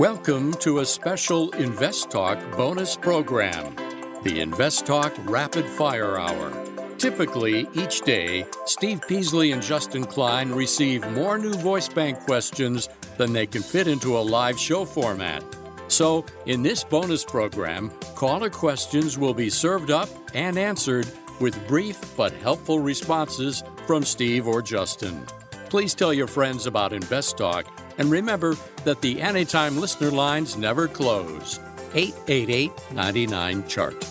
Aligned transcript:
Welcome 0.00 0.54
to 0.60 0.78
a 0.78 0.86
special 0.86 1.50
Invest 1.50 2.10
Talk 2.10 2.38
bonus 2.56 2.96
program, 2.96 3.76
the 4.22 4.40
Invest 4.40 4.86
Talk 4.86 5.12
Rapid 5.26 5.66
Fire 5.66 6.18
Hour. 6.18 6.52
Typically, 6.96 7.68
each 7.74 8.00
day, 8.00 8.46
Steve 8.64 9.02
Peasley 9.06 9.52
and 9.52 9.62
Justin 9.62 10.04
Klein 10.04 10.52
receive 10.52 11.06
more 11.10 11.36
new 11.36 11.52
voice 11.52 11.88
bank 11.88 12.18
questions 12.20 12.88
than 13.18 13.34
they 13.34 13.46
can 13.46 13.62
fit 13.62 13.88
into 13.88 14.16
a 14.16 14.20
live 14.20 14.58
show 14.58 14.86
format. 14.86 15.44
So, 15.88 16.24
in 16.46 16.62
this 16.62 16.82
bonus 16.82 17.22
program, 17.24 17.90
caller 18.14 18.48
questions 18.48 19.18
will 19.18 19.34
be 19.34 19.50
served 19.50 19.90
up 19.90 20.08
and 20.34 20.56
answered 20.56 21.10
with 21.40 21.68
brief 21.68 21.98
but 22.16 22.32
helpful 22.32 22.78
responses 22.78 23.62
from 23.86 24.04
Steve 24.04 24.48
or 24.48 24.62
Justin. 24.62 25.26
Please 25.68 25.94
tell 25.94 26.14
your 26.14 26.26
friends 26.26 26.66
about 26.66 26.92
Invest 26.92 27.36
Talk 27.36 27.66
and 28.00 28.10
remember 28.10 28.56
that 28.84 29.02
the 29.02 29.20
Anytime 29.20 29.76
listener 29.76 30.10
lines 30.10 30.56
never 30.56 30.88
close. 30.88 31.60
888 31.92 32.72
99 32.92 33.68
Chart. 33.68 34.04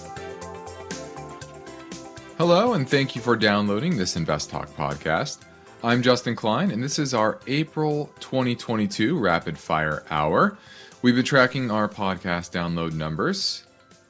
Hello, 2.37 2.73
and 2.73 2.87
thank 2.87 3.15
you 3.15 3.21
for 3.21 3.35
downloading 3.35 3.97
this 3.97 4.15
Invest 4.15 4.51
Talk 4.51 4.69
podcast. 4.75 5.39
I'm 5.83 6.03
Justin 6.03 6.35
Klein, 6.35 6.71
and 6.71 6.83
this 6.83 6.99
is 6.99 7.15
our 7.15 7.39
April 7.47 8.11
2022 8.19 9.17
Rapid 9.17 9.57
Fire 9.57 10.03
Hour. 10.11 10.57
We've 11.01 11.15
been 11.15 11.25
tracking 11.25 11.71
our 11.71 11.89
podcast 11.89 12.51
download 12.51 12.93
numbers. 12.93 13.63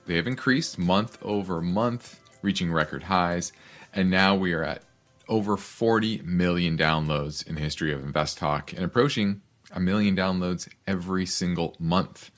They 0.05 0.15
have 0.15 0.27
increased 0.27 0.77
month 0.77 1.17
over 1.21 1.61
month, 1.61 2.19
reaching 2.41 2.71
record 2.71 3.03
highs, 3.03 3.53
and 3.93 4.11
now 4.11 4.35
we 4.35 4.51
are 4.51 4.63
at 4.63 4.83
over 5.29 5.55
40 5.55 6.23
million 6.23 6.77
downloads 6.77 7.47
in 7.47 7.55
the 7.55 7.61
history 7.61 7.93
of 7.93 8.03
Invest 8.03 8.39
Talk 8.39 8.73
and 8.73 8.83
approaching 8.83 9.41
a 9.71 9.79
million 9.79 10.15
downloads 10.15 10.67
every 10.87 11.25
single 11.25 11.75
month. 11.79 12.31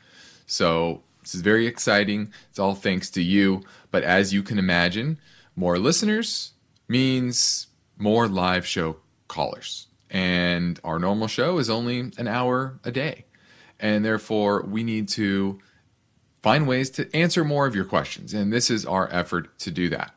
So 0.45 1.03
this 1.21 1.35
is 1.35 1.41
very 1.41 1.67
exciting. 1.67 2.33
It's 2.49 2.59
all 2.59 2.75
thanks 2.75 3.09
to 3.11 3.21
you. 3.21 3.63
But 3.91 4.03
as 4.03 4.33
you 4.33 4.43
can 4.43 4.59
imagine, 4.59 5.19
more 5.55 5.77
listeners 5.77 6.53
means 6.87 7.67
more 7.97 8.27
live 8.27 8.65
show 8.65 8.97
callers. 9.27 9.87
And 10.09 10.79
our 10.83 10.99
normal 10.99 11.27
show 11.27 11.57
is 11.57 11.69
only 11.69 11.99
an 12.17 12.27
hour 12.27 12.79
a 12.83 12.91
day. 12.91 13.25
And 13.79 14.03
therefore, 14.03 14.63
we 14.63 14.83
need 14.83 15.07
to 15.09 15.59
find 16.41 16.67
ways 16.67 16.89
to 16.91 17.15
answer 17.15 17.43
more 17.43 17.65
of 17.65 17.75
your 17.75 17.85
questions. 17.85 18.33
And 18.33 18.51
this 18.51 18.69
is 18.69 18.85
our 18.85 19.07
effort 19.11 19.57
to 19.59 19.71
do 19.71 19.89
that. 19.89 20.13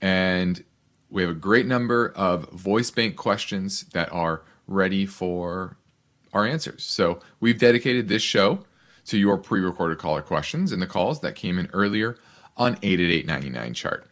And 0.00 0.62
we 1.10 1.22
have 1.22 1.30
a 1.30 1.34
great 1.34 1.66
number 1.66 2.12
of 2.14 2.50
voice 2.50 2.90
bank 2.90 3.16
questions 3.16 3.84
that 3.92 4.12
are 4.12 4.42
ready 4.66 5.06
for 5.06 5.77
our 6.32 6.46
answers. 6.46 6.84
So 6.84 7.20
we've 7.40 7.58
dedicated 7.58 8.08
this 8.08 8.22
show 8.22 8.64
to 9.06 9.18
your 9.18 9.38
pre 9.38 9.60
recorded 9.60 9.98
caller 9.98 10.22
questions 10.22 10.72
and 10.72 10.80
the 10.80 10.86
calls 10.86 11.20
that 11.20 11.34
came 11.34 11.58
in 11.58 11.68
earlier 11.72 12.16
on 12.56 12.78
88899 12.82 13.74
chart. 13.74 14.06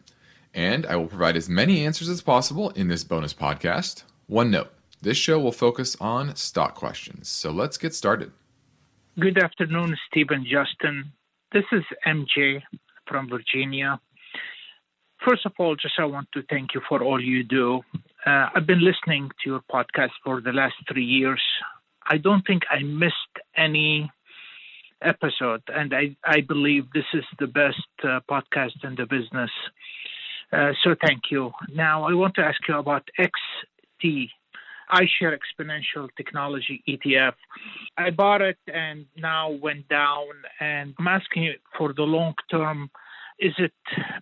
And 0.53 0.85
I 0.85 0.95
will 0.95 1.07
provide 1.07 1.37
as 1.37 1.47
many 1.47 1.85
answers 1.85 2.09
as 2.09 2.21
possible 2.21 2.71
in 2.71 2.87
this 2.87 3.03
bonus 3.03 3.33
podcast. 3.33 4.03
One 4.27 4.49
note 4.49 4.71
this 5.01 5.17
show 5.17 5.39
will 5.39 5.51
focus 5.51 5.95
on 6.01 6.35
stock 6.35 6.73
questions. 6.73 7.29
So 7.29 7.51
let's 7.51 7.77
get 7.77 7.93
started. 7.93 8.31
Good 9.19 9.37
afternoon, 9.37 9.95
Stephen 10.09 10.43
Justin. 10.43 11.11
This 11.51 11.65
is 11.71 11.83
MJ 12.05 12.61
from 13.07 13.29
Virginia. 13.29 13.99
First 15.25 15.45
of 15.45 15.53
all, 15.59 15.75
just 15.75 15.95
I 15.97 16.05
want 16.05 16.27
to 16.33 16.43
thank 16.49 16.73
you 16.73 16.81
for 16.87 17.03
all 17.03 17.21
you 17.21 17.43
do. 17.43 17.81
Uh, 18.25 18.49
I've 18.53 18.67
been 18.67 18.83
listening 18.83 19.29
to 19.43 19.49
your 19.49 19.61
podcast 19.71 20.11
for 20.23 20.41
the 20.41 20.51
last 20.51 20.75
three 20.91 21.05
years. 21.05 21.41
I 22.09 22.17
don't 22.17 22.45
think 22.45 22.63
I 22.69 22.83
missed 22.83 23.35
any 23.55 24.09
episode, 25.01 25.61
and 25.67 25.93
I, 25.93 26.15
I 26.25 26.41
believe 26.41 26.85
this 26.93 27.05
is 27.13 27.25
the 27.39 27.47
best 27.47 27.87
uh, 28.03 28.19
podcast 28.29 28.83
in 28.83 28.95
the 28.95 29.05
business. 29.05 29.51
Uh, 30.51 30.71
so 30.83 30.95
thank 31.05 31.23
you. 31.29 31.51
Now 31.73 32.07
I 32.07 32.13
want 32.13 32.35
to 32.35 32.41
ask 32.41 32.59
you 32.67 32.77
about 32.77 33.07
XT, 33.19 34.29
iShare 34.91 35.37
Exponential 35.37 36.07
Technology 36.15 36.83
ETF. 36.87 37.33
I 37.97 38.11
bought 38.11 38.41
it 38.41 38.57
and 38.73 39.05
now 39.17 39.51
went 39.51 39.87
down, 39.89 40.29
and 40.59 40.93
I'm 40.97 41.07
asking 41.07 41.43
you 41.43 41.53
for 41.77 41.93
the 41.93 42.03
long 42.03 42.35
term. 42.49 42.89
Is 43.39 43.53
it 43.59 43.73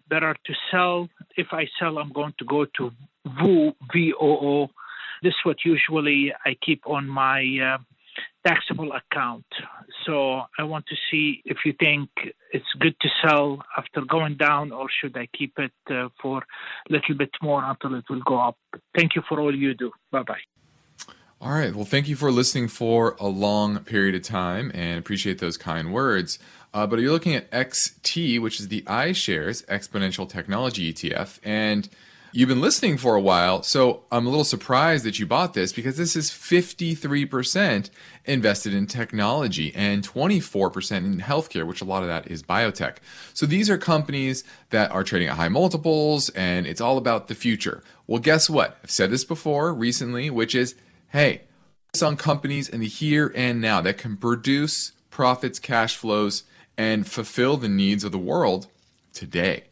better 0.10 0.36
to 0.46 0.54
sell? 0.72 1.08
If 1.38 1.48
I 1.52 1.68
sell, 1.80 2.00
I'm 2.00 2.12
going 2.12 2.34
to 2.40 2.46
go 2.46 2.66
to 2.78 2.92
VOO, 3.40 3.74
V-O-O, 3.94 4.70
this 5.24 5.32
is 5.32 5.40
what 5.44 5.58
usually 5.66 6.34
I 6.46 6.56
keep 6.66 6.82
on 6.88 7.08
my 7.08 7.42
uh, 7.62 7.78
taxable 8.46 8.92
account. 8.94 9.46
So 10.06 10.42
I 10.60 10.64
want 10.64 10.86
to 10.88 10.96
see 11.10 11.42
if 11.46 11.58
you 11.66 11.74
think 11.80 12.10
it's 12.52 12.66
good 12.80 12.96
to 13.02 13.10
sell 13.24 13.64
after 13.78 14.02
going 14.02 14.38
down, 14.38 14.72
or 14.72 14.88
should 14.90 15.18
I 15.18 15.28
keep 15.38 15.58
it 15.58 15.72
uh, 15.90 16.10
for 16.22 16.40
a 16.90 16.94
little 16.94 17.16
bit 17.16 17.32
more 17.42 17.64
until 17.64 17.96
it 17.96 18.06
will 18.10 18.22
go 18.22 18.40
up. 18.40 18.58
Thank 18.96 19.16
you 19.16 19.24
for 19.28 19.40
all 19.40 19.56
you 19.56 19.74
do. 19.74 19.92
Bye 20.12 20.24
bye. 20.24 20.40
All 21.42 21.52
right. 21.52 21.76
Well, 21.76 21.86
thank 21.86 22.08
you 22.08 22.16
for 22.16 22.32
listening 22.32 22.70
for 22.70 23.16
a 23.20 23.28
long 23.28 23.80
period 23.80 24.16
of 24.16 24.24
time 24.24 24.72
and 24.74 24.98
appreciate 24.98 25.40
those 25.40 25.58
kind 25.58 25.94
words. 25.94 26.40
Uh, 26.74 26.88
but 26.88 27.00
you're 27.00 27.12
looking 27.12 27.36
at 27.36 27.50
XT, 27.52 28.42
which 28.42 28.60
is 28.60 28.68
the 28.70 28.82
iShares 28.84 29.66
Exponential 29.66 30.28
Technology 30.28 30.94
ETF. 30.94 31.40
And 31.44 31.90
You've 32.38 32.50
been 32.50 32.60
listening 32.60 32.98
for 32.98 33.16
a 33.16 33.22
while, 33.22 33.64
so 33.64 34.04
I'm 34.12 34.28
a 34.28 34.30
little 34.30 34.44
surprised 34.44 35.06
that 35.06 35.20
you 35.20 35.26
bought 35.26 35.54
this 35.54 35.72
because 35.72 35.96
this 35.96 36.18
is 36.18 36.32
53% 36.32 37.90
invested 38.26 38.74
in 38.74 38.88
technology 38.88 39.72
and 39.74 40.06
24% 40.06 40.98
in 40.98 41.22
healthcare, 41.22 41.66
which 41.66 41.80
a 41.80 41.86
lot 41.86 42.02
of 42.02 42.10
that 42.10 42.30
is 42.30 42.44
biotech. 42.44 42.98
So 43.34 43.46
these 43.46 43.70
are 43.70 43.78
companies 43.78 44.44
that 44.72 44.92
are 44.92 45.02
trading 45.02 45.30
at 45.30 45.38
high 45.38 45.48
multiples 45.48 46.28
and 46.32 46.68
it's 46.68 46.82
all 46.82 46.98
about 46.98 47.30
the 47.30 47.36
future. 47.36 47.82
Well, 48.06 48.20
guess 48.20 48.50
what? 48.50 48.80
I've 48.84 48.92
said 48.92 49.12
this 49.12 49.24
before 49.24 49.74
recently, 49.74 50.30
which 50.30 50.56
is 50.56 50.76
hey, 51.14 51.44
focus 51.94 52.04
on 52.04 52.18
companies 52.18 52.68
in 52.68 52.82
the 52.82 52.90
here 52.90 53.32
and 53.34 53.62
now 53.62 53.80
that 53.80 53.98
can 53.98 54.18
produce 54.18 54.92
profits, 55.10 55.58
cash 55.58 55.96
flows, 55.96 56.44
and 56.78 57.08
fulfill 57.08 57.56
the 57.56 57.70
needs 57.70 58.04
of 58.04 58.12
the 58.12 58.18
world 58.18 58.68
today. 59.14 59.64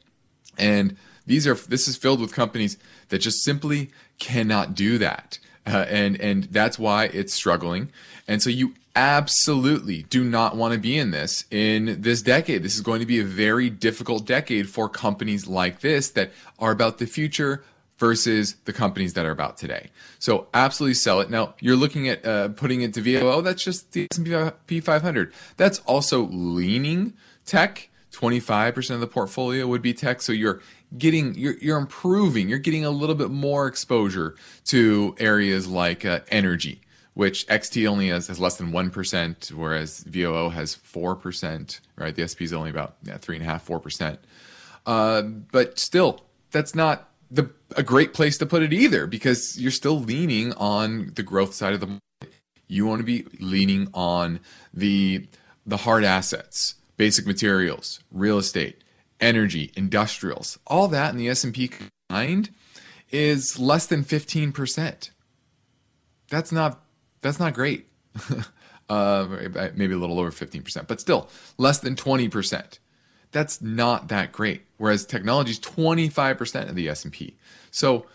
And 0.58 0.96
these 1.26 1.48
are 1.48 1.56
this 1.56 1.88
is 1.88 1.98
filled 1.98 2.20
with 2.20 2.34
companies 2.34 2.78
that 3.10 3.20
just 3.20 3.44
simply 3.44 3.90
cannot 4.20 4.76
do 4.76 4.98
that, 4.98 5.40
uh, 5.66 5.86
and 5.90 6.20
and 6.20 6.46
that's 6.46 6.78
why 6.78 7.06
it's 7.06 7.34
struggling. 7.34 7.90
And 8.28 8.42
so 8.42 8.50
you 8.50 8.74
absolutely 8.96 10.04
do 10.04 10.24
not 10.24 10.56
want 10.56 10.74
to 10.74 10.80
be 10.80 10.98
in 10.98 11.12
this 11.12 11.46
in 11.50 12.02
this 12.02 12.22
decade. 12.22 12.64
This 12.64 12.76
is 12.76 12.82
going 12.82 13.00
to 13.00 13.06
be 13.06 13.20
a 13.20 13.24
very 13.24 13.70
difficult 13.70 14.26
decade 14.26 14.70
for 14.70 14.88
companies 14.88 15.48
like 15.48 15.82
this 15.82 16.10
that 16.12 16.32
are 16.60 16.72
about 16.72 17.00
the 17.00 17.08
future 17.08 17.64
versus 17.98 18.56
the 18.66 18.74
companies 18.74 19.14
that 19.14 19.26
are 19.26 19.32
about 19.32 19.58
today. 19.58 19.90
So 20.20 20.48
absolutely 20.54 20.96
sell 20.96 21.22
it. 21.22 21.30
Now 21.30 21.56
you're 21.60 21.76
looking 21.76 22.08
at 22.10 22.26
uh, 22.26 22.50
putting 22.50 22.82
it 22.82 22.94
to 22.96 23.02
VOO. 23.02 23.42
That's 23.42 23.64
just 23.64 23.92
the 23.94 24.08
S&P 24.12 24.80
500. 24.80 25.34
That's 25.58 25.80
also 25.80 26.24
leaning 26.24 27.14
tech. 27.46 27.90
25% 28.12 28.92
of 28.92 29.00
the 29.00 29.08
portfolio 29.08 29.66
would 29.66 29.82
be 29.82 29.94
tech. 29.94 30.22
So 30.22 30.32
you're 30.32 30.62
getting 30.98 31.34
you're, 31.36 31.58
you're 31.58 31.78
improving 31.78 32.50
you're 32.50 32.60
getting 32.60 32.86
a 32.86 32.90
little 32.90 33.16
bit 33.16 33.30
more 33.30 33.68
exposure 33.68 34.36
to 34.66 35.16
areas 35.20 35.68
like 35.68 36.06
uh, 36.06 36.20
energy 36.30 36.82
which 37.14 37.46
xt 37.48 37.88
only 37.88 38.08
has, 38.10 38.28
has 38.28 38.40
less 38.40 38.58
than 38.58 38.72
1% 38.72 39.52
whereas 39.52 40.00
voo 40.00 40.50
has 40.50 40.76
4% 40.76 41.80
right? 41.96 42.16
The 42.16 42.28
sp 42.28 42.42
is 42.42 42.54
only 42.54 42.70
about 42.70 42.96
yeah, 43.04 43.18
3.5 43.18 43.82
4% 43.82 44.18
uh, 44.86 45.22
but 45.22 45.80
still 45.80 46.22
that's 46.52 46.76
not 46.76 47.10
the 47.32 47.50
a 47.76 47.84
great 47.84 48.14
place 48.14 48.38
to 48.38 48.46
put 48.46 48.62
it 48.62 48.72
either 48.72 49.08
because 49.08 49.60
you're 49.60 49.72
still 49.72 50.00
leaning 50.00 50.54
on 50.54 51.12
the 51.16 51.24
growth 51.24 51.54
side 51.54 51.74
of 51.74 51.80
the 51.80 51.88
market. 51.88 52.36
You 52.68 52.86
want 52.86 53.00
to 53.00 53.04
be 53.04 53.26
leaning 53.40 53.90
on 53.94 54.40
the 54.74 55.28
the 55.66 55.78
hard 55.78 56.04
assets 56.04 56.76
basic 56.96 57.26
materials 57.26 58.00
real 58.12 58.38
estate 58.38 58.83
energy, 59.24 59.72
industrials, 59.76 60.60
all 60.68 60.88
that 60.90 61.12
in 61.12 61.18
the 61.18 61.30
S&P 61.30 61.70
combined 61.70 62.50
is 63.10 63.58
less 63.58 63.86
than 63.88 64.04
15%. 64.04 65.10
That's 66.30 66.52
not 66.52 66.82
that's 67.22 67.40
not 67.40 67.54
great. 67.54 67.88
uh, 68.90 69.26
maybe 69.76 69.94
a 69.94 69.98
little 69.98 70.20
over 70.20 70.30
15%, 70.30 70.88
but 70.88 71.00
still 71.00 71.30
less 71.58 71.80
than 71.80 71.96
20%. 71.96 72.80
That's 73.32 73.62
not 73.62 74.10
that 74.10 74.34
great. 74.34 74.64
Whereas 74.78 75.06
technology 75.06 75.52
is 75.52 75.60
25% 75.60 76.70
of 76.70 76.76
the 76.76 76.90
S&P. 76.90 77.38
So 77.72 78.06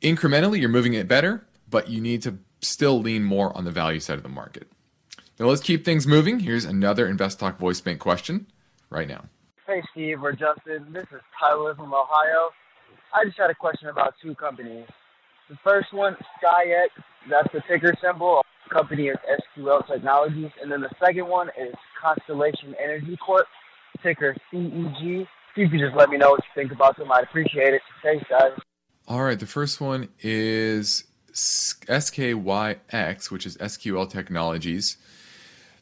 incrementally 0.00 0.58
you're 0.58 0.70
moving 0.70 0.94
it 0.94 1.06
better, 1.06 1.46
but 1.68 1.90
you 1.90 2.00
need 2.00 2.22
to 2.22 2.38
still 2.62 2.98
lean 3.00 3.24
more 3.24 3.54
on 3.56 3.64
the 3.64 3.70
value 3.70 4.00
side 4.00 4.16
of 4.16 4.22
the 4.22 4.28
market. 4.28 4.68
Now 5.38 5.46
let's 5.46 5.60
keep 5.60 5.84
things 5.84 6.06
moving. 6.06 6.40
Here's 6.40 6.64
another 6.64 7.06
Invest 7.06 7.38
Talk 7.38 7.58
voice 7.58 7.80
bank 7.80 8.00
question 8.00 8.46
right 8.90 9.06
now. 9.06 9.26
Hey, 9.68 9.82
Steve 9.92 10.22
or 10.22 10.32
Justin. 10.32 10.86
This 10.94 11.04
is 11.12 11.20
Tyler 11.38 11.74
from 11.74 11.92
Ohio. 11.92 12.48
I 13.12 13.26
just 13.26 13.36
had 13.36 13.50
a 13.50 13.54
question 13.54 13.90
about 13.90 14.14
two 14.22 14.34
companies. 14.34 14.86
The 15.50 15.58
first 15.62 15.92
one, 15.92 16.16
SKYX, 16.42 16.88
that's 17.28 17.52
the 17.52 17.60
ticker 17.68 17.92
symbol. 18.02 18.42
company 18.72 19.08
is 19.08 19.18
SQL 19.58 19.86
Technologies. 19.86 20.50
And 20.62 20.72
then 20.72 20.80
the 20.80 20.88
second 20.98 21.28
one 21.28 21.48
is 21.48 21.74
Constellation 22.02 22.74
Energy 22.82 23.18
Corp, 23.18 23.44
ticker 24.02 24.34
CEG. 24.50 25.20
If 25.20 25.28
you 25.56 25.68
could 25.68 25.80
just 25.80 25.94
let 25.94 26.08
me 26.08 26.16
know 26.16 26.30
what 26.30 26.40
you 26.44 26.62
think 26.62 26.72
about 26.72 26.96
them, 26.96 27.12
I'd 27.12 27.24
appreciate 27.24 27.74
it. 27.74 27.82
Thanks, 28.02 28.24
guys. 28.30 28.52
All 29.06 29.22
right, 29.22 29.38
the 29.38 29.44
first 29.44 29.82
one 29.82 30.08
is 30.20 31.04
SKYX, 31.34 33.30
which 33.30 33.44
is 33.44 33.58
SQL 33.58 34.08
Technologies. 34.08 34.96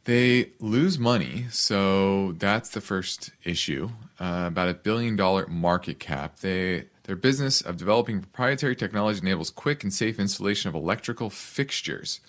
They 0.07 0.53
lose 0.61 1.01
money, 1.01 1.47
so 1.51 2.31
that's 2.39 2.71
the 2.71 2.81
first 2.81 3.31
issue. 3.43 3.91
Uh, 4.21 4.45
about 4.47 4.69
a 4.69 4.75
billion 4.75 5.17
dollar 5.17 5.49
market 5.49 5.99
cap. 5.99 6.39
They 6.39 6.85
their 7.03 7.17
business 7.17 7.61
of 7.61 7.77
developing 7.77 8.21
proprietary 8.21 8.77
technology 8.77 9.19
enables 9.21 9.51
quick 9.51 9.83
and 9.83 9.93
safe 9.93 10.21
installation 10.21 10.69
of 10.69 10.77
electrical 10.77 11.29
fixtures, 11.29 12.21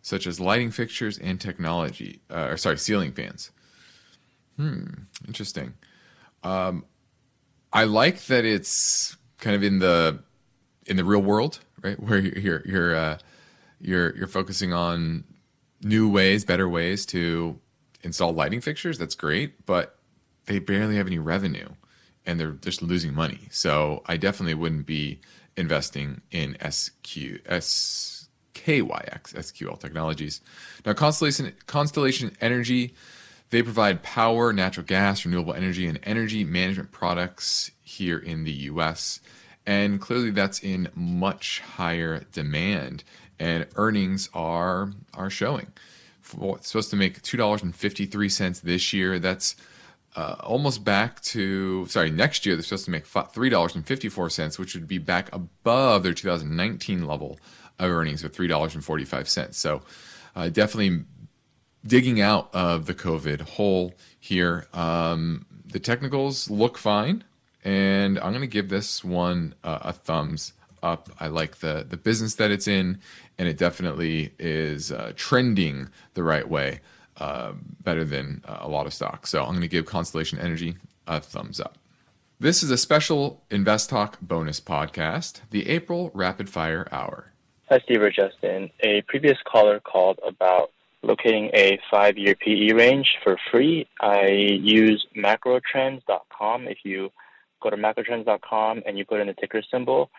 such 0.00 0.26
as 0.26 0.40
lighting 0.40 0.70
fixtures 0.70 1.18
and 1.18 1.38
technology, 1.38 2.20
uh, 2.30 2.48
or 2.52 2.56
sorry, 2.56 2.78
ceiling 2.78 3.12
fans. 3.12 3.50
Hmm, 4.56 4.84
interesting. 5.28 5.74
Um, 6.42 6.86
I 7.70 7.84
like 7.84 8.24
that 8.26 8.46
it's 8.46 9.18
kind 9.36 9.54
of 9.54 9.62
in 9.62 9.78
the 9.80 10.20
in 10.86 10.96
the 10.96 11.04
real 11.04 11.22
world, 11.22 11.58
right, 11.82 12.00
where 12.02 12.18
you're 12.18 12.62
you're 12.64 12.96
uh, 12.96 13.18
you're 13.78 14.16
you're 14.16 14.26
focusing 14.26 14.72
on 14.72 15.24
new 15.82 16.10
ways, 16.10 16.44
better 16.44 16.68
ways 16.68 17.06
to 17.06 17.58
install 18.02 18.32
lighting 18.32 18.60
fixtures. 18.60 18.98
That's 18.98 19.14
great, 19.14 19.66
but 19.66 19.96
they 20.46 20.58
barely 20.58 20.96
have 20.96 21.06
any 21.06 21.18
revenue 21.18 21.68
and 22.26 22.38
they're 22.38 22.52
just 22.52 22.82
losing 22.82 23.14
money. 23.14 23.48
So 23.50 24.02
I 24.06 24.16
definitely 24.16 24.54
wouldn't 24.54 24.86
be 24.86 25.20
investing 25.56 26.20
in 26.30 26.56
SQ 26.60 27.44
SKYX 27.48 28.24
SQL 28.54 29.78
Technologies. 29.78 30.40
Now 30.84 30.92
Constellation 30.92 31.52
Constellation 31.66 32.36
Energy 32.40 32.94
they 33.50 33.62
provide 33.62 34.02
power, 34.02 34.52
natural 34.52 34.86
gas, 34.86 35.24
renewable 35.24 35.54
energy, 35.54 35.86
and 35.86 35.98
energy 36.04 36.44
management 36.44 36.92
products 36.92 37.72
here 37.82 38.18
in 38.18 38.44
the 38.44 38.52
US. 38.52 39.20
And 39.66 40.00
clearly 40.00 40.30
that's 40.30 40.60
in 40.60 40.88
much 40.94 41.60
higher 41.60 42.24
demand 42.32 43.04
and 43.40 43.66
earnings 43.74 44.28
are 44.34 44.92
are 45.14 45.30
showing. 45.30 45.72
it's 46.32 46.68
supposed 46.68 46.90
to 46.90 46.96
make 46.96 47.22
two 47.22 47.36
dollars 47.36 47.62
and 47.62 47.74
fifty 47.74 48.06
three 48.06 48.28
cents 48.28 48.60
this 48.60 48.92
year. 48.92 49.18
That's 49.18 49.56
uh, 50.14 50.36
almost 50.40 50.84
back 50.84 51.20
to 51.22 51.86
sorry 51.86 52.10
next 52.10 52.44
year 52.44 52.54
they're 52.54 52.62
supposed 52.62 52.84
to 52.84 52.90
make 52.90 53.06
three 53.06 53.48
dollars 53.48 53.74
and 53.74 53.84
fifty 53.84 54.08
four 54.08 54.30
cents, 54.30 54.58
which 54.58 54.74
would 54.74 54.86
be 54.86 54.98
back 54.98 55.34
above 55.34 56.02
their 56.02 56.14
2019 56.14 57.06
level 57.06 57.40
of 57.78 57.90
earnings 57.90 58.22
of 58.22 58.32
three 58.32 58.46
dollars 58.46 58.74
and 58.74 58.84
forty 58.84 59.04
five 59.04 59.28
cents. 59.28 59.58
So 59.58 59.82
uh, 60.36 60.50
definitely 60.50 61.04
digging 61.84 62.20
out 62.20 62.50
of 62.54 62.86
the 62.86 62.94
COVID 62.94 63.40
hole 63.40 63.94
here. 64.18 64.66
Um, 64.74 65.46
the 65.64 65.80
technicals 65.80 66.50
look 66.50 66.76
fine, 66.76 67.24
and 67.64 68.18
I'm 68.18 68.32
going 68.32 68.42
to 68.42 68.46
give 68.46 68.68
this 68.68 69.02
one 69.02 69.54
uh, 69.64 69.78
a 69.82 69.92
thumbs 69.92 70.52
up. 70.82 71.10
I 71.18 71.28
like 71.28 71.56
the 71.56 71.86
the 71.88 71.96
business 71.96 72.34
that 72.36 72.50
it's 72.50 72.68
in, 72.68 73.00
and 73.38 73.48
it 73.48 73.56
definitely 73.56 74.32
is 74.38 74.92
uh, 74.92 75.12
trending 75.16 75.88
the 76.14 76.22
right 76.22 76.48
way, 76.48 76.80
uh, 77.18 77.52
better 77.82 78.04
than 78.04 78.42
uh, 78.46 78.58
a 78.60 78.68
lot 78.68 78.86
of 78.86 78.94
stocks. 78.94 79.30
So 79.30 79.40
I'm 79.42 79.50
going 79.50 79.60
to 79.60 79.68
give 79.68 79.86
Constellation 79.86 80.38
Energy 80.38 80.76
a 81.06 81.20
thumbs 81.20 81.60
up. 81.60 81.78
This 82.38 82.62
is 82.62 82.70
a 82.70 82.78
special 82.78 83.42
Invest 83.50 83.90
Talk 83.90 84.18
bonus 84.20 84.60
podcast, 84.60 85.40
the 85.50 85.68
April 85.68 86.10
Rapid 86.14 86.48
Fire 86.48 86.88
Hour. 86.90 87.32
Hi, 87.68 87.78
Steve 87.84 88.02
or 88.02 88.10
Justin. 88.10 88.70
A 88.80 89.02
previous 89.02 89.38
caller 89.44 89.78
called 89.78 90.18
about 90.26 90.70
locating 91.02 91.50
a 91.54 91.78
five 91.90 92.18
year 92.18 92.34
PE 92.34 92.72
range 92.72 93.16
for 93.22 93.38
free. 93.50 93.86
I 94.00 94.26
use 94.26 95.06
macrotrends.com. 95.16 96.68
If 96.68 96.78
you 96.82 97.10
go 97.62 97.70
to 97.70 97.76
macrotrends.com 97.76 98.82
and 98.86 98.98
you 98.98 99.04
put 99.04 99.20
in 99.20 99.26
the 99.26 99.34
ticker 99.34 99.62
symbol, 99.70 100.10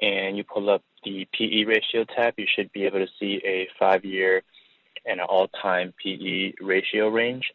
and 0.00 0.36
you 0.36 0.44
pull 0.44 0.70
up 0.70 0.82
the 1.04 1.26
PE 1.32 1.64
ratio 1.64 2.04
tab, 2.04 2.34
you 2.36 2.46
should 2.46 2.72
be 2.72 2.84
able 2.84 2.98
to 2.98 3.08
see 3.18 3.40
a 3.44 3.68
five 3.78 4.04
year 4.04 4.42
and 5.04 5.20
an 5.20 5.26
all 5.26 5.48
time 5.48 5.94
PE 6.02 6.52
ratio 6.60 7.08
range. 7.08 7.52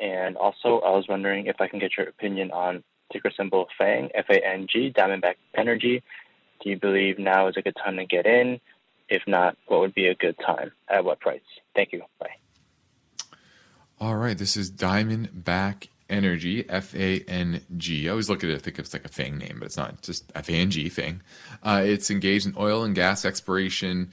And 0.00 0.36
also, 0.36 0.80
I 0.80 0.90
was 0.90 1.06
wondering 1.08 1.46
if 1.46 1.60
I 1.60 1.68
can 1.68 1.78
get 1.78 1.96
your 1.96 2.06
opinion 2.08 2.50
on 2.50 2.84
ticker 3.12 3.30
symbol 3.36 3.66
FANG, 3.76 4.10
F 4.14 4.26
A 4.30 4.44
N 4.44 4.66
G, 4.70 4.92
Diamondback 4.96 5.34
Energy. 5.56 6.02
Do 6.62 6.70
you 6.70 6.78
believe 6.78 7.18
now 7.18 7.48
is 7.48 7.56
a 7.56 7.62
good 7.62 7.76
time 7.76 7.96
to 7.96 8.06
get 8.06 8.26
in? 8.26 8.60
If 9.08 9.22
not, 9.26 9.56
what 9.66 9.80
would 9.80 9.94
be 9.94 10.06
a 10.06 10.14
good 10.14 10.36
time? 10.44 10.72
At 10.88 11.04
what 11.04 11.20
price? 11.20 11.40
Thank 11.74 11.92
you. 11.92 12.02
Bye. 12.20 12.30
All 14.00 14.16
right. 14.16 14.36
This 14.36 14.56
is 14.56 14.70
Diamondback 14.70 15.88
Energy, 16.08 16.64
F 16.68 16.94
A 16.94 17.20
N 17.28 17.60
G. 17.76 18.08
I 18.08 18.10
always 18.10 18.30
look 18.30 18.42
at 18.42 18.50
it, 18.50 18.56
I 18.56 18.58
think 18.58 18.78
it's 18.78 18.92
like 18.92 19.04
a 19.04 19.08
Fang 19.08 19.38
name, 19.38 19.56
but 19.58 19.66
it's 19.66 19.76
not 19.76 20.00
just 20.02 20.30
F 20.34 20.48
A 20.48 20.52
N 20.52 20.70
G, 20.70 20.88
Fang. 20.88 21.22
Uh, 21.62 21.82
it's 21.84 22.10
engaged 22.10 22.46
in 22.46 22.54
oil 22.56 22.82
and 22.82 22.94
gas 22.94 23.24
exploration 23.24 24.10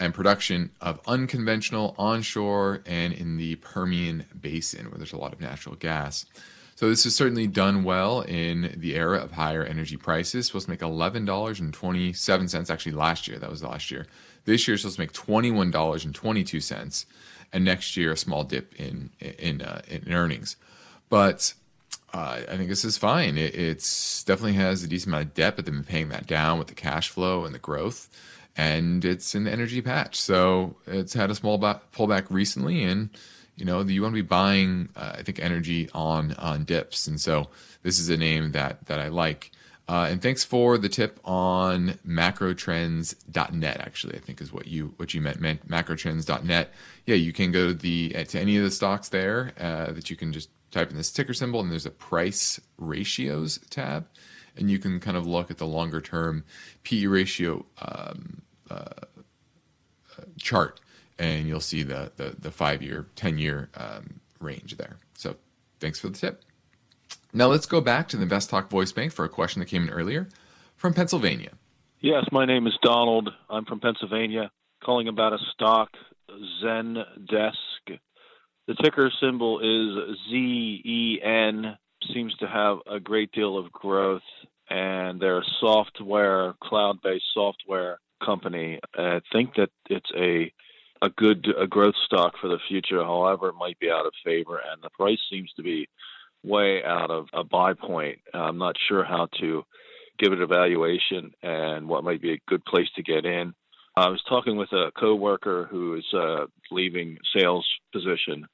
and 0.00 0.14
production 0.14 0.70
of 0.80 1.00
unconventional 1.06 1.94
onshore 1.98 2.82
and 2.86 3.12
in 3.12 3.36
the 3.36 3.56
Permian 3.56 4.24
Basin, 4.40 4.86
where 4.86 4.98
there's 4.98 5.12
a 5.12 5.18
lot 5.18 5.32
of 5.32 5.40
natural 5.40 5.74
gas. 5.74 6.24
So 6.76 6.88
this 6.88 7.02
has 7.02 7.16
certainly 7.16 7.48
done 7.48 7.82
well 7.82 8.20
in 8.20 8.76
the 8.76 8.94
era 8.94 9.18
of 9.18 9.32
higher 9.32 9.64
energy 9.64 9.96
prices. 9.96 10.46
Supposed 10.46 10.66
to 10.66 10.70
make 10.70 10.82
eleven 10.82 11.24
dollars 11.24 11.58
and 11.58 11.74
twenty 11.74 12.12
seven 12.12 12.46
cents. 12.46 12.70
Actually, 12.70 12.92
last 12.92 13.26
year 13.26 13.38
that 13.40 13.50
was 13.50 13.60
the 13.60 13.68
last 13.68 13.90
year. 13.90 14.06
This 14.44 14.68
year 14.68 14.76
supposed 14.76 14.94
to 14.94 15.02
make 15.02 15.12
twenty 15.12 15.50
one 15.50 15.72
dollars 15.72 16.04
and 16.04 16.14
twenty 16.14 16.44
two 16.44 16.60
cents, 16.60 17.04
and 17.52 17.64
next 17.64 17.96
year 17.96 18.12
a 18.12 18.16
small 18.16 18.44
dip 18.44 18.72
in 18.76 19.10
in, 19.18 19.62
uh, 19.62 19.82
in 19.88 20.12
earnings. 20.12 20.56
But 21.08 21.54
uh, 22.12 22.40
I 22.48 22.56
think 22.56 22.68
this 22.68 22.84
is 22.84 22.96
fine. 22.96 23.36
It 23.36 23.54
it's 23.54 24.24
definitely 24.24 24.54
has 24.54 24.82
a 24.82 24.88
decent 24.88 25.08
amount 25.08 25.28
of 25.28 25.34
debt, 25.34 25.56
but 25.56 25.66
they've 25.66 25.74
been 25.74 25.84
paying 25.84 26.08
that 26.08 26.26
down 26.26 26.58
with 26.58 26.68
the 26.68 26.74
cash 26.74 27.08
flow 27.08 27.44
and 27.44 27.54
the 27.54 27.58
growth. 27.58 28.08
And 28.56 29.04
it's 29.04 29.34
in 29.34 29.44
the 29.44 29.52
energy 29.52 29.80
patch, 29.80 30.20
so 30.20 30.76
it's 30.86 31.14
had 31.14 31.30
a 31.30 31.34
small 31.34 31.60
pullback 31.60 32.26
recently, 32.28 32.82
and 32.82 33.10
you 33.56 33.64
know 33.64 33.80
you 33.82 34.02
want 34.02 34.12
to 34.12 34.22
be 34.22 34.26
buying, 34.26 34.88
uh, 34.96 35.14
I 35.18 35.22
think, 35.22 35.38
energy 35.38 35.88
on 35.94 36.32
on 36.34 36.64
dips, 36.64 37.06
and 37.06 37.20
so 37.20 37.48
this 37.82 38.00
is 38.00 38.08
a 38.08 38.16
name 38.16 38.52
that 38.52 38.86
that 38.86 38.98
I 38.98 39.08
like. 39.08 39.52
Uh, 39.88 40.08
and 40.10 40.20
thanks 40.20 40.44
for 40.44 40.76
the 40.76 40.88
tip 40.88 41.18
on 41.24 41.98
macrotrends.net. 42.06 43.80
Actually, 43.80 44.16
I 44.16 44.18
think 44.18 44.40
is 44.42 44.52
what 44.52 44.66
you 44.66 44.92
what 44.96 45.14
you 45.14 45.20
meant, 45.20 45.40
meant 45.40 45.68
macrotrends.net. 45.68 46.72
Yeah, 47.06 47.14
you 47.14 47.32
can 47.32 47.52
go 47.52 47.68
to 47.68 47.74
the 47.74 48.10
to 48.24 48.40
any 48.40 48.56
of 48.56 48.64
the 48.64 48.70
stocks 48.70 49.08
there 49.08 49.52
uh, 49.58 49.92
that 49.92 50.10
you 50.10 50.16
can 50.16 50.32
just 50.32 50.50
type 50.70 50.90
in 50.90 50.96
this 50.96 51.10
ticker 51.10 51.34
symbol, 51.34 51.60
and 51.60 51.70
there's 51.70 51.86
a 51.86 51.90
price 51.90 52.60
ratios 52.76 53.58
tab, 53.70 54.06
and 54.56 54.70
you 54.70 54.78
can 54.78 55.00
kind 55.00 55.16
of 55.16 55.26
look 55.26 55.50
at 55.50 55.58
the 55.58 55.66
longer 55.66 56.00
term 56.00 56.44
PE 56.84 57.06
ratio 57.06 57.64
um, 57.80 58.42
uh, 58.70 59.06
chart, 60.38 60.80
and 61.18 61.46
you'll 61.46 61.60
see 61.60 61.82
the 61.82 62.12
the, 62.16 62.36
the 62.38 62.50
five 62.50 62.82
year, 62.82 63.06
ten 63.16 63.38
year 63.38 63.70
um, 63.76 64.20
range 64.40 64.76
there. 64.76 64.98
So 65.14 65.36
thanks 65.80 65.98
for 65.98 66.08
the 66.08 66.18
tip. 66.18 66.42
Now 67.32 67.46
let's 67.46 67.66
go 67.66 67.80
back 67.80 68.08
to 68.08 68.16
the 68.16 68.22
Invest 68.22 68.50
Talk 68.50 68.70
voice 68.70 68.92
bank 68.92 69.12
for 69.12 69.24
a 69.24 69.28
question 69.28 69.60
that 69.60 69.66
came 69.66 69.82
in 69.82 69.90
earlier 69.90 70.28
from 70.76 70.94
Pennsylvania. 70.94 71.50
Yes, 72.00 72.24
my 72.30 72.46
name 72.46 72.66
is 72.66 72.74
Donald. 72.82 73.28
I'm 73.50 73.64
from 73.64 73.80
Pennsylvania, 73.80 74.50
calling 74.82 75.08
about 75.08 75.32
a 75.32 75.38
stock, 75.52 75.90
Zen 76.60 76.96
Zendesk. 77.30 77.67
The 78.68 78.74
ticker 78.74 79.10
symbol 79.18 79.60
is 79.60 80.18
ZEN, 80.30 81.78
seems 82.12 82.34
to 82.34 82.46
have 82.46 82.80
a 82.86 83.00
great 83.00 83.32
deal 83.32 83.56
of 83.56 83.72
growth, 83.72 84.20
and 84.68 85.18
they're 85.18 85.38
a 85.38 85.54
software, 85.58 86.52
cloud 86.62 87.00
based 87.02 87.24
software 87.32 87.98
company. 88.22 88.78
I 88.94 89.22
think 89.32 89.54
that 89.54 89.70
it's 89.88 90.10
a 90.14 90.52
a 91.00 91.08
good 91.08 91.46
a 91.58 91.66
growth 91.66 91.94
stock 92.04 92.34
for 92.38 92.48
the 92.48 92.58
future. 92.68 93.02
However, 93.02 93.48
it 93.48 93.54
might 93.54 93.78
be 93.78 93.90
out 93.90 94.04
of 94.04 94.12
favor, 94.22 94.60
and 94.70 94.82
the 94.82 94.90
price 94.90 95.18
seems 95.30 95.50
to 95.56 95.62
be 95.62 95.88
way 96.44 96.84
out 96.84 97.10
of 97.10 97.28
a 97.32 97.44
buy 97.44 97.72
point. 97.72 98.18
I'm 98.34 98.58
not 98.58 98.76
sure 98.86 99.02
how 99.02 99.28
to 99.40 99.64
give 100.18 100.34
it 100.34 100.42
a 100.42 100.46
valuation 100.46 101.32
and 101.42 101.88
what 101.88 102.04
might 102.04 102.20
be 102.20 102.32
a 102.32 102.40
good 102.46 102.66
place 102.66 102.88
to 102.96 103.02
get 103.02 103.24
in. 103.24 103.54
I 103.96 104.10
was 104.10 104.22
talking 104.28 104.56
with 104.58 104.72
a 104.72 104.92
coworker 104.94 105.66
who 105.70 105.94
is 105.94 106.04
uh, 106.12 106.46
leaving 106.70 107.16
sales 107.34 107.66
position 107.94 108.46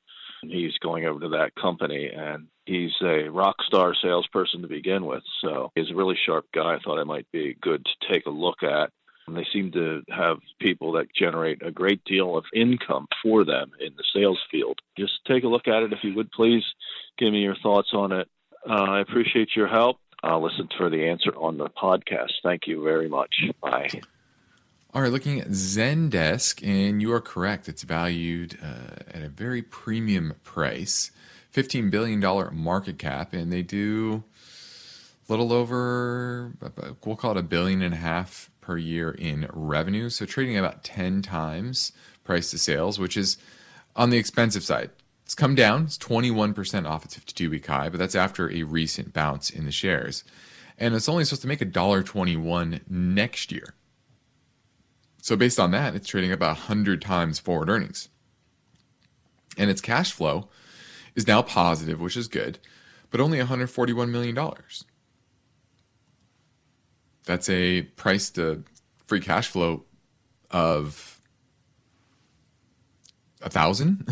He's 0.50 0.76
going 0.78 1.04
over 1.06 1.20
to 1.20 1.28
that 1.30 1.54
company, 1.54 2.10
and 2.14 2.48
he's 2.64 2.92
a 3.02 3.28
rock 3.28 3.56
star 3.66 3.94
salesperson 4.00 4.62
to 4.62 4.68
begin 4.68 5.06
with. 5.06 5.22
So 5.40 5.70
he's 5.74 5.90
a 5.90 5.94
really 5.94 6.16
sharp 6.26 6.46
guy. 6.54 6.74
I 6.74 6.78
thought 6.78 7.00
it 7.00 7.06
might 7.06 7.30
be 7.32 7.56
good 7.60 7.84
to 7.84 8.12
take 8.12 8.26
a 8.26 8.30
look 8.30 8.62
at. 8.62 8.90
And 9.26 9.36
they 9.36 9.46
seem 9.52 9.72
to 9.72 10.02
have 10.10 10.38
people 10.60 10.92
that 10.92 11.06
generate 11.18 11.64
a 11.64 11.70
great 11.70 12.04
deal 12.04 12.36
of 12.36 12.44
income 12.52 13.06
for 13.22 13.44
them 13.44 13.70
in 13.80 13.94
the 13.96 14.04
sales 14.14 14.40
field. 14.50 14.80
Just 14.98 15.12
take 15.26 15.44
a 15.44 15.48
look 15.48 15.66
at 15.66 15.82
it 15.82 15.94
if 15.94 16.00
you 16.02 16.14
would 16.14 16.30
please. 16.30 16.64
Give 17.16 17.32
me 17.32 17.40
your 17.40 17.56
thoughts 17.56 17.88
on 17.94 18.12
it. 18.12 18.28
Uh, 18.68 18.74
I 18.74 19.00
appreciate 19.00 19.56
your 19.56 19.68
help. 19.68 19.98
I'll 20.22 20.42
listen 20.42 20.68
for 20.76 20.90
the 20.90 21.08
answer 21.08 21.34
on 21.36 21.58
the 21.58 21.68
podcast. 21.68 22.32
Thank 22.42 22.66
you 22.66 22.82
very 22.82 23.08
much. 23.08 23.34
Bye. 23.62 23.88
All 24.94 25.02
right, 25.02 25.10
looking 25.10 25.40
at 25.40 25.48
Zendesk, 25.48 26.64
and 26.64 27.02
you 27.02 27.12
are 27.12 27.20
correct. 27.20 27.68
It's 27.68 27.82
valued 27.82 28.56
uh, 28.62 29.02
at 29.12 29.24
a 29.24 29.28
very 29.28 29.60
premium 29.60 30.34
price, 30.44 31.10
$15 31.52 31.90
billion 31.90 32.20
market 32.54 32.96
cap, 32.96 33.32
and 33.32 33.52
they 33.52 33.62
do 33.62 34.22
a 35.28 35.32
little 35.32 35.52
over, 35.52 36.52
we'll 37.04 37.16
call 37.16 37.32
it 37.32 37.38
a 37.38 37.42
billion 37.42 37.82
and 37.82 37.92
a 37.92 37.96
half 37.96 38.52
per 38.60 38.76
year 38.76 39.10
in 39.10 39.48
revenue. 39.52 40.10
So 40.10 40.26
trading 40.26 40.56
about 40.56 40.84
10 40.84 41.22
times 41.22 41.90
price 42.22 42.52
to 42.52 42.58
sales, 42.58 42.96
which 42.96 43.16
is 43.16 43.36
on 43.96 44.10
the 44.10 44.18
expensive 44.18 44.62
side. 44.62 44.90
It's 45.24 45.34
come 45.34 45.56
down. 45.56 45.86
It's 45.86 45.98
21% 45.98 46.88
off 46.88 47.04
its 47.04 47.16
52 47.16 47.50
week 47.50 47.66
high, 47.66 47.88
but 47.88 47.98
that's 47.98 48.14
after 48.14 48.48
a 48.48 48.62
recent 48.62 49.12
bounce 49.12 49.50
in 49.50 49.64
the 49.64 49.72
shares. 49.72 50.22
And 50.78 50.94
it's 50.94 51.08
only 51.08 51.24
supposed 51.24 51.42
to 51.42 51.48
make 51.48 51.58
$1.21 51.58 52.82
next 52.88 53.50
year. 53.50 53.74
So 55.24 55.36
based 55.36 55.58
on 55.58 55.70
that, 55.70 55.94
it's 55.94 56.06
trading 56.06 56.32
about 56.32 56.58
100 56.58 57.00
times 57.00 57.38
forward 57.38 57.70
earnings. 57.70 58.10
And 59.56 59.70
its 59.70 59.80
cash 59.80 60.12
flow 60.12 60.50
is 61.14 61.26
now 61.26 61.40
positive, 61.40 61.98
which 61.98 62.14
is 62.14 62.28
good, 62.28 62.58
but 63.08 63.22
only 63.22 63.38
$141 63.38 64.10
million. 64.10 64.38
That's 67.24 67.48
a 67.48 67.80
price 67.96 68.28
to 68.32 68.64
free 69.06 69.20
cash 69.20 69.48
flow 69.48 69.84
of 70.50 71.18
a 73.40 73.48
thousand. 73.48 74.06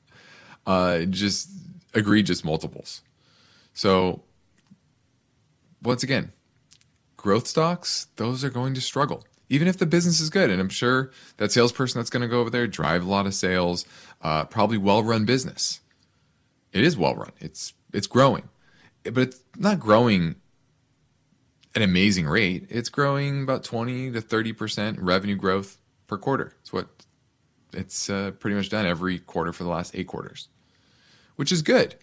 uh, 0.66 0.98
just 1.06 1.48
egregious 1.94 2.44
multiples. 2.44 3.00
So 3.72 4.24
once 5.82 6.02
again, 6.02 6.32
growth 7.16 7.46
stocks, 7.46 8.08
those 8.16 8.44
are 8.44 8.50
going 8.50 8.74
to 8.74 8.82
struggle 8.82 9.24
even 9.50 9.68
if 9.68 9.76
the 9.76 9.84
business 9.84 10.20
is 10.20 10.30
good. 10.30 10.48
And 10.48 10.60
I'm 10.60 10.70
sure 10.70 11.10
that 11.36 11.52
salesperson 11.52 11.98
that's 11.98 12.08
going 12.08 12.22
to 12.22 12.28
go 12.28 12.40
over 12.40 12.48
there 12.48 12.66
drive 12.66 13.04
a 13.04 13.08
lot 13.08 13.26
of 13.26 13.34
sales, 13.34 13.84
uh, 14.22 14.44
probably 14.44 14.78
well 14.78 15.02
run 15.02 15.26
business. 15.26 15.80
It 16.72 16.84
is 16.84 16.96
well 16.96 17.14
run. 17.14 17.32
It's 17.40 17.74
it's 17.92 18.06
growing, 18.06 18.48
but 19.02 19.18
it's 19.18 19.42
not 19.58 19.80
growing 19.80 20.36
at 21.74 21.82
an 21.82 21.90
amazing 21.90 22.26
rate. 22.26 22.66
It's 22.70 22.88
growing 22.88 23.42
about 23.42 23.64
20 23.64 24.12
to 24.12 24.20
30 24.20 24.52
percent 24.52 24.98
revenue 25.00 25.36
growth 25.36 25.76
per 26.06 26.16
quarter. 26.16 26.54
It's 26.60 26.72
what 26.72 26.88
it's 27.72 28.08
uh, 28.08 28.30
pretty 28.38 28.56
much 28.56 28.70
done 28.70 28.86
every 28.86 29.18
quarter 29.18 29.52
for 29.52 29.64
the 29.64 29.70
last 29.70 29.94
eight 29.94 30.06
quarters, 30.06 30.48
which 31.36 31.50
is 31.50 31.62
good. 31.62 31.96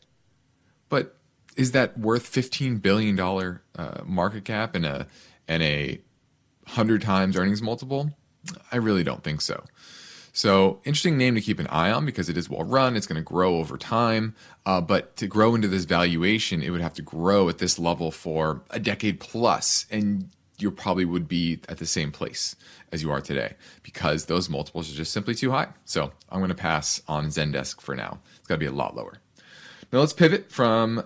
But 0.90 1.18
is 1.56 1.72
that 1.72 1.98
worth 1.98 2.28
15 2.28 2.78
billion 2.78 3.16
dollar 3.16 3.64
uh, 3.76 4.02
market 4.06 4.44
cap 4.44 4.76
and 4.76 4.86
a 4.86 5.08
and 5.48 5.64
a 5.64 6.02
100 6.68 7.02
times 7.02 7.36
earnings 7.36 7.62
multiple? 7.62 8.12
I 8.72 8.78
really 8.78 9.04
don't 9.04 9.24
think 9.24 9.42
so. 9.42 9.64
So, 10.38 10.80
interesting 10.84 11.18
name 11.18 11.34
to 11.34 11.42
keep 11.42 11.58
an 11.58 11.66
eye 11.66 11.90
on 11.90 12.06
because 12.06 12.30
it 12.30 12.38
is 12.38 12.48
well 12.48 12.64
run. 12.64 12.96
It's 12.96 13.08
going 13.08 13.16
to 13.16 13.24
grow 13.24 13.56
over 13.56 13.76
time. 13.76 14.36
Uh, 14.68 14.82
but 14.82 15.16
to 15.16 15.26
grow 15.26 15.56
into 15.56 15.68
this 15.68 15.86
valuation, 15.86 16.62
it 16.62 16.70
would 16.70 16.80
have 16.82 16.94
to 16.94 17.02
grow 17.02 17.50
at 17.50 17.58
this 17.58 17.80
level 17.80 18.12
for 18.12 18.62
a 18.70 18.80
decade 18.80 19.20
plus, 19.20 19.88
And 19.90 20.30
you 20.60 20.70
probably 20.70 21.06
would 21.06 21.28
be 21.28 21.60
at 21.68 21.80
the 21.80 21.88
same 21.88 22.12
place 22.12 22.56
as 22.92 23.02
you 23.02 23.10
are 23.10 23.20
today 23.20 23.56
because 23.82 24.26
those 24.26 24.48
multiples 24.48 24.92
are 24.92 24.96
just 24.96 25.12
simply 25.12 25.34
too 25.34 25.50
high. 25.50 25.70
So, 25.86 26.12
I'm 26.30 26.40
going 26.40 26.50
to 26.50 26.56
pass 26.56 27.02
on 27.08 27.30
Zendesk 27.30 27.82
for 27.82 27.96
now. 27.96 28.20
It's 28.38 28.48
got 28.48 28.56
to 28.56 28.60
be 28.60 28.68
a 28.68 28.72
lot 28.72 28.96
lower. 28.96 29.18
Now, 29.92 30.02
let's 30.02 30.14
pivot 30.14 30.52
from 30.52 31.04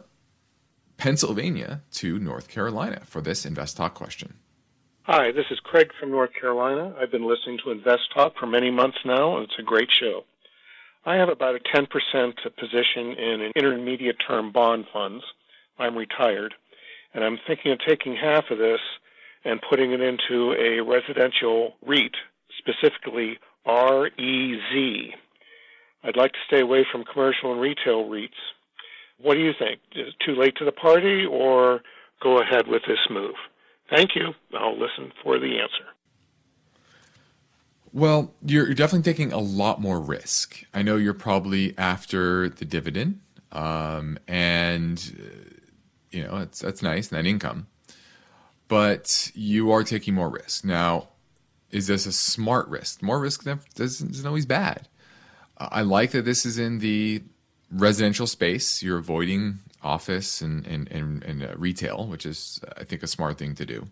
Pennsylvania 0.98 1.84
to 1.94 2.20
North 2.20 2.50
Carolina 2.50 3.04
for 3.06 3.22
this 3.22 3.46
Invest 3.46 3.78
Talk 3.78 3.94
question. 3.94 4.41
Hi, 5.14 5.34
this 5.34 5.44
is 5.52 5.60
Craig 5.60 5.90
from 6.00 6.10
North 6.10 6.30
Carolina. 6.40 6.96
I've 6.98 7.12
been 7.12 7.28
listening 7.28 7.60
to 7.66 7.72
Invest 7.72 8.04
Talk 8.16 8.32
for 8.40 8.46
many 8.46 8.72
months 8.72 9.00
now, 9.04 9.36
and 9.36 9.44
it's 9.44 9.60
a 9.60 9.62
great 9.62 9.90
show. 9.92 10.22
I 11.06 11.16
have 11.16 11.28
about 11.28 11.56
a 11.56 11.78
10% 11.78 11.86
position 12.58 13.20
in 13.20 13.52
intermediate 13.58 14.16
term 14.26 14.54
bond 14.54 14.86
funds. 14.94 15.22
I'm 15.78 15.98
retired, 15.98 16.54
and 17.14 17.26
I'm 17.26 17.38
thinking 17.46 17.74
of 17.74 17.80
taking 17.86 18.16
half 18.16 18.46
of 18.52 18.58
this 18.58 18.80
and 19.44 19.60
putting 19.70 19.92
it 19.92 20.00
into 20.00 20.54
a 20.54 20.80
residential 20.80 21.74
REIT, 21.86 22.16
specifically 22.58 23.38
REZ. 23.68 25.12
I'd 26.06 26.16
like 26.16 26.32
to 26.32 26.46
stay 26.48 26.62
away 26.62 26.86
from 26.90 27.04
commercial 27.04 27.52
and 27.52 27.60
retail 27.60 28.06
REITs. 28.06 28.30
What 29.20 29.34
do 29.34 29.42
you 29.42 29.52
think? 29.60 29.82
Is 29.94 30.08
it 30.08 30.26
too 30.26 30.40
late 30.40 30.56
to 30.60 30.64
the 30.64 30.72
party, 30.72 31.26
or 31.30 31.82
go 32.24 32.42
ahead 32.42 32.70
with 32.70 32.84
this 32.88 33.10
move? 33.10 33.36
Thank 33.92 34.16
you. 34.16 34.34
I'll 34.58 34.80
listen 34.80 35.12
for 35.22 35.38
the 35.38 35.60
answer. 35.60 35.86
Well, 37.94 38.34
you're 38.46 38.74
definitely 38.74 39.12
taking 39.12 39.34
a 39.34 39.40
lot 39.40 39.82
more 39.82 40.00
risk. 40.00 40.64
I 40.74 40.82
know 40.82 40.96
you're 40.96 41.14
probably 41.14 41.78
after 41.78 42.48
the 42.48 42.64
dividend, 42.64 43.20
um, 43.52 44.18
and 44.30 44.98
uh, 45.20 45.56
you 46.10 46.24
know 46.24 46.38
it's 46.38 46.60
that's 46.60 46.82
nice 46.82 47.12
net 47.12 47.26
income, 47.26 47.68
but 48.70 49.30
you 49.36 49.74
are 49.74 49.84
taking 49.84 50.14
more 50.14 50.30
risk. 50.30 50.64
Now, 50.64 51.10
is 51.70 51.88
this 51.88 52.06
a 52.06 52.14
smart 52.14 52.70
risk? 52.70 53.04
More 53.04 53.20
risk 53.20 53.46
isn't 53.78 54.26
always 54.26 54.46
bad. 54.46 54.88
I 55.58 55.82
like 55.82 56.12
that 56.12 56.24
this 56.24 56.46
is 56.46 56.58
in 56.58 56.80
the 56.80 57.24
residential 57.72 58.28
space. 58.28 58.84
You're 58.84 58.98
avoiding 58.98 59.60
office 59.82 60.42
and 60.42 60.66
and 60.68 60.92
and, 60.92 61.24
and 61.24 61.44
uh, 61.44 61.54
retail, 61.58 62.06
which 62.08 62.26
is 62.26 62.60
I 62.78 62.84
think 62.84 63.04
a 63.04 63.08
smart 63.08 63.38
thing 63.38 63.56
to 63.56 63.66
do. 63.66 63.88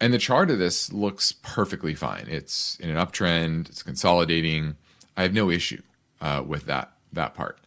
And 0.00 0.12
the 0.12 0.18
chart 0.18 0.50
of 0.50 0.58
this 0.58 0.92
looks 0.92 1.32
perfectly 1.32 1.94
fine. 1.94 2.26
It's 2.28 2.76
in 2.80 2.90
an 2.90 2.96
uptrend. 2.96 3.68
It's 3.68 3.82
consolidating. 3.82 4.76
I 5.16 5.22
have 5.22 5.32
no 5.32 5.50
issue 5.50 5.82
uh, 6.20 6.42
with 6.46 6.66
that 6.66 6.92
that 7.12 7.34
part. 7.34 7.58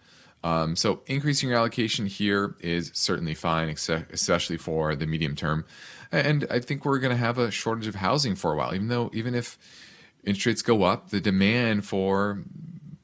Um, 0.44 0.76
so 0.76 1.02
increasing 1.08 1.50
your 1.50 1.58
allocation 1.58 2.06
here 2.06 2.56
is 2.60 2.92
certainly 2.94 3.34
fine, 3.34 3.68
especially 3.70 4.58
for 4.58 4.96
the 4.96 5.08
medium 5.08 5.36
term. 5.36 5.66
And 6.12 6.46
I 6.52 6.60
think 6.60 6.86
we're 6.86 7.00
going 7.00 7.16
to 7.16 7.18
have 7.18 7.40
a 7.40 7.50
shortage 7.50 7.88
of 7.88 7.96
housing 7.96 8.36
for 8.36 8.54
a 8.54 8.56
while. 8.56 8.76
Even 8.76 8.90
though 8.90 9.10
even 9.12 9.34
if 9.34 9.58
interest 10.24 10.46
rates 10.46 10.62
go 10.62 10.84
up, 10.84 11.10
the 11.10 11.20
demand 11.20 11.86
for 11.86 12.44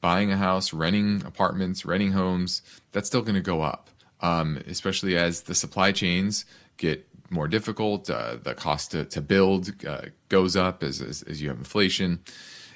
buying 0.02 0.30
a 0.30 0.36
house, 0.36 0.74
renting 0.74 1.22
apartments, 1.24 1.86
renting 1.86 2.12
homes, 2.12 2.60
that's 2.90 3.08
still 3.08 3.22
going 3.22 3.36
to 3.36 3.40
go 3.40 3.62
up 3.62 3.88
um, 4.22 4.62
especially 4.66 5.16
as 5.16 5.42
the 5.42 5.54
supply 5.54 5.92
chains 5.92 6.46
get 6.76 7.06
more 7.28 7.48
difficult. 7.48 8.08
Uh, 8.08 8.36
the 8.42 8.54
cost 8.54 8.92
to, 8.92 9.04
to 9.06 9.20
build 9.20 9.72
uh, 9.86 10.06
goes 10.28 10.56
up 10.56 10.82
as, 10.82 11.02
as, 11.02 11.22
as, 11.24 11.42
you 11.42 11.48
have 11.48 11.58
inflation. 11.58 12.20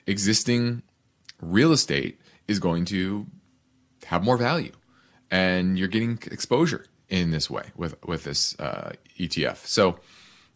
Existing 0.07 0.83
real 1.41 1.73
estate 1.73 2.21
is 2.49 2.59
going 2.59 2.85
to 2.87 3.27
have 4.07 4.25
more 4.25 4.37
value, 4.37 4.73
and 5.31 5.79
you're 5.79 5.89
getting 5.89 6.19
exposure 6.31 6.87
in 7.09 7.31
this 7.31 7.49
way 7.49 7.67
with 7.77 7.97
with 8.05 8.25
this 8.25 8.59
uh, 8.59 8.93
ETF. 9.19 9.59
So 9.67 10.01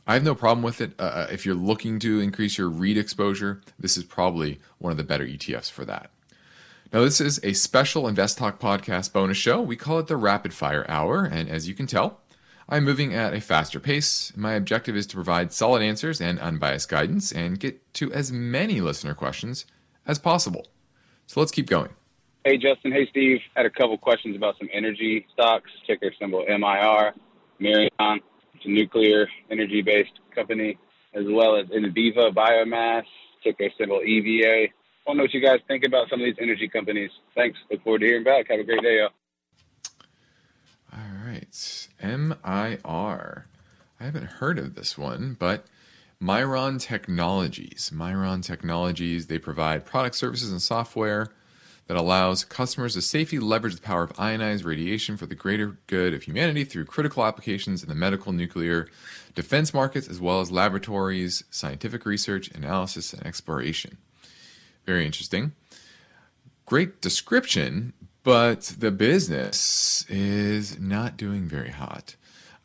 I 0.06 0.14
have 0.14 0.24
no 0.24 0.34
problem 0.34 0.62
with 0.62 0.80
it. 0.80 0.92
Uh, 0.98 1.02
uh, 1.02 1.26
if 1.30 1.46
you're 1.46 1.54
looking 1.54 1.98
to 2.00 2.20
increase 2.20 2.58
your 2.58 2.68
REIT 2.68 2.96
exposure, 2.96 3.60
this 3.78 3.96
is 3.96 4.04
probably 4.04 4.60
one 4.78 4.90
of 4.90 4.96
the 4.96 5.04
better 5.04 5.26
ETFs 5.26 5.70
for 5.70 5.84
that. 5.84 6.10
Now, 6.92 7.02
this 7.02 7.20
is 7.20 7.38
a 7.44 7.52
special 7.52 8.09
Invest 8.09 8.37
Talk 8.37 8.59
podcast 8.59 9.12
bonus 9.12 9.37
show. 9.37 9.61
We 9.61 9.76
call 9.76 10.00
it 10.00 10.09
the 10.09 10.16
Rapid 10.16 10.52
Fire 10.52 10.85
Hour, 10.88 11.25
and 11.25 11.49
as 11.49 11.68
you 11.68 11.75
can 11.75 11.87
tell, 11.87 12.18
I'm 12.68 12.85
moving 12.85 13.14
at 13.14 13.32
a 13.32 13.40
faster 13.40 13.78
pace. 13.78 14.32
My 14.35 14.54
objective 14.54 14.97
is 14.97 15.06
to 15.06 15.14
provide 15.14 15.52
solid 15.52 15.82
answers 15.82 16.20
and 16.20 16.40
unbiased 16.40 16.88
guidance 16.88 17.30
and 17.30 17.61
get 17.61 17.94
to 17.94 18.12
as 18.12 18.32
many 18.32 18.80
listener 18.80 19.14
questions 19.14 19.66
as 20.04 20.18
possible. 20.18 20.66
So 21.28 21.38
let's 21.38 21.52
keep 21.52 21.68
going. 21.68 21.90
Hey, 22.44 22.59
Justin. 22.59 22.90
Hey, 22.90 23.06
Steve. 23.09 23.38
I 23.54 23.61
had 23.61 23.66
a 23.66 23.70
couple 23.70 23.97
questions 23.97 24.35
about 24.35 24.59
some 24.59 24.68
energy 24.73 25.28
stocks, 25.32 25.70
ticker 25.87 26.11
symbol 26.18 26.44
MIR, 26.49 27.14
Mirion. 27.61 28.20
It's 28.54 28.64
a 28.64 28.68
nuclear 28.68 29.28
energy 29.49 29.82
based 29.82 30.18
company, 30.35 30.76
as 31.14 31.25
well 31.28 31.54
as 31.54 31.66
Enviva 31.66 32.35
Biomass, 32.35 33.04
ticker 33.44 33.68
symbol 33.78 34.00
EVA 34.04 34.73
want 35.07 35.16
to 35.16 35.19
know 35.19 35.25
what 35.25 35.35
you 35.35 35.40
guys 35.40 35.61
think 35.66 35.85
about 35.85 36.09
some 36.09 36.21
of 36.21 36.25
these 36.25 36.37
energy 36.40 36.69
companies. 36.69 37.11
Thanks. 37.35 37.59
Look 37.71 37.83
forward 37.83 38.00
to 38.00 38.07
hearing 38.07 38.25
back. 38.25 38.47
Have 38.50 38.61
a 38.61 38.64
great 38.64 38.83
day, 38.83 38.99
y'all. 38.99 39.11
All 40.92 41.26
right. 41.26 41.88
MIR. 42.02 43.47
I 44.00 44.04
haven't 44.04 44.25
heard 44.25 44.59
of 44.59 44.75
this 44.75 44.97
one, 44.97 45.37
but 45.38 45.66
Mirion 46.23 46.80
Technologies. 46.80 47.90
Mirion 47.95 48.42
Technologies, 48.42 49.26
they 49.26 49.38
provide 49.38 49.85
product 49.85 50.16
services 50.16 50.50
and 50.50 50.61
software 50.61 51.28
that 51.87 51.97
allows 51.97 52.45
customers 52.45 52.95
to 52.95 53.02
safely 53.02 53.38
leverage 53.38 53.75
the 53.75 53.80
power 53.80 54.04
of 54.04 54.12
ionized 54.19 54.64
radiation 54.64 55.16
for 55.16 55.26
the 55.26 55.35
greater 55.35 55.78
good 55.87 56.14
of 56.14 56.23
humanity 56.23 56.62
through 56.62 56.85
critical 56.85 57.25
applications 57.25 57.83
in 57.83 57.88
the 57.88 57.95
medical, 57.95 58.33
nuclear, 58.33 58.87
defense 59.35 59.75
markets, 59.75 60.09
as 60.09 60.21
well 60.21 60.40
as 60.40 60.52
laboratories, 60.52 61.42
scientific 61.50 62.07
research, 62.07 62.49
analysis, 62.52 63.12
and 63.12 63.26
exploration. 63.26 63.99
Very 64.87 65.06
interesting. 65.06 65.52
Great 66.66 67.00
description, 67.00 67.92
but 68.22 68.75
the 68.78 68.90
business 68.90 70.04
is 70.08 70.78
not 70.78 71.16
doing 71.16 71.44
very 71.44 71.70
hot. 71.70 72.16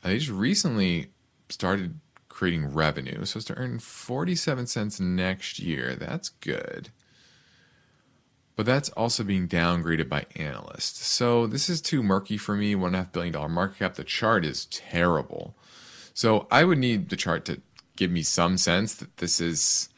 They 0.02 0.18
just 0.20 0.30
recently 0.30 1.08
started 1.50 2.00
creating 2.30 2.74
revenue. 2.74 3.26
So 3.26 3.38
it's 3.38 3.46
to 3.48 3.58
earn 3.58 3.80
47 3.80 4.68
cents 4.68 5.00
next 5.00 5.58
year. 5.58 5.96
That's 5.96 6.30
good. 6.30 6.90
But 8.56 8.66
that's 8.66 8.90
also 8.90 9.24
being 9.24 9.48
downgraded 9.48 10.08
by 10.10 10.26
analysts. 10.36 11.06
So 11.06 11.48
this 11.48 11.70
is 11.70 11.82
too 11.82 12.04
murky 12.04 12.38
for 12.38 12.56
me. 12.56 12.76
$1.5 12.76 13.12
billion 13.12 13.52
market 13.52 13.80
cap. 13.80 13.96
The 13.96 14.04
chart 14.04 14.46
is 14.46 14.66
terrible. 14.66 15.56
So 16.14 16.48
I 16.52 16.64
would 16.64 16.78
need 16.78 17.10
the 17.10 17.18
chart 17.18 17.46
to 17.46 17.62
give 17.96 18.12
me 18.12 18.22
some 18.22 18.58
sense 18.58 18.94
that 18.96 19.18
this 19.18 19.42
is 19.42 19.90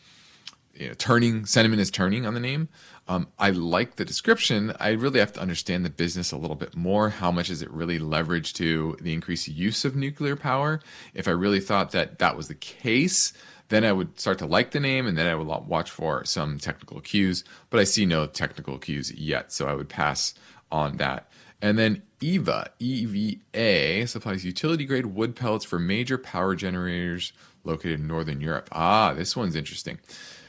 you 0.78 0.88
know, 0.88 0.94
turning, 0.98 1.46
sentiment 1.46 1.82
is 1.82 1.92
turning 1.92 2.26
on 2.26 2.34
the 2.34 2.40
name. 2.40 2.70
Um, 3.08 3.28
I 3.40 3.52
like 3.52 3.96
the 3.96 4.06
description. 4.06 4.74
I 4.80 4.90
really 4.90 5.20
have 5.20 5.34
to 5.34 5.42
understand 5.42 5.86
the 5.86 5.90
business 5.90 6.32
a 6.32 6.38
little 6.38 6.56
bit 6.56 6.76
more. 6.76 7.10
How 7.10 7.32
much 7.32 7.50
is 7.50 7.62
it 7.62 7.72
really 7.72 8.00
leveraged 8.00 8.54
to 8.56 8.98
the 9.02 9.14
increased 9.14 9.48
use 9.48 9.86
of 9.86 9.96
nuclear 9.96 10.36
power? 10.36 10.82
If 11.14 11.28
I 11.28 11.32
really 11.32 11.62
thought 11.62 11.92
that 11.92 12.20
that 12.20 12.36
was 12.36 12.48
the 12.48 12.56
case, 12.56 13.34
then 13.70 13.84
I 13.84 13.92
would 13.92 14.20
start 14.20 14.40
to 14.40 14.46
like 14.46 14.72
the 14.72 14.80
name 14.80 15.08
and 15.08 15.18
then 15.18 15.28
I 15.28 15.36
would 15.36 15.48
watch 15.48 15.90
for 15.90 16.26
some 16.26 16.60
technical 16.60 17.00
cues. 17.02 17.44
But 17.70 17.80
I 17.80 17.86
see 17.86 18.06
no 18.06 18.26
technical 18.28 18.78
cues 18.78 19.12
yet, 19.14 19.52
so 19.54 19.68
I 19.68 19.74
would 19.74 19.90
pass 19.90 20.34
on 20.72 20.98
that. 20.98 21.30
And 21.62 21.78
then 21.78 22.04
EVA, 22.20 22.72
EVA 22.80 24.08
supplies 24.08 24.46
utility 24.46 24.86
grade 24.86 25.08
wood 25.08 25.36
pellets 25.36 25.66
for 25.66 25.80
major 25.80 26.18
power 26.18 26.56
generators 26.56 27.34
located 27.64 28.00
in 28.00 28.08
Northern 28.08 28.42
Europe. 28.42 28.70
Ah, 28.72 29.14
this 29.14 29.36
one's 29.36 29.56
interesting. 29.56 30.00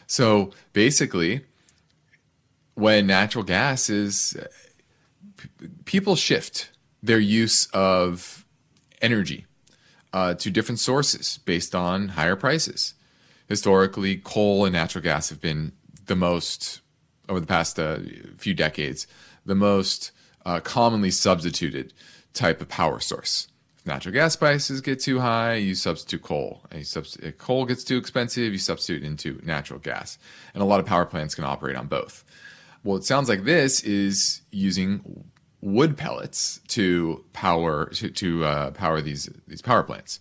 So 0.09 0.51
basically, 0.73 1.43
when 2.75 3.07
natural 3.07 3.45
gas 3.45 3.91
is, 3.91 4.37
people 5.85 6.17
shift 6.17 6.71
their 7.03 7.21
use 7.21 7.69
of 7.73 8.47
energy 9.01 9.47
uh, 10.13 10.35
to 10.35 10.51
different 10.51 10.81
sources 10.81 11.39
based 11.45 11.75
on 11.75 12.09
higher 12.09 12.37
prices. 12.37 12.95
Historically, 13.49 14.17
coal 14.17 14.65
and 14.65 14.73
natural 14.73 15.05
gas 15.05 15.29
have 15.29 15.41
been 15.41 15.73
the 16.07 16.17
most, 16.17 16.81
over 17.29 17.41
the 17.41 17.47
past 17.47 17.79
uh, 17.79 17.99
few 18.39 18.55
decades, 18.55 19.07
the 19.45 19.55
most 19.55 20.11
uh, 20.47 20.59
commonly 20.61 21.11
substituted 21.11 21.93
type 22.33 22.61
of 22.63 22.69
power 22.69 22.99
source. 22.99 23.49
Natural 23.89 24.13
gas 24.13 24.37
prices 24.37 24.83
get 24.83 25.01
too 25.01 25.19
high, 25.19 25.55
you 25.55 25.75
substitute 25.75 26.23
coal. 26.23 26.61
Substitute, 26.83 27.27
if 27.27 27.39
coal 27.39 27.65
gets 27.65 27.83
too 27.83 27.97
expensive, 27.97 28.53
you 28.53 28.59
substitute 28.59 29.03
into 29.03 29.41
natural 29.43 29.79
gas. 29.79 30.19
And 30.53 30.63
a 30.63 30.67
lot 30.67 30.79
of 30.79 30.85
power 30.85 31.07
plants 31.07 31.35
can 31.35 31.45
operate 31.45 31.75
on 31.75 31.87
both. 31.87 32.23
Well, 32.85 32.99
it 32.99 33.05
sounds 33.05 33.31
like 33.31 33.45
this 33.45 33.83
is 33.83 34.43
using 34.51 35.25
wood 35.63 35.97
pellets 35.97 36.61
to 36.69 37.25
power 37.33 37.87
to, 37.95 38.11
to 38.11 38.45
uh, 38.45 38.71
power 38.73 39.01
these 39.01 39.31
these 39.47 39.63
power 39.63 39.83
plants. 39.83 40.21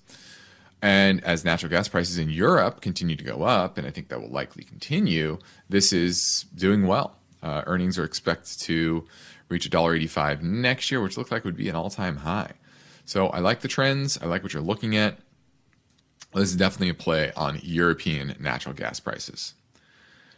And 0.82 1.22
as 1.26 1.44
natural 1.44 1.70
gas 1.70 1.90
prices 1.90 2.18
in 2.18 2.30
Europe 2.30 2.80
continue 2.80 3.18
to 3.18 3.24
go 3.26 3.44
up, 3.44 3.78
and 3.78 3.86
I 3.86 3.92
think 3.92 4.08
that 4.08 4.22
will 4.22 4.32
likely 4.32 4.64
continue, 4.64 5.40
this 5.68 5.92
is 5.92 6.46
doing 6.56 6.88
well. 6.88 7.18
Uh, 7.44 7.64
earnings 7.66 8.00
are 8.00 8.06
expected 8.06 8.62
to 8.62 9.06
reach 9.50 9.70
$1.85 9.70 10.42
next 10.42 10.90
year, 10.90 11.02
which 11.02 11.18
looks 11.18 11.32
like 11.32 11.44
would 11.44 11.58
be 11.58 11.68
an 11.68 11.76
all 11.76 11.90
time 11.90 12.16
high. 12.16 12.54
So 13.08 13.28
I 13.28 13.40
like 13.40 13.62
the 13.62 13.70
trends. 13.70 14.18
I 14.22 14.26
like 14.26 14.44
what 14.44 14.54
you're 14.54 14.62
looking 14.62 14.98
at. 14.98 15.18
This 16.34 16.50
is 16.50 16.58
definitely 16.58 16.90
a 16.90 16.94
play 16.94 17.32
on 17.38 17.62
European 17.64 18.36
natural 18.38 18.76
gas 18.76 19.00
prices. 19.00 19.54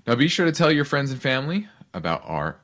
Now, 0.06 0.14
be 0.14 0.28
sure 0.28 0.46
to 0.46 0.52
tell 0.52 0.72
your 0.72 0.86
friends 0.86 1.12
and 1.12 1.20
family 1.20 1.68
about 1.96 2.22
our 2.26 2.58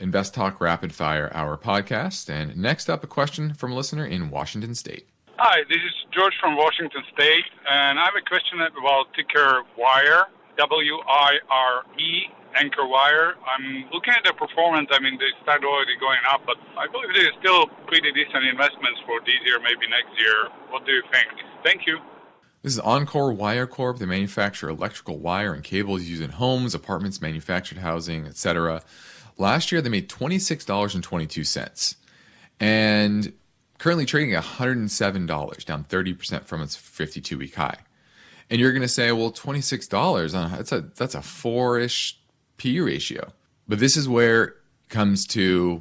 Invest 0.00 0.34
Talk 0.34 0.60
Rapid 0.60 0.92
Fire 0.92 1.30
Hour 1.32 1.56
podcast. 1.56 2.28
And 2.28 2.56
next 2.56 2.90
up, 2.90 3.04
a 3.04 3.06
question 3.06 3.54
from 3.54 3.70
a 3.70 3.76
listener 3.76 4.04
in 4.04 4.30
Washington 4.30 4.74
State. 4.74 5.06
Hi, 5.38 5.60
this 5.68 5.78
is 5.78 5.94
George 6.12 6.34
from 6.40 6.56
Washington 6.56 7.02
State, 7.14 7.44
and 7.70 8.00
I 8.00 8.04
have 8.04 8.14
a 8.18 8.28
question 8.28 8.58
about 8.60 9.14
ticker 9.14 9.62
WIRE, 9.78 10.26
W 10.58 10.96
I 11.08 11.34
R 11.48 11.84
E, 12.00 12.26
Encore 12.60 12.88
Wire. 12.88 13.34
I'm 13.46 13.84
looking 13.92 14.14
at 14.14 14.24
the 14.24 14.32
performance. 14.32 14.88
I 14.92 15.00
mean, 15.00 15.18
they 15.18 15.30
started 15.42 15.66
already 15.66 15.96
going 15.98 16.20
up, 16.28 16.42
but 16.46 16.56
I 16.76 16.86
believe 16.86 17.14
they're 17.14 17.32
still 17.40 17.66
pretty 17.86 18.12
decent 18.12 18.44
investments 18.44 19.00
for 19.06 19.20
this 19.20 19.34
year, 19.44 19.58
maybe 19.60 19.88
next 19.88 20.18
year. 20.18 20.48
What 20.70 20.84
do 20.86 20.92
you 20.92 21.02
think? 21.12 21.28
Thank 21.64 21.86
you. 21.86 21.98
This 22.62 22.74
is 22.74 22.80
Encore 22.80 23.32
Wire 23.32 23.66
Corp. 23.66 23.98
They 23.98 24.06
manufacture 24.06 24.68
electrical 24.68 25.18
wire 25.18 25.52
and 25.52 25.64
cables 25.64 26.02
used 26.02 26.22
in 26.22 26.30
homes, 26.30 26.74
apartments, 26.74 27.20
manufactured 27.20 27.78
housing, 27.78 28.24
etc. 28.26 28.82
Last 29.36 29.72
year, 29.72 29.80
they 29.80 29.88
made 29.88 30.08
$26.22 30.08 31.96
and 32.60 33.32
currently 33.78 34.06
trading 34.06 34.32
at 34.34 34.44
$107, 34.44 35.64
down 35.64 35.84
30% 35.84 36.44
from 36.44 36.62
its 36.62 36.76
52 36.76 37.36
week 37.36 37.56
high. 37.56 37.78
And 38.48 38.60
you're 38.60 38.70
going 38.70 38.82
to 38.82 38.88
say, 38.88 39.10
well, 39.10 39.32
$26, 39.32 40.34
uh, 40.34 40.56
that's 40.56 40.70
a, 40.70 40.82
that's 40.82 41.16
a 41.16 41.22
four 41.22 41.80
ish 41.80 42.18
PE 42.56 42.78
ratio. 42.78 43.32
But 43.68 43.78
this 43.78 43.96
is 43.96 44.08
where 44.08 44.44
it 44.44 44.54
comes 44.88 45.26
to 45.28 45.80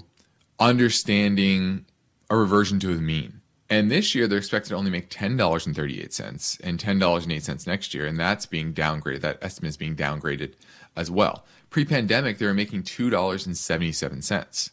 understanding 0.59 1.85
a 2.29 2.37
reversion 2.37 2.79
to 2.79 2.95
the 2.95 3.01
mean. 3.01 3.41
And 3.69 3.89
this 3.89 4.13
year, 4.13 4.27
they're 4.27 4.37
expected 4.37 4.69
to 4.69 4.75
only 4.75 4.91
make 4.91 5.09
$10.38 5.09 6.59
and 6.59 6.79
$10.08 6.79 7.67
next 7.67 7.93
year. 7.93 8.05
And 8.05 8.19
that's 8.19 8.45
being 8.45 8.73
downgraded. 8.73 9.21
That 9.21 9.39
estimate 9.41 9.69
is 9.69 9.77
being 9.77 9.95
downgraded 9.95 10.55
as 10.95 11.09
well. 11.09 11.45
Pre 11.69 11.85
pandemic, 11.85 12.37
they 12.37 12.45
were 12.45 12.53
making 12.53 12.83
$2.77. 12.83 14.71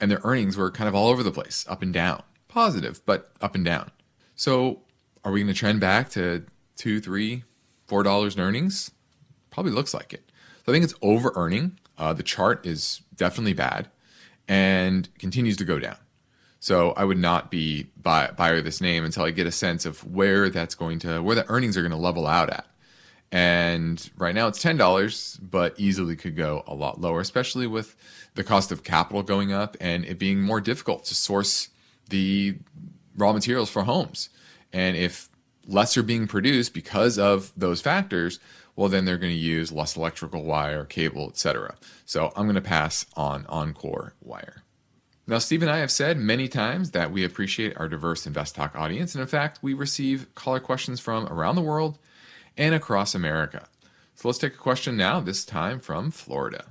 And 0.00 0.10
their 0.10 0.20
earnings 0.24 0.56
were 0.56 0.70
kind 0.70 0.88
of 0.88 0.94
all 0.94 1.08
over 1.08 1.22
the 1.22 1.30
place, 1.30 1.66
up 1.68 1.82
and 1.82 1.92
down. 1.92 2.22
Positive, 2.48 3.00
but 3.04 3.30
up 3.42 3.54
and 3.54 3.64
down. 3.64 3.90
So 4.34 4.80
are 5.22 5.32
we 5.32 5.40
going 5.40 5.52
to 5.52 5.58
trend 5.58 5.80
back 5.80 6.08
to 6.10 6.46
two, 6.76 6.98
three, 7.00 7.44
four 7.86 8.02
dollars 8.02 8.36
in 8.36 8.40
earnings? 8.40 8.90
Probably 9.50 9.72
looks 9.72 9.92
like 9.92 10.14
it. 10.14 10.29
I 10.70 10.72
think 10.72 10.84
it's 10.84 10.94
over 11.02 11.32
earning. 11.34 11.78
Uh, 11.98 12.12
the 12.12 12.22
chart 12.22 12.64
is 12.64 13.02
definitely 13.14 13.52
bad 13.52 13.88
and 14.48 15.08
continues 15.18 15.56
to 15.58 15.64
go 15.64 15.78
down. 15.78 15.96
So 16.58 16.92
I 16.92 17.04
would 17.04 17.18
not 17.18 17.50
be 17.50 17.86
buy, 17.96 18.30
buyer 18.36 18.56
of 18.56 18.64
this 18.64 18.80
name 18.80 19.04
until 19.04 19.24
I 19.24 19.30
get 19.30 19.46
a 19.46 19.52
sense 19.52 19.86
of 19.86 20.04
where 20.04 20.50
that's 20.50 20.74
going 20.74 20.98
to, 21.00 21.22
where 21.22 21.36
the 21.36 21.48
earnings 21.48 21.76
are 21.76 21.82
going 21.82 21.90
to 21.92 21.96
level 21.96 22.26
out 22.26 22.50
at. 22.50 22.66
And 23.32 24.10
right 24.16 24.34
now 24.34 24.48
it's 24.48 24.60
ten 24.60 24.76
dollars, 24.76 25.38
but 25.40 25.74
easily 25.78 26.16
could 26.16 26.36
go 26.36 26.64
a 26.66 26.74
lot 26.74 27.00
lower, 27.00 27.20
especially 27.20 27.66
with 27.66 27.96
the 28.34 28.44
cost 28.44 28.72
of 28.72 28.82
capital 28.82 29.22
going 29.22 29.52
up 29.52 29.76
and 29.80 30.04
it 30.04 30.18
being 30.18 30.40
more 30.40 30.60
difficult 30.60 31.04
to 31.04 31.14
source 31.14 31.68
the 32.08 32.56
raw 33.16 33.32
materials 33.32 33.70
for 33.70 33.84
homes. 33.84 34.30
And 34.72 34.96
if 34.96 35.28
less 35.66 35.96
are 35.96 36.02
being 36.02 36.26
produced 36.26 36.74
because 36.74 37.18
of 37.18 37.52
those 37.56 37.80
factors, 37.80 38.40
well, 38.80 38.88
then 38.88 39.04
they're 39.04 39.18
going 39.18 39.30
to 39.30 39.38
use 39.38 39.70
less 39.70 39.94
electrical 39.94 40.42
wire, 40.42 40.86
cable, 40.86 41.28
etc. 41.28 41.74
So 42.06 42.32
I'm 42.34 42.46
going 42.46 42.54
to 42.54 42.62
pass 42.62 43.04
on 43.14 43.44
Encore 43.46 44.14
wire. 44.22 44.62
Now, 45.26 45.36
Steve 45.36 45.60
and 45.60 45.70
I 45.70 45.80
have 45.80 45.90
said 45.90 46.16
many 46.16 46.48
times 46.48 46.92
that 46.92 47.12
we 47.12 47.22
appreciate 47.22 47.76
our 47.76 47.90
diverse 47.90 48.26
Invest 48.26 48.54
Talk 48.54 48.74
audience. 48.74 49.14
And 49.14 49.20
in 49.20 49.28
fact, 49.28 49.58
we 49.60 49.74
receive 49.74 50.34
caller 50.34 50.60
questions 50.60 50.98
from 50.98 51.26
around 51.26 51.56
the 51.56 51.60
world 51.60 51.98
and 52.56 52.74
across 52.74 53.14
America. 53.14 53.68
So 54.14 54.28
let's 54.28 54.38
take 54.38 54.54
a 54.54 54.56
question 54.56 54.96
now, 54.96 55.20
this 55.20 55.44
time 55.44 55.78
from 55.78 56.10
Florida. 56.10 56.64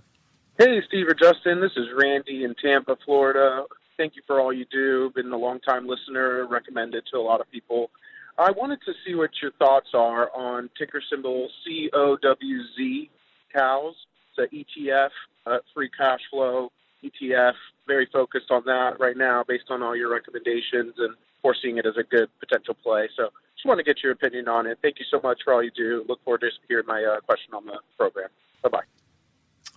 Hey, 0.57 0.81
Steve 0.87 1.09
or 1.09 1.13
Justin. 1.13 1.61
This 1.61 1.77
is 1.77 1.89
Randy 1.95 2.43
in 2.43 2.55
Tampa, 2.55 2.97
Florida. 3.05 3.65
Thank 3.97 4.15
you 4.15 4.23
for 4.25 4.41
all 4.41 4.51
you 4.51 4.65
do. 4.71 5.11
Been 5.13 5.31
a 5.31 5.37
long 5.37 5.59
time 5.59 5.85
listener, 5.85 6.47
recommended 6.47 7.03
to 7.11 7.19
a 7.19 7.21
lot 7.21 7.39
of 7.39 7.51
people. 7.51 7.91
I 8.39 8.51
wanted 8.51 8.79
to 8.85 8.93
see 9.05 9.15
what 9.15 9.31
your 9.41 9.51
thoughts 9.59 9.89
are 9.93 10.29
on 10.33 10.69
ticker 10.77 11.01
symbol 11.09 11.49
COWZ, 11.67 13.09
cows. 13.53 13.95
It's 14.37 14.51
an 14.53 14.65
ETF, 14.87 15.09
uh, 15.45 15.57
free 15.73 15.89
cash 15.89 16.21
flow 16.31 16.71
ETF 17.03 17.53
very 17.85 18.07
focused 18.11 18.49
on 18.49 18.63
that 18.65 18.99
right 18.99 19.17
now 19.17 19.43
based 19.45 19.65
on 19.69 19.83
all 19.83 19.95
your 19.95 20.09
recommendations 20.09 20.93
and 20.97 21.15
foreseeing 21.41 21.77
it 21.77 21.85
as 21.85 21.95
a 21.97 22.03
good 22.03 22.29
potential 22.39 22.75
play. 22.81 23.09
So 23.15 23.29
just 23.55 23.65
want 23.65 23.79
to 23.79 23.83
get 23.83 24.01
your 24.01 24.13
opinion 24.13 24.47
on 24.47 24.67
it. 24.67 24.79
Thank 24.81 24.99
you 24.99 25.05
so 25.11 25.19
much 25.21 25.39
for 25.43 25.53
all 25.53 25.63
you 25.63 25.71
do. 25.75 26.05
Look 26.07 26.23
forward 26.23 26.41
to 26.41 26.49
hearing 26.67 26.85
my 26.87 27.03
uh, 27.03 27.19
question 27.21 27.53
on 27.53 27.65
the 27.65 27.79
program. 27.97 28.29
Bye 28.63 28.69
bye. 28.69 28.83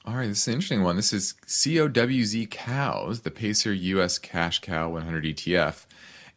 All 0.04 0.14
right, 0.14 0.28
this 0.28 0.42
is 0.42 0.48
an 0.48 0.54
interesting 0.54 0.82
one. 0.82 0.96
This 0.96 1.12
is 1.12 1.34
COWZ 1.46 2.50
Cows, 2.50 3.22
the 3.22 3.30
Pacer 3.30 3.72
US 3.72 4.18
Cash 4.18 4.60
Cow 4.60 4.90
100 4.90 5.24
ETF. 5.24 5.86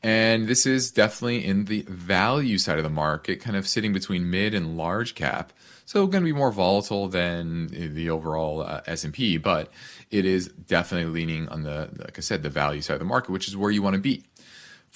And 0.05 0.47
this 0.47 0.67
is 0.67 0.91
definitely 0.91 1.43
in 1.43 1.65
the 1.65 1.81
value 1.89 2.59
side 2.59 2.77
of 2.77 2.83
the 2.83 2.91
market, 2.91 3.41
kind 3.41 3.55
of 3.55 3.67
sitting 3.67 3.91
between 3.91 4.29
mid 4.29 4.53
and 4.53 4.77
large 4.77 5.15
cap. 5.15 5.51
So 5.85 6.05
going 6.05 6.23
to 6.23 6.31
be 6.31 6.31
more 6.31 6.51
volatile 6.51 7.07
than 7.07 7.69
the 7.69 8.11
overall 8.11 8.61
uh, 8.61 8.81
S&P, 8.85 9.37
but 9.37 9.71
it 10.11 10.23
is 10.23 10.49
definitely 10.49 11.11
leaning 11.11 11.49
on 11.49 11.63
the, 11.63 11.89
like 11.97 12.19
I 12.19 12.21
said, 12.21 12.43
the 12.43 12.51
value 12.51 12.81
side 12.81 12.93
of 12.93 12.99
the 12.99 13.05
market, 13.05 13.31
which 13.31 13.47
is 13.47 13.57
where 13.57 13.71
you 13.71 13.81
want 13.81 13.95
to 13.95 13.99
be. 13.99 14.25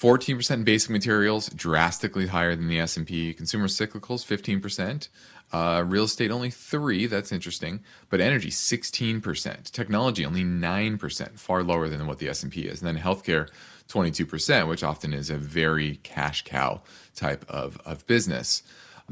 14% 0.00 0.64
basic 0.64 0.90
materials, 0.90 1.48
drastically 1.48 2.28
higher 2.28 2.54
than 2.54 2.68
the 2.68 2.78
S&P. 2.78 3.34
Consumer 3.34 3.66
cyclicals, 3.66 4.24
15%. 4.24 5.08
Uh, 5.52 5.82
real 5.84 6.04
estate 6.04 6.30
only 6.30 6.50
three. 6.50 7.06
That's 7.06 7.32
interesting. 7.32 7.80
But 8.10 8.20
energy, 8.20 8.50
16%. 8.50 9.72
Technology 9.72 10.24
only 10.24 10.44
9%, 10.44 11.38
far 11.38 11.64
lower 11.64 11.88
than 11.88 12.06
what 12.06 12.18
the 12.18 12.28
S&P 12.28 12.62
is. 12.62 12.80
And 12.80 12.86
then 12.86 13.02
healthcare, 13.02 13.48
22%, 13.90 14.68
which 14.68 14.82
often 14.82 15.12
is 15.12 15.30
a 15.30 15.36
very 15.36 15.96
cash 16.02 16.44
cow 16.44 16.80
type 17.14 17.44
of, 17.48 17.80
of 17.84 18.06
business. 18.06 18.62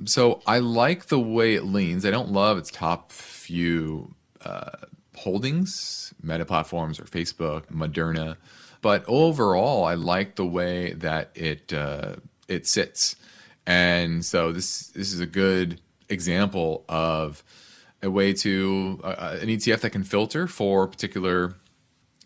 So 0.04 0.40
I 0.46 0.58
like 0.60 1.06
the 1.06 1.18
way 1.18 1.54
it 1.54 1.64
leans. 1.64 2.06
I 2.06 2.10
don't 2.10 2.30
love 2.30 2.56
its 2.56 2.70
top 2.70 3.10
few 3.10 4.14
uh, 4.44 4.70
holdings, 5.16 6.14
Meta 6.22 6.44
Platforms 6.44 7.00
or 7.00 7.04
Facebook, 7.04 7.66
Moderna, 7.66 8.36
but 8.80 9.04
overall, 9.08 9.84
I 9.84 9.94
like 9.94 10.36
the 10.36 10.46
way 10.46 10.92
that 10.92 11.30
it 11.34 11.72
uh, 11.72 12.16
it 12.46 12.66
sits. 12.66 13.16
And 13.66 14.24
so 14.24 14.52
this 14.52 14.88
this 14.88 15.12
is 15.12 15.20
a 15.20 15.26
good 15.26 15.80
example 16.08 16.84
of 16.88 17.42
a 18.02 18.10
way 18.10 18.32
to 18.32 19.00
uh, 19.02 19.06
uh 19.06 19.38
an 19.42 19.48
ETF 19.48 19.80
that 19.80 19.90
can 19.90 20.04
filter 20.04 20.46
for 20.46 20.86
particular 20.86 21.56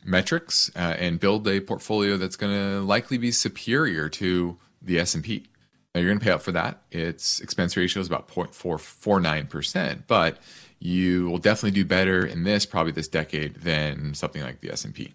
metrics 0.04 0.70
uh, 0.74 0.96
and 0.98 1.20
build 1.20 1.46
a 1.46 1.60
portfolio 1.60 2.16
that's 2.16 2.36
going 2.36 2.52
to 2.52 2.80
likely 2.80 3.18
be 3.18 3.30
superior 3.30 4.08
to 4.08 4.58
the 4.80 4.98
S&P. 4.98 5.46
Now 5.94 6.00
you're 6.00 6.10
going 6.10 6.18
to 6.18 6.24
pay 6.24 6.32
up 6.32 6.42
for 6.42 6.52
that. 6.52 6.82
Its 6.90 7.40
expense 7.40 7.76
ratio 7.76 8.00
is 8.00 8.06
about 8.06 8.28
0.449%, 8.28 10.04
but 10.06 10.38
you 10.78 11.28
will 11.28 11.38
definitely 11.38 11.70
do 11.70 11.84
better 11.84 12.24
in 12.24 12.44
this 12.44 12.66
probably 12.66 12.92
this 12.92 13.08
decade 13.08 13.56
than 13.56 14.14
something 14.14 14.42
like 14.42 14.60
the 14.60 14.70
S&P. 14.70 15.14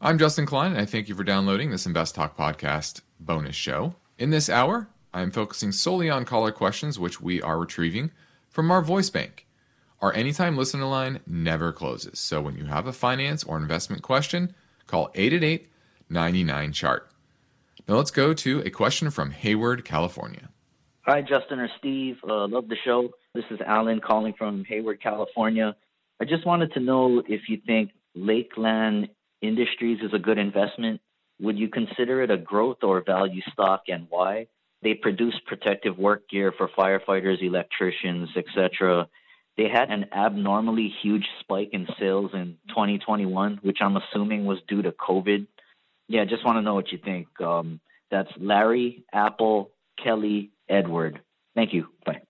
I'm 0.00 0.18
Justin 0.18 0.46
Klein, 0.46 0.72
and 0.72 0.80
I 0.80 0.84
thank 0.84 1.08
you 1.08 1.14
for 1.14 1.24
downloading 1.24 1.70
this 1.70 1.84
Invest 1.84 2.14
Talk 2.14 2.36
podcast 2.36 3.00
bonus 3.18 3.56
show. 3.56 3.96
In 4.16 4.30
this 4.30 4.48
hour, 4.48 4.88
I'm 5.12 5.30
focusing 5.30 5.72
solely 5.72 6.08
on 6.08 6.24
caller 6.24 6.52
questions, 6.52 6.98
which 6.98 7.20
we 7.20 7.42
are 7.42 7.58
retrieving 7.58 8.12
from 8.48 8.70
our 8.70 8.80
voice 8.82 9.10
bank. 9.10 9.47
Our 10.00 10.14
anytime 10.14 10.56
listener 10.56 10.84
line 10.84 11.18
never 11.26 11.72
closes, 11.72 12.20
so 12.20 12.40
when 12.40 12.56
you 12.56 12.66
have 12.66 12.86
a 12.86 12.92
finance 12.92 13.42
or 13.42 13.56
investment 13.56 14.02
question, 14.02 14.54
call 14.86 15.10
888 15.16 15.68
99 16.08 16.72
chart. 16.72 17.10
Now 17.88 17.96
let's 17.96 18.12
go 18.12 18.32
to 18.32 18.60
a 18.60 18.70
question 18.70 19.10
from 19.10 19.32
Hayward, 19.32 19.84
California. 19.84 20.50
Hi, 21.02 21.20
Justin 21.20 21.58
or 21.58 21.68
Steve. 21.78 22.16
Uh, 22.22 22.46
love 22.46 22.68
the 22.68 22.76
show. 22.84 23.10
This 23.34 23.44
is 23.50 23.58
Alan 23.66 24.00
calling 24.00 24.34
from 24.38 24.64
Hayward, 24.66 25.02
California. 25.02 25.74
I 26.20 26.24
just 26.24 26.46
wanted 26.46 26.72
to 26.74 26.80
know 26.80 27.20
if 27.26 27.48
you 27.48 27.58
think 27.66 27.90
Lakeland 28.14 29.08
Industries 29.42 29.98
is 30.00 30.14
a 30.14 30.18
good 30.18 30.38
investment. 30.38 31.00
Would 31.40 31.58
you 31.58 31.68
consider 31.68 32.22
it 32.22 32.30
a 32.30 32.36
growth 32.36 32.78
or 32.82 33.02
value 33.04 33.42
stock 33.52 33.82
and 33.88 34.06
why? 34.10 34.46
They 34.80 34.94
produce 34.94 35.34
protective 35.46 35.98
work 35.98 36.28
gear 36.28 36.52
for 36.56 36.68
firefighters, 36.68 37.42
electricians, 37.42 38.28
etc 38.36 39.08
they 39.58 39.68
had 39.68 39.90
an 39.90 40.06
abnormally 40.12 40.90
huge 41.02 41.26
spike 41.40 41.70
in 41.72 41.88
sales 41.98 42.30
in 42.32 42.56
2021, 42.68 43.58
which 43.62 43.78
I'm 43.80 43.96
assuming 43.96 44.44
was 44.44 44.58
due 44.68 44.82
to 44.82 44.92
COVID. 44.92 45.48
Yeah, 46.06 46.24
just 46.24 46.46
want 46.46 46.58
to 46.58 46.62
know 46.62 46.74
what 46.74 46.92
you 46.92 46.98
think. 47.04 47.26
Um, 47.40 47.80
that's 48.08 48.30
Larry, 48.38 49.04
Apple, 49.12 49.72
Kelly, 50.02 50.52
Edward. 50.68 51.20
Thank 51.56 51.74
you. 51.74 51.88
Bye. 52.06 52.20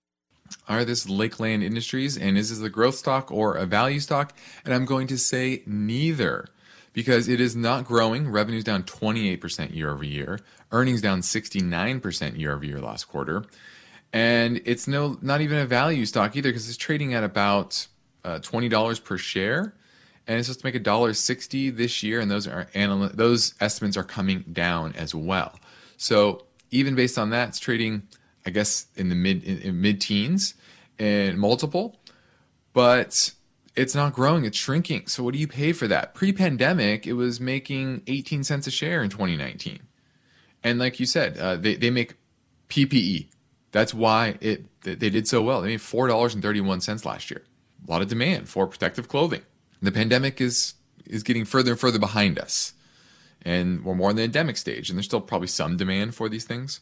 All 0.67 0.77
right, 0.77 0.87
this 0.87 1.05
is 1.05 1.09
Lakeland 1.09 1.61
Industries, 1.63 2.17
and 2.17 2.35
is 2.35 2.49
this 2.49 2.65
a 2.65 2.69
growth 2.69 2.95
stock 2.95 3.31
or 3.31 3.55
a 3.55 3.67
value 3.67 3.99
stock? 3.99 4.33
And 4.65 4.73
I'm 4.73 4.85
going 4.85 5.05
to 5.07 5.17
say 5.19 5.61
neither 5.67 6.47
because 6.93 7.27
it 7.27 7.39
is 7.39 7.55
not 7.55 7.85
growing. 7.85 8.27
Revenue's 8.27 8.63
down 8.63 8.81
28% 8.81 9.75
year 9.75 9.91
over 9.91 10.03
year, 10.03 10.39
earnings 10.71 11.01
down 11.01 11.21
69% 11.21 12.39
year 12.39 12.53
over 12.53 12.65
year 12.65 12.81
last 12.81 13.03
quarter 13.03 13.45
and 14.11 14.61
it's 14.65 14.87
no 14.87 15.17
not 15.21 15.41
even 15.41 15.57
a 15.57 15.65
value 15.65 16.05
stock 16.05 16.35
either 16.35 16.49
because 16.49 16.67
it's 16.67 16.77
trading 16.77 17.13
at 17.13 17.23
about 17.23 17.87
uh, 18.23 18.39
twenty 18.39 18.69
dollars 18.69 18.99
per 18.99 19.17
share, 19.17 19.73
and 20.27 20.37
it's 20.39 20.47
supposed 20.47 20.61
to 20.61 20.65
make 20.65 20.75
a 20.75 20.79
dollar 20.79 21.13
sixty 21.13 21.69
this 21.69 22.01
year, 22.01 22.19
and 22.19 22.29
those 22.29 22.47
are 22.47 22.67
anal- 22.73 23.09
those 23.13 23.53
estimates 23.59 23.97
are 23.97 24.03
coming 24.03 24.43
down 24.51 24.93
as 24.93 25.13
well. 25.13 25.59
So 25.97 26.45
even 26.71 26.95
based 26.95 27.17
on 27.17 27.29
that, 27.31 27.49
it's 27.49 27.59
trading, 27.59 28.03
I 28.45 28.49
guess, 28.49 28.87
in 28.95 29.09
the 29.09 29.15
mid 29.15 29.43
in, 29.43 29.59
in 29.59 29.81
mid 29.81 30.01
teens 30.01 30.55
and 30.97 31.37
multiple, 31.37 31.99
but 32.73 33.31
it's 33.75 33.93
not 33.93 34.13
growing; 34.13 34.43
it's 34.43 34.57
shrinking. 34.57 35.05
So 35.07 35.23
what 35.23 35.33
do 35.33 35.39
you 35.39 35.47
pay 35.47 35.71
for 35.71 35.87
that? 35.87 36.15
Pre-pandemic, 36.15 37.05
it 37.05 37.13
was 37.13 37.39
making 37.39 38.01
eighteen 38.07 38.43
cents 38.43 38.65
a 38.65 38.71
share 38.71 39.03
in 39.03 39.11
2019, 39.11 39.81
and 40.63 40.79
like 40.79 40.99
you 40.99 41.05
said, 41.05 41.37
uh, 41.37 41.57
they 41.57 41.75
they 41.75 41.91
make 41.91 42.15
PPE 42.69 43.27
that's 43.71 43.93
why 43.93 44.37
it 44.41 44.65
they 44.81 44.95
did 44.95 45.27
so 45.27 45.41
well. 45.41 45.61
They 45.61 45.67
made 45.69 45.81
four 45.81 46.07
dollars 46.07 46.33
and 46.33 46.43
thirty 46.43 46.61
one 46.61 46.81
cents 46.81 47.05
last 47.05 47.29
year. 47.29 47.43
A 47.87 47.91
lot 47.91 48.01
of 48.01 48.07
demand 48.07 48.49
for 48.49 48.67
protective 48.67 49.07
clothing. 49.07 49.41
The 49.81 49.91
pandemic 49.91 50.41
is 50.41 50.73
is 51.05 51.23
getting 51.23 51.45
further 51.45 51.71
and 51.71 51.79
further 51.79 51.99
behind 51.99 52.37
us, 52.37 52.73
and 53.41 53.83
we're 53.83 53.95
more 53.95 54.09
in 54.09 54.15
the 54.15 54.23
endemic 54.23 54.57
stage. 54.57 54.89
And 54.89 54.97
there's 54.97 55.05
still 55.05 55.21
probably 55.21 55.47
some 55.47 55.77
demand 55.77 56.15
for 56.15 56.29
these 56.29 56.45
things, 56.45 56.81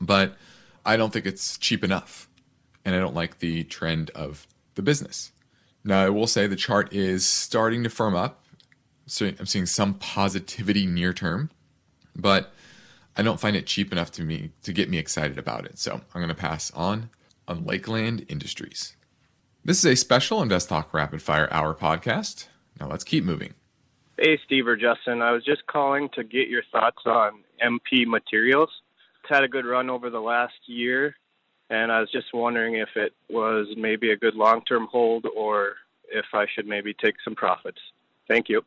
but 0.00 0.36
I 0.84 0.96
don't 0.96 1.12
think 1.12 1.26
it's 1.26 1.58
cheap 1.58 1.84
enough, 1.84 2.28
and 2.84 2.94
I 2.94 2.98
don't 2.98 3.14
like 3.14 3.38
the 3.38 3.64
trend 3.64 4.10
of 4.10 4.46
the 4.74 4.82
business. 4.82 5.32
Now, 5.84 6.02
I 6.02 6.08
will 6.10 6.26
say 6.26 6.46
the 6.46 6.56
chart 6.56 6.92
is 6.92 7.26
starting 7.26 7.84
to 7.84 7.90
firm 7.90 8.14
up. 8.14 8.42
So 9.06 9.26
I'm 9.26 9.46
seeing 9.46 9.66
some 9.66 9.94
positivity 9.94 10.84
near 10.84 11.12
term, 11.12 11.50
but 12.16 12.52
I 13.16 13.22
don't 13.22 13.40
find 13.40 13.56
it 13.56 13.66
cheap 13.66 13.92
enough 13.92 14.10
to 14.12 14.22
me 14.22 14.50
to 14.62 14.72
get 14.72 14.90
me 14.90 14.98
excited 14.98 15.38
about 15.38 15.64
it. 15.64 15.78
So 15.78 15.94
I'm 15.94 16.20
going 16.20 16.28
to 16.28 16.34
pass 16.34 16.70
on 16.72 17.10
on 17.48 17.64
Lakeland 17.64 18.26
Industries. 18.28 18.94
This 19.64 19.78
is 19.78 19.84
a 19.86 19.96
special 19.96 20.42
Invest 20.42 20.68
Talk 20.68 20.92
Rapid 20.92 21.22
Fire 21.22 21.48
Hour 21.50 21.74
podcast. 21.74 22.46
Now 22.78 22.88
let's 22.88 23.04
keep 23.04 23.24
moving. 23.24 23.54
Hey, 24.18 24.38
Steve 24.44 24.66
or 24.66 24.76
Justin. 24.76 25.22
I 25.22 25.32
was 25.32 25.44
just 25.44 25.66
calling 25.66 26.08
to 26.14 26.24
get 26.24 26.48
your 26.48 26.62
thoughts 26.70 27.02
on 27.06 27.42
MP 27.64 28.06
Materials. 28.06 28.70
It's 29.22 29.30
had 29.30 29.44
a 29.44 29.48
good 29.48 29.64
run 29.64 29.90
over 29.90 30.10
the 30.10 30.20
last 30.20 30.54
year, 30.66 31.16
and 31.70 31.90
I 31.90 32.00
was 32.00 32.10
just 32.12 32.32
wondering 32.32 32.76
if 32.76 32.90
it 32.96 33.12
was 33.28 33.66
maybe 33.76 34.10
a 34.10 34.16
good 34.16 34.34
long 34.34 34.62
term 34.64 34.88
hold 34.90 35.26
or 35.34 35.74
if 36.08 36.26
I 36.32 36.46
should 36.54 36.66
maybe 36.66 36.94
take 36.94 37.16
some 37.24 37.34
profits. 37.34 37.80
Thank 38.28 38.48
you. 38.48 38.62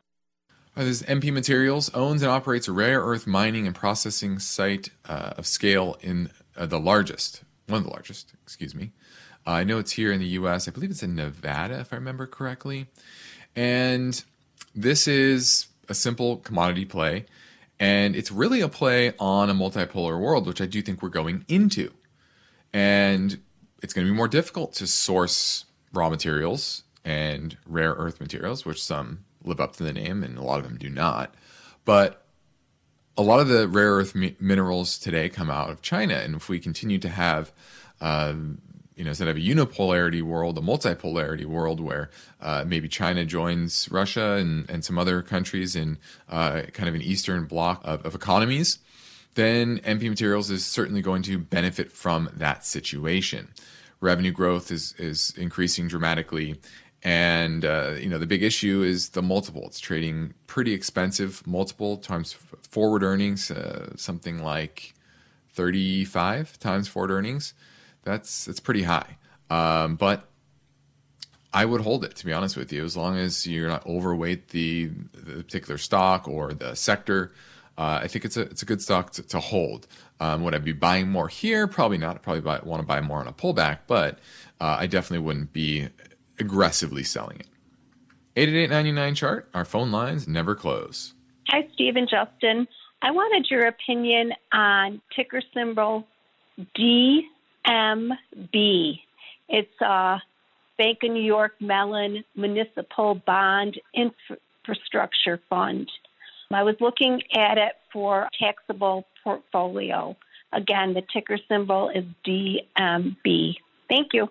Uh, 0.76 0.84
this 0.84 1.02
MP 1.02 1.32
Materials 1.32 1.92
owns 1.94 2.22
and 2.22 2.30
operates 2.30 2.68
a 2.68 2.72
rare 2.72 3.00
earth 3.00 3.26
mining 3.26 3.66
and 3.66 3.74
processing 3.74 4.38
site 4.38 4.90
uh, 5.08 5.32
of 5.36 5.46
scale 5.46 5.96
in 6.00 6.30
uh, 6.56 6.64
the 6.66 6.78
largest, 6.78 7.42
one 7.66 7.78
of 7.78 7.84
the 7.84 7.90
largest, 7.90 8.34
excuse 8.42 8.74
me. 8.74 8.92
Uh, 9.46 9.50
I 9.50 9.64
know 9.64 9.78
it's 9.78 9.92
here 9.92 10.12
in 10.12 10.20
the 10.20 10.26
U.S. 10.26 10.68
I 10.68 10.70
believe 10.70 10.90
it's 10.90 11.02
in 11.02 11.16
Nevada, 11.16 11.80
if 11.80 11.92
I 11.92 11.96
remember 11.96 12.26
correctly. 12.26 12.86
And 13.56 14.22
this 14.74 15.08
is 15.08 15.66
a 15.88 15.94
simple 15.94 16.36
commodity 16.36 16.84
play, 16.84 17.26
and 17.80 18.14
it's 18.14 18.30
really 18.30 18.60
a 18.60 18.68
play 18.68 19.12
on 19.18 19.50
a 19.50 19.54
multipolar 19.54 20.20
world, 20.20 20.46
which 20.46 20.60
I 20.60 20.66
do 20.66 20.82
think 20.82 21.02
we're 21.02 21.08
going 21.08 21.44
into. 21.48 21.92
And 22.72 23.40
it's 23.82 23.92
going 23.92 24.06
to 24.06 24.12
be 24.12 24.16
more 24.16 24.28
difficult 24.28 24.74
to 24.74 24.86
source 24.86 25.64
raw 25.92 26.10
materials 26.10 26.84
and 27.04 27.56
rare 27.66 27.94
earth 27.94 28.20
materials, 28.20 28.64
which 28.64 28.80
some 28.80 29.24
live 29.44 29.60
up 29.60 29.76
to 29.76 29.84
the 29.84 29.92
name, 29.92 30.22
and 30.22 30.38
a 30.38 30.42
lot 30.42 30.58
of 30.58 30.64
them 30.64 30.78
do 30.78 30.88
not. 30.88 31.34
But 31.84 32.24
a 33.16 33.22
lot 33.22 33.40
of 33.40 33.48
the 33.48 33.68
rare 33.68 33.92
earth 33.92 34.14
mi- 34.14 34.36
minerals 34.40 34.98
today 34.98 35.28
come 35.28 35.50
out 35.50 35.70
of 35.70 35.82
China, 35.82 36.14
and 36.14 36.34
if 36.34 36.48
we 36.48 36.58
continue 36.58 36.98
to 36.98 37.08
have 37.08 37.52
uh, 38.00 38.34
you 39.00 39.04
know, 39.04 39.12
instead 39.12 39.28
of 39.28 39.38
a 39.38 39.40
unipolarity 39.40 40.20
world, 40.20 40.58
a 40.58 40.60
multipolarity 40.60 41.46
world 41.46 41.80
where 41.80 42.10
uh, 42.42 42.64
maybe 42.66 42.86
China 42.86 43.24
joins 43.24 43.90
Russia 43.90 44.32
and, 44.32 44.68
and 44.68 44.84
some 44.84 44.98
other 44.98 45.22
countries 45.22 45.74
in 45.74 45.96
uh, 46.28 46.64
kind 46.74 46.86
of 46.86 46.94
an 46.94 47.00
Eastern 47.00 47.46
bloc 47.46 47.80
of, 47.82 48.04
of, 48.04 48.14
economies, 48.14 48.78
then 49.36 49.78
MP 49.78 50.10
Materials 50.10 50.50
is 50.50 50.66
certainly 50.66 51.00
going 51.00 51.22
to 51.22 51.38
benefit 51.38 51.90
from 51.90 52.28
that 52.34 52.66
situation. 52.66 53.48
Revenue 54.02 54.32
growth 54.32 54.70
is, 54.70 54.94
is 54.98 55.32
increasing 55.34 55.88
dramatically, 55.88 56.60
and 57.02 57.64
uh, 57.64 57.94
you 57.98 58.08
know 58.08 58.18
the 58.18 58.26
big 58.26 58.42
issue 58.42 58.82
is 58.82 59.10
the 59.10 59.22
multiple. 59.22 59.64
It's 59.66 59.80
trading 59.80 60.34
pretty 60.46 60.72
expensive 60.72 61.46
multiple 61.46 61.96
times 61.96 62.32
forward 62.68 63.02
earnings, 63.02 63.50
uh, 63.50 63.96
something 63.96 64.42
like 64.42 64.94
35 65.52 66.58
times 66.58 66.88
forward 66.88 67.10
earnings. 67.10 67.54
That's 68.02 68.44
that's 68.44 68.60
pretty 68.60 68.82
high. 68.82 69.16
Um, 69.48 69.96
but 69.96 70.28
I 71.52 71.64
would 71.64 71.80
hold 71.80 72.04
it 72.04 72.14
to 72.16 72.26
be 72.26 72.32
honest 72.32 72.56
with 72.56 72.72
you, 72.72 72.84
as 72.84 72.96
long 72.96 73.16
as 73.16 73.46
you're 73.46 73.68
not 73.68 73.86
overweight 73.86 74.48
the, 74.48 74.90
the 75.12 75.42
particular 75.42 75.78
stock 75.78 76.28
or 76.28 76.52
the 76.52 76.74
sector. 76.74 77.32
Uh, 77.78 78.00
I 78.02 78.08
think 78.08 78.26
it's 78.26 78.36
a 78.36 78.42
it's 78.42 78.62
a 78.62 78.66
good 78.66 78.82
stock 78.82 79.12
to, 79.12 79.22
to 79.22 79.40
hold. 79.40 79.86
Um, 80.20 80.42
would 80.44 80.54
I 80.54 80.58
be 80.58 80.72
buying 80.72 81.08
more 81.08 81.28
here? 81.28 81.66
Probably 81.66 81.96
not. 81.96 82.16
I'd 82.16 82.22
probably 82.22 82.42
want 82.68 82.82
to 82.82 82.86
buy 82.86 83.00
more 83.00 83.20
on 83.20 83.26
a 83.26 83.32
pullback, 83.32 83.78
but 83.86 84.18
uh, 84.60 84.76
I 84.78 84.86
definitely 84.86 85.24
wouldn't 85.24 85.54
be 85.54 85.88
aggressively 86.40 87.04
selling 87.04 87.40
it. 87.40 87.46
88899 88.36 89.14
chart, 89.14 89.48
our 89.54 89.64
phone 89.64 89.90
lines 89.90 90.26
never 90.26 90.54
close. 90.54 91.14
Hi, 91.48 91.68
Steve 91.74 91.96
and 91.96 92.08
Justin. 92.08 92.66
I 93.02 93.10
wanted 93.10 93.50
your 93.50 93.66
opinion 93.66 94.32
on 94.52 95.00
ticker 95.14 95.42
symbol 95.54 96.06
DMB. 96.78 97.24
It's 99.48 99.80
a 99.80 100.22
Bank 100.78 100.98
of 101.02 101.10
New 101.10 101.22
York 101.22 101.54
Mellon 101.60 102.24
Municipal 102.36 103.16
Bond 103.16 103.80
Infrastructure 103.94 105.40
Fund. 105.50 105.90
I 106.52 106.62
was 106.62 106.76
looking 106.80 107.22
at 107.34 107.58
it 107.58 107.72
for 107.92 108.28
taxable 108.38 109.06
portfolio. 109.22 110.16
Again, 110.52 110.94
the 110.94 111.02
ticker 111.12 111.38
symbol 111.48 111.90
is 111.90 112.04
DMB. 112.26 113.56
Thank 113.88 114.12
you. 114.12 114.30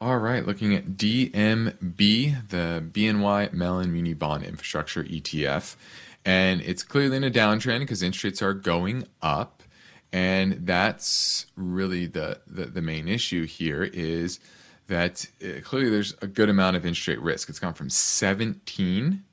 All 0.00 0.18
right, 0.18 0.46
looking 0.46 0.76
at 0.76 0.92
DMB, 0.92 2.48
the 2.50 2.84
BNY 2.92 3.52
Mellon 3.52 3.92
Muni 3.92 4.14
Bond 4.14 4.44
Infrastructure 4.44 5.02
ETF. 5.02 5.74
And 6.24 6.60
it's 6.60 6.84
clearly 6.84 7.16
in 7.16 7.24
a 7.24 7.32
downtrend 7.32 7.80
because 7.80 8.00
interest 8.00 8.22
rates 8.22 8.40
are 8.40 8.54
going 8.54 9.08
up. 9.22 9.64
And 10.12 10.64
that's 10.64 11.46
really 11.56 12.06
the, 12.06 12.38
the, 12.46 12.66
the 12.66 12.80
main 12.80 13.08
issue 13.08 13.44
here 13.44 13.82
is 13.82 14.38
that 14.86 15.26
uh, 15.42 15.62
clearly 15.64 15.90
there's 15.90 16.14
a 16.22 16.28
good 16.28 16.48
amount 16.48 16.76
of 16.76 16.86
interest 16.86 17.08
rate 17.08 17.20
risk. 17.20 17.48
It's 17.48 17.58
gone 17.58 17.74
from 17.74 17.90
17 17.90 19.24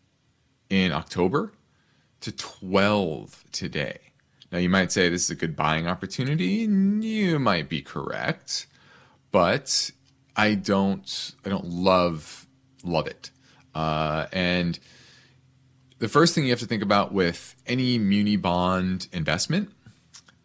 in 0.71 0.91
October 0.91 1.53
to 2.21 2.31
12 2.31 3.43
today. 3.51 3.99
Now, 4.51 4.57
you 4.57 4.69
might 4.69 4.91
say 4.91 5.09
this 5.09 5.25
is 5.25 5.29
a 5.29 5.35
good 5.35 5.55
buying 5.55 5.85
opportunity. 5.85 6.67
You 6.67 7.37
might 7.37 7.69
be 7.69 7.83
correct, 7.83 8.65
but 9.31 9.91
I 10.35 10.55
don't, 10.55 11.33
I 11.45 11.49
don't 11.49 11.65
love, 11.65 12.47
love 12.83 13.07
it. 13.07 13.31
Uh, 13.73 14.27
and 14.31 14.77
the 15.99 16.07
first 16.07 16.35
thing 16.35 16.43
you 16.43 16.49
have 16.51 16.59
to 16.59 16.65
think 16.65 16.83
about 16.83 17.13
with 17.13 17.55
any 17.65 17.97
muni 17.97 18.35
bond 18.35 19.07
investment 19.11 19.71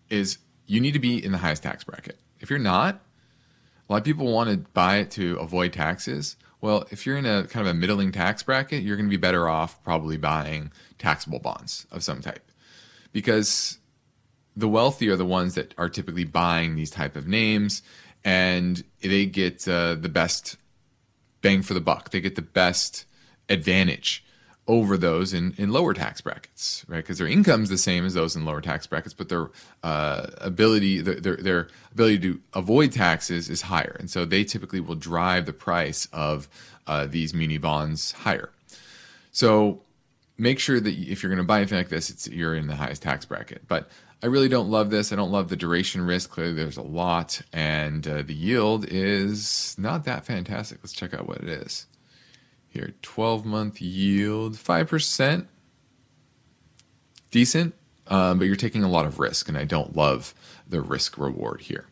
is 0.08 0.38
you 0.66 0.80
need 0.80 0.92
to 0.92 0.98
be 0.98 1.22
in 1.22 1.32
the 1.32 1.38
highest 1.38 1.62
tax 1.62 1.84
bracket. 1.84 2.18
If 2.40 2.50
you're 2.50 2.58
not, 2.58 3.00
a 3.88 3.92
lot 3.92 3.98
of 3.98 4.04
people 4.04 4.32
want 4.32 4.50
to 4.50 4.58
buy 4.72 4.98
it 4.98 5.10
to 5.12 5.36
avoid 5.38 5.72
taxes. 5.72 6.36
Well, 6.60 6.86
if 6.90 7.06
you're 7.06 7.16
in 7.16 7.26
a 7.26 7.44
kind 7.44 7.66
of 7.66 7.74
a 7.74 7.74
middling 7.74 8.12
tax 8.12 8.42
bracket, 8.42 8.82
you're 8.82 8.96
going 8.96 9.08
to 9.08 9.10
be 9.10 9.16
better 9.16 9.48
off 9.48 9.82
probably 9.82 10.16
buying 10.16 10.70
taxable 10.98 11.40
bonds 11.40 11.86
of 11.90 12.04
some 12.04 12.20
type. 12.20 12.50
Because 13.12 13.78
the 14.56 14.68
wealthy 14.68 15.08
are 15.08 15.16
the 15.16 15.24
ones 15.24 15.54
that 15.54 15.74
are 15.76 15.88
typically 15.88 16.24
buying 16.24 16.76
these 16.76 16.90
type 16.90 17.16
of 17.16 17.26
names 17.26 17.82
and 18.24 18.84
they 19.00 19.26
get 19.26 19.66
uh, 19.66 19.94
the 19.94 20.08
best 20.08 20.56
bang 21.42 21.62
for 21.62 21.74
the 21.74 21.80
buck. 21.80 22.10
They 22.10 22.20
get 22.20 22.36
the 22.36 22.42
best 22.42 23.06
advantage 23.48 24.24
over 24.68 24.96
those 24.96 25.32
in, 25.34 25.52
in 25.58 25.72
lower 25.72 25.92
tax 25.92 26.20
brackets, 26.20 26.84
right? 26.86 26.98
Because 26.98 27.18
their 27.18 27.26
income's 27.26 27.70
the 27.70 27.78
same 27.78 28.04
as 28.04 28.14
those 28.14 28.36
in 28.36 28.44
lower 28.44 28.60
tax 28.60 28.86
brackets, 28.86 29.12
but 29.12 29.28
their 29.28 29.50
uh, 29.82 30.28
ability 30.38 31.00
their, 31.00 31.36
their 31.36 31.68
ability 31.90 32.18
to 32.20 32.40
avoid 32.54 32.92
taxes 32.92 33.50
is 33.50 33.62
higher, 33.62 33.96
and 33.98 34.08
so 34.08 34.24
they 34.24 34.44
typically 34.44 34.80
will 34.80 34.94
drive 34.94 35.46
the 35.46 35.52
price 35.52 36.06
of 36.12 36.48
uh, 36.86 37.06
these 37.06 37.34
muni 37.34 37.58
bonds 37.58 38.12
higher. 38.12 38.50
So 39.32 39.82
make 40.38 40.58
sure 40.58 40.78
that 40.78 40.94
if 40.94 41.22
you're 41.22 41.30
going 41.30 41.38
to 41.38 41.44
buy 41.44 41.58
anything 41.58 41.78
like 41.78 41.88
this, 41.88 42.08
it's 42.08 42.28
you're 42.28 42.54
in 42.54 42.68
the 42.68 42.76
highest 42.76 43.02
tax 43.02 43.24
bracket. 43.24 43.66
But 43.66 43.90
I 44.22 44.26
really 44.26 44.48
don't 44.48 44.70
love 44.70 44.90
this. 44.90 45.12
I 45.12 45.16
don't 45.16 45.32
love 45.32 45.48
the 45.48 45.56
duration 45.56 46.02
risk. 46.02 46.30
Clearly, 46.30 46.52
there's 46.52 46.76
a 46.76 46.82
lot, 46.82 47.40
and 47.52 48.06
uh, 48.06 48.22
the 48.22 48.34
yield 48.34 48.84
is 48.86 49.74
not 49.78 50.04
that 50.04 50.26
fantastic. 50.26 50.78
Let's 50.82 50.92
check 50.92 51.14
out 51.14 51.26
what 51.26 51.38
it 51.38 51.48
is. 51.48 51.86
Here, 52.68 52.92
12 53.00 53.46
month 53.46 53.80
yield, 53.80 54.54
5%. 54.54 55.46
Decent, 57.30 57.74
um, 58.08 58.38
but 58.38 58.44
you're 58.44 58.56
taking 58.56 58.82
a 58.82 58.90
lot 58.90 59.06
of 59.06 59.18
risk, 59.18 59.48
and 59.48 59.56
I 59.56 59.64
don't 59.64 59.96
love 59.96 60.34
the 60.68 60.80
risk 60.80 61.16
reward 61.16 61.62
here. 61.62 61.86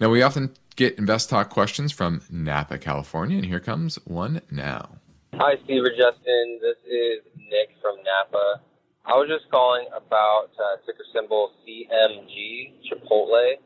Now, 0.00 0.10
we 0.10 0.20
often 0.20 0.50
get 0.76 0.98
Invest 0.98 1.30
Talk 1.30 1.48
questions 1.48 1.92
from 1.92 2.22
Napa, 2.28 2.78
California, 2.78 3.38
and 3.38 3.46
here 3.46 3.60
comes 3.60 3.96
one 4.04 4.42
now. 4.50 4.98
Hi, 5.34 5.56
Steve 5.64 5.82
or 5.82 5.90
Justin. 5.90 6.58
This 6.60 6.76
is 6.84 7.20
Nick 7.36 7.70
from 7.80 7.96
Napa. 8.04 8.60
I 9.04 9.12
was 9.20 9.28
just 9.28 9.50
calling 9.52 9.84
about 9.92 10.48
uh, 10.56 10.80
ticker 10.88 11.04
symbol 11.12 11.52
CMG 11.60 12.72
Chipotle. 12.88 13.60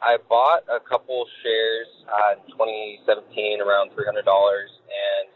I 0.00 0.16
bought 0.28 0.64
a 0.64 0.80
couple 0.80 1.26
shares 1.42 1.88
uh, 2.08 2.40
in 2.40 2.52
2017 2.56 3.60
around 3.60 3.90
$300 3.92 4.24
and 4.24 5.28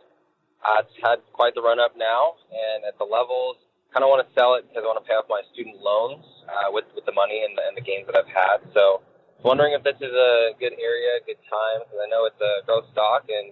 uh, 0.62 0.78
it's 0.86 0.94
had 1.02 1.18
quite 1.34 1.54
the 1.58 1.62
run 1.62 1.82
up 1.82 1.98
now, 1.98 2.38
and 2.54 2.86
at 2.86 2.94
the 2.94 3.04
levels, 3.04 3.58
kind 3.90 4.06
of 4.06 4.08
want 4.14 4.22
to 4.22 4.30
sell 4.30 4.54
it 4.54 4.62
because 4.70 4.86
I 4.86 4.88
want 4.94 5.02
to 5.02 5.06
pay 5.06 5.18
off 5.18 5.26
my 5.26 5.42
student 5.50 5.82
loans 5.82 6.22
uh, 6.46 6.70
with 6.70 6.86
with 6.94 7.02
the 7.02 7.12
money 7.12 7.42
and 7.42 7.58
the, 7.58 7.66
and 7.66 7.74
the 7.74 7.82
gains 7.82 8.06
that 8.06 8.14
I've 8.14 8.30
had. 8.30 8.62
So, 8.70 9.02
wondering 9.42 9.74
if 9.74 9.82
this 9.82 9.98
is 9.98 10.14
a 10.14 10.54
good 10.62 10.78
area, 10.78 11.18
good 11.26 11.42
time 11.50 11.82
because 11.82 11.98
I 11.98 12.06
know 12.08 12.30
it's 12.30 12.38
a 12.38 12.62
growth 12.62 12.86
stock 12.94 13.26
and 13.26 13.50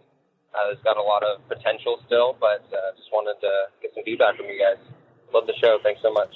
uh, 0.55 0.71
it's 0.71 0.83
got 0.87 0.97
a 0.97 1.03
lot 1.03 1.27
of 1.27 1.43
potential 1.51 1.99
still. 2.07 2.39
But 2.39 2.63
uh, 2.71 2.95
just 2.95 3.11
wanted 3.11 3.43
to 3.43 3.75
get 3.83 3.91
some 3.91 4.07
feedback 4.07 4.39
from 4.39 4.47
you 4.47 4.57
guys. 4.57 4.79
Love 5.33 5.47
the 5.47 5.55
show. 5.61 5.79
Thanks 5.83 6.01
so 6.03 6.13
much. 6.13 6.35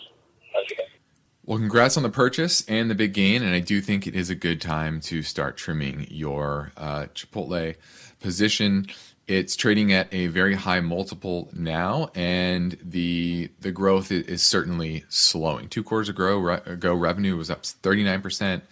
Well, 1.47 1.59
congrats 1.59 1.99
on 1.99 2.03
the 2.03 2.09
purchase 2.09 2.65
and 2.69 2.91
the 2.91 2.95
big 2.95 3.13
gain, 3.13 3.43
and 3.43 3.55
I 3.55 3.61
do 3.61 3.83
think 3.83 4.07
it 4.07 4.17
is 4.17 4.31
a 4.31 4.35
good 4.35 4.63
time 4.63 5.01
to 5.03 5.23
start 5.23 5.59
trimming 5.59 6.07
your 6.09 6.73
uh, 6.75 7.07
Chipotle 7.15 7.75
position. 8.19 8.87
It's 9.27 9.55
trading 9.55 9.93
at 9.93 10.09
a 10.11 10.29
very 10.29 10.55
high 10.55 10.81
multiple 10.81 11.51
now, 11.53 12.11
and 12.15 12.79
the 12.83 13.51
the 13.61 13.73
growth 13.73 14.11
is 14.11 14.43
certainly 14.43 15.05
slowing. 15.11 15.69
Two 15.69 15.83
quarters 15.83 16.09
ago, 16.09 16.39
revenue 16.39 17.37
was 17.37 17.51
up 17.51 17.63
39%, 17.63 18.63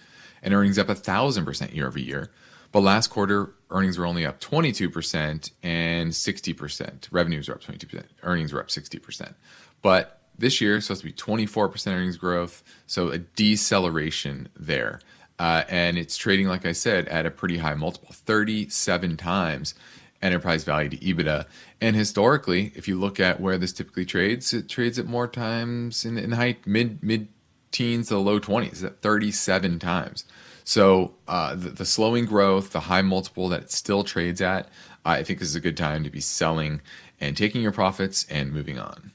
and 0.42 0.54
earnings 0.54 0.78
up 0.78 0.88
1,000% 0.88 1.74
year 1.74 1.86
over 1.86 1.98
year. 1.98 2.30
But 2.70 2.80
last 2.80 3.08
quarter, 3.08 3.52
earnings 3.70 3.98
were 3.98 4.06
only 4.06 4.24
up 4.24 4.40
22% 4.40 5.50
and 5.62 6.10
60%. 6.10 7.08
Revenues 7.10 7.50
are 7.50 7.52
up 7.52 7.62
22%, 7.62 8.04
earnings 8.22 8.52
were 8.54 8.60
up 8.60 8.68
60%. 8.68 9.34
But 9.82 10.20
this 10.38 10.60
year, 10.60 10.76
it's 10.76 10.86
supposed 10.86 11.02
to 11.02 11.06
be 11.06 11.12
24% 11.12 11.92
earnings 11.92 12.16
growth, 12.16 12.62
so 12.86 13.08
a 13.08 13.18
deceleration 13.18 14.48
there. 14.56 15.00
Uh, 15.38 15.64
and 15.68 15.98
it's 15.98 16.16
trading, 16.16 16.46
like 16.46 16.64
I 16.64 16.72
said, 16.72 17.08
at 17.08 17.26
a 17.26 17.30
pretty 17.30 17.58
high 17.58 17.74
multiple, 17.74 18.10
37 18.12 19.16
times 19.16 19.74
enterprise 20.22 20.64
value 20.64 20.88
to 20.88 20.96
EBITDA. 20.98 21.46
And 21.80 21.96
historically, 21.96 22.72
if 22.76 22.86
you 22.86 22.98
look 22.98 23.18
at 23.18 23.40
where 23.40 23.58
this 23.58 23.72
typically 23.72 24.04
trades, 24.04 24.54
it 24.54 24.68
trades 24.68 24.98
at 24.98 25.06
more 25.06 25.26
times 25.26 26.04
in, 26.04 26.16
in 26.16 26.30
the 26.30 26.36
high 26.36 26.56
mid 26.64 27.02
mid 27.02 27.28
teens 27.72 28.08
to 28.08 28.14
the 28.14 28.20
low 28.20 28.38
20s, 28.38 28.84
at 28.84 29.00
37 29.00 29.78
times. 29.78 30.24
So 30.64 31.14
uh, 31.26 31.54
the, 31.54 31.70
the, 31.70 31.84
slowing 31.84 32.26
growth, 32.26 32.70
the 32.70 32.80
high 32.80 33.02
multiple 33.02 33.48
that 33.48 33.62
it 33.62 33.72
still 33.72 34.04
trades 34.04 34.40
at, 34.40 34.68
I 35.04 35.24
think 35.24 35.40
this 35.40 35.48
is 35.48 35.56
a 35.56 35.60
good 35.60 35.76
time 35.76 36.04
to 36.04 36.10
be 36.10 36.20
selling 36.20 36.80
and 37.20 37.36
taking 37.36 37.62
your 37.62 37.72
profits 37.72 38.24
and 38.30 38.52
moving 38.52 38.78
on. 38.78 39.10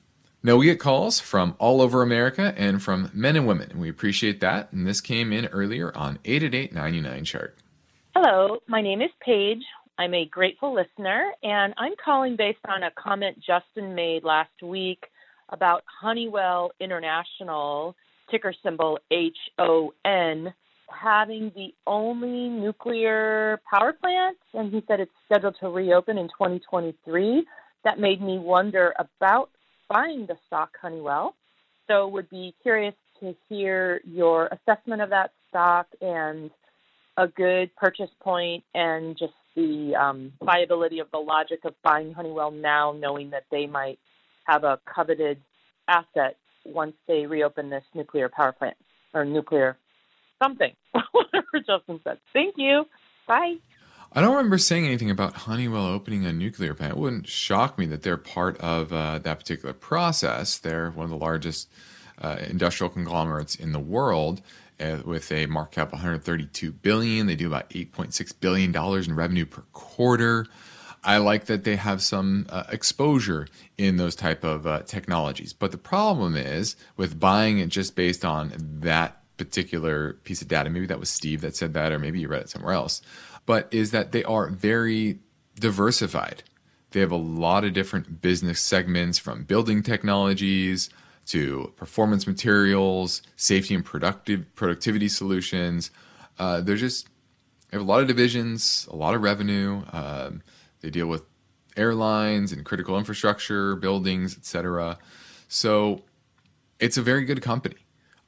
Now, 0.47 0.55
we 0.55 0.67
get 0.67 0.79
calls 0.79 1.19
from 1.19 1.57
all 1.59 1.81
over 1.81 2.01
America 2.01 2.53
and 2.55 2.81
from 2.81 3.11
men 3.13 3.35
and 3.35 3.45
women, 3.45 3.69
and 3.69 3.81
we 3.81 3.89
appreciate 3.89 4.39
that. 4.39 4.71
And 4.71 4.87
this 4.87 5.01
came 5.01 5.33
in 5.33 5.47
earlier 5.47 5.91
on 5.93 6.19
888 6.23 7.25
chart. 7.25 7.57
Hello, 8.15 8.59
my 8.65 8.81
name 8.81 9.01
is 9.01 9.09
Paige. 9.19 9.61
I'm 9.97 10.13
a 10.13 10.23
grateful 10.23 10.73
listener, 10.73 11.33
and 11.43 11.73
I'm 11.75 11.95
calling 12.01 12.37
based 12.37 12.65
on 12.65 12.83
a 12.83 12.91
comment 12.91 13.43
Justin 13.45 13.93
made 13.93 14.23
last 14.23 14.63
week 14.63 15.03
about 15.49 15.83
Honeywell 15.99 16.71
International, 16.79 17.93
ticker 18.31 18.53
symbol 18.63 18.99
HON, 19.11 20.53
having 20.89 21.51
the 21.55 21.73
only 21.85 22.47
nuclear 22.47 23.59
power 23.69 23.91
plant, 23.91 24.37
and 24.53 24.73
he 24.73 24.81
said 24.87 25.01
it's 25.01 25.11
scheduled 25.25 25.57
to 25.59 25.67
reopen 25.67 26.17
in 26.17 26.29
2023. 26.29 27.45
That 27.83 27.99
made 27.99 28.21
me 28.21 28.39
wonder 28.39 28.93
about 28.97 29.49
buying 29.89 30.25
the 30.25 30.37
stock 30.47 30.71
Honeywell. 30.81 31.35
So, 31.87 32.07
would 32.07 32.29
be 32.29 32.53
curious 32.61 32.95
to 33.21 33.35
hear 33.49 34.01
your 34.05 34.47
assessment 34.47 35.01
of 35.01 35.09
that 35.09 35.31
stock 35.49 35.87
and 36.01 36.51
a 37.17 37.27
good 37.27 37.75
purchase 37.75 38.09
point 38.21 38.63
and 38.73 39.17
just 39.17 39.33
the 39.55 39.95
um, 39.95 40.31
viability 40.43 40.99
of 40.99 41.09
the 41.11 41.17
logic 41.17 41.59
of 41.65 41.73
buying 41.83 42.13
Honeywell 42.13 42.51
now, 42.51 42.95
knowing 42.97 43.31
that 43.31 43.45
they 43.49 43.65
might 43.65 43.97
have 44.45 44.63
a 44.63 44.79
coveted 44.93 45.39
asset 45.87 46.37
once 46.65 46.93
they 47.07 47.25
reopen 47.25 47.69
this 47.69 47.83
nuclear 47.95 48.29
power 48.29 48.51
plant 48.51 48.77
or 49.13 49.25
nuclear 49.25 49.77
something, 50.41 50.73
whatever 51.11 51.59
Justin 51.65 51.99
said. 52.03 52.19
Thank 52.33 52.55
you. 52.57 52.85
Bye. 53.27 53.55
I 54.13 54.21
don't 54.21 54.35
remember 54.35 54.57
saying 54.57 54.85
anything 54.85 55.11
about 55.11 55.33
Honeywell 55.33 55.85
opening 55.85 56.25
a 56.25 56.33
nuclear 56.33 56.73
plant. 56.73 56.93
It 56.93 56.97
wouldn't 56.97 57.27
shock 57.27 57.77
me 57.77 57.85
that 57.87 58.03
they're 58.03 58.17
part 58.17 58.57
of 58.59 58.93
uh, 58.93 59.19
that 59.19 59.39
particular 59.39 59.73
process. 59.73 60.57
They're 60.57 60.91
one 60.91 61.03
of 61.03 61.09
the 61.09 61.17
largest 61.17 61.69
uh, 62.19 62.37
industrial 62.47 62.89
conglomerates 62.89 63.55
in 63.55 63.73
the 63.73 63.79
world 63.79 64.41
uh, 64.79 64.97
with 65.05 65.31
a 65.31 65.45
market 65.47 65.75
cap 65.75 65.87
of 65.87 65.93
132 65.93 66.71
billion. 66.71 67.27
They 67.27 67.35
do 67.35 67.47
about 67.47 67.69
8.6 67.69 68.39
billion 68.39 68.71
dollars 68.71 69.07
in 69.07 69.15
revenue 69.15 69.45
per 69.45 69.63
quarter. 69.73 70.47
I 71.03 71.17
like 71.17 71.45
that 71.45 71.63
they 71.63 71.75
have 71.75 72.01
some 72.01 72.47
uh, 72.49 72.63
exposure 72.69 73.47
in 73.77 73.97
those 73.97 74.15
type 74.15 74.43
of 74.43 74.65
uh, 74.65 74.81
technologies. 74.81 75.53
But 75.53 75.71
the 75.71 75.77
problem 75.77 76.35
is 76.35 76.75
with 76.95 77.19
buying 77.19 77.59
it 77.59 77.69
just 77.69 77.95
based 77.95 78.25
on 78.25 78.51
that 78.79 79.21
particular 79.37 80.13
piece 80.23 80.41
of 80.41 80.47
data. 80.47 80.69
Maybe 80.69 80.87
that 80.87 80.99
was 80.99 81.09
Steve 81.09 81.41
that 81.41 81.55
said 81.55 81.73
that, 81.75 81.91
or 81.91 81.99
maybe 81.99 82.19
you 82.19 82.27
read 82.27 82.41
it 82.41 82.49
somewhere 82.49 82.73
else. 82.73 83.01
But 83.47 83.67
is 83.71 83.89
that 83.89 84.11
they 84.11 84.23
are 84.23 84.47
very 84.49 85.17
diversified. 85.59 86.43
They 86.91 86.99
have 86.99 87.11
a 87.11 87.17
lot 87.17 87.63
of 87.63 87.73
different 87.73 88.21
business 88.21 88.61
segments 88.61 89.17
from 89.17 89.43
building 89.43 89.81
technologies 89.81 90.89
to 91.27 91.73
performance 91.75 92.27
materials, 92.27 93.21
safety 93.35 93.73
and 93.73 93.83
productive 93.83 94.45
productivity 94.55 95.09
solutions. 95.09 95.89
Uh, 96.37 96.61
they're 96.61 96.75
just 96.75 97.07
they 97.69 97.77
have 97.77 97.81
a 97.81 97.89
lot 97.89 98.01
of 98.01 98.07
divisions, 98.07 98.87
a 98.91 98.95
lot 98.95 99.15
of 99.15 99.21
revenue. 99.21 99.83
Um, 99.91 100.41
they 100.81 100.89
deal 100.89 101.07
with 101.07 101.23
airlines 101.75 102.51
and 102.51 102.63
critical 102.63 102.97
infrastructure, 102.97 103.75
buildings, 103.75 104.37
etc. 104.37 104.97
So 105.47 106.03
it's 106.79 106.97
a 106.97 107.01
very 107.01 107.25
good 107.25 107.41
company 107.41 107.86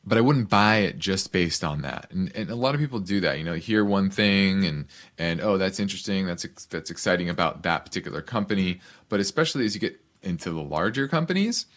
but 0.09 0.17
I 0.17 0.21
wouldn't 0.21 0.49
buy 0.49 0.77
it 0.77 0.97
just 0.97 1.31
based 1.31 1.63
on 1.63 1.83
that. 1.83 2.07
And, 2.09 2.35
and 2.35 2.49
a 2.49 2.55
lot 2.55 2.73
of 2.73 2.81
people 2.81 2.99
do 2.99 3.21
that. 3.21 3.37
You 3.37 3.43
know, 3.43 3.53
hear 3.53 3.85
one 3.85 4.09
thing 4.09 4.65
and 4.65 4.87
and 5.19 5.39
oh, 5.39 5.57
that's 5.57 5.79
interesting. 5.79 6.25
That's 6.25 6.43
that's 6.65 6.89
exciting 6.89 7.29
about 7.29 7.61
that 7.61 7.85
particular 7.85 8.23
company. 8.23 8.81
But 9.07 9.19
especially 9.19 9.65
as 9.65 9.75
you 9.75 9.79
get 9.79 10.01
into 10.23 10.49
the 10.49 10.63
larger 10.63 11.07
companies, 11.07 11.67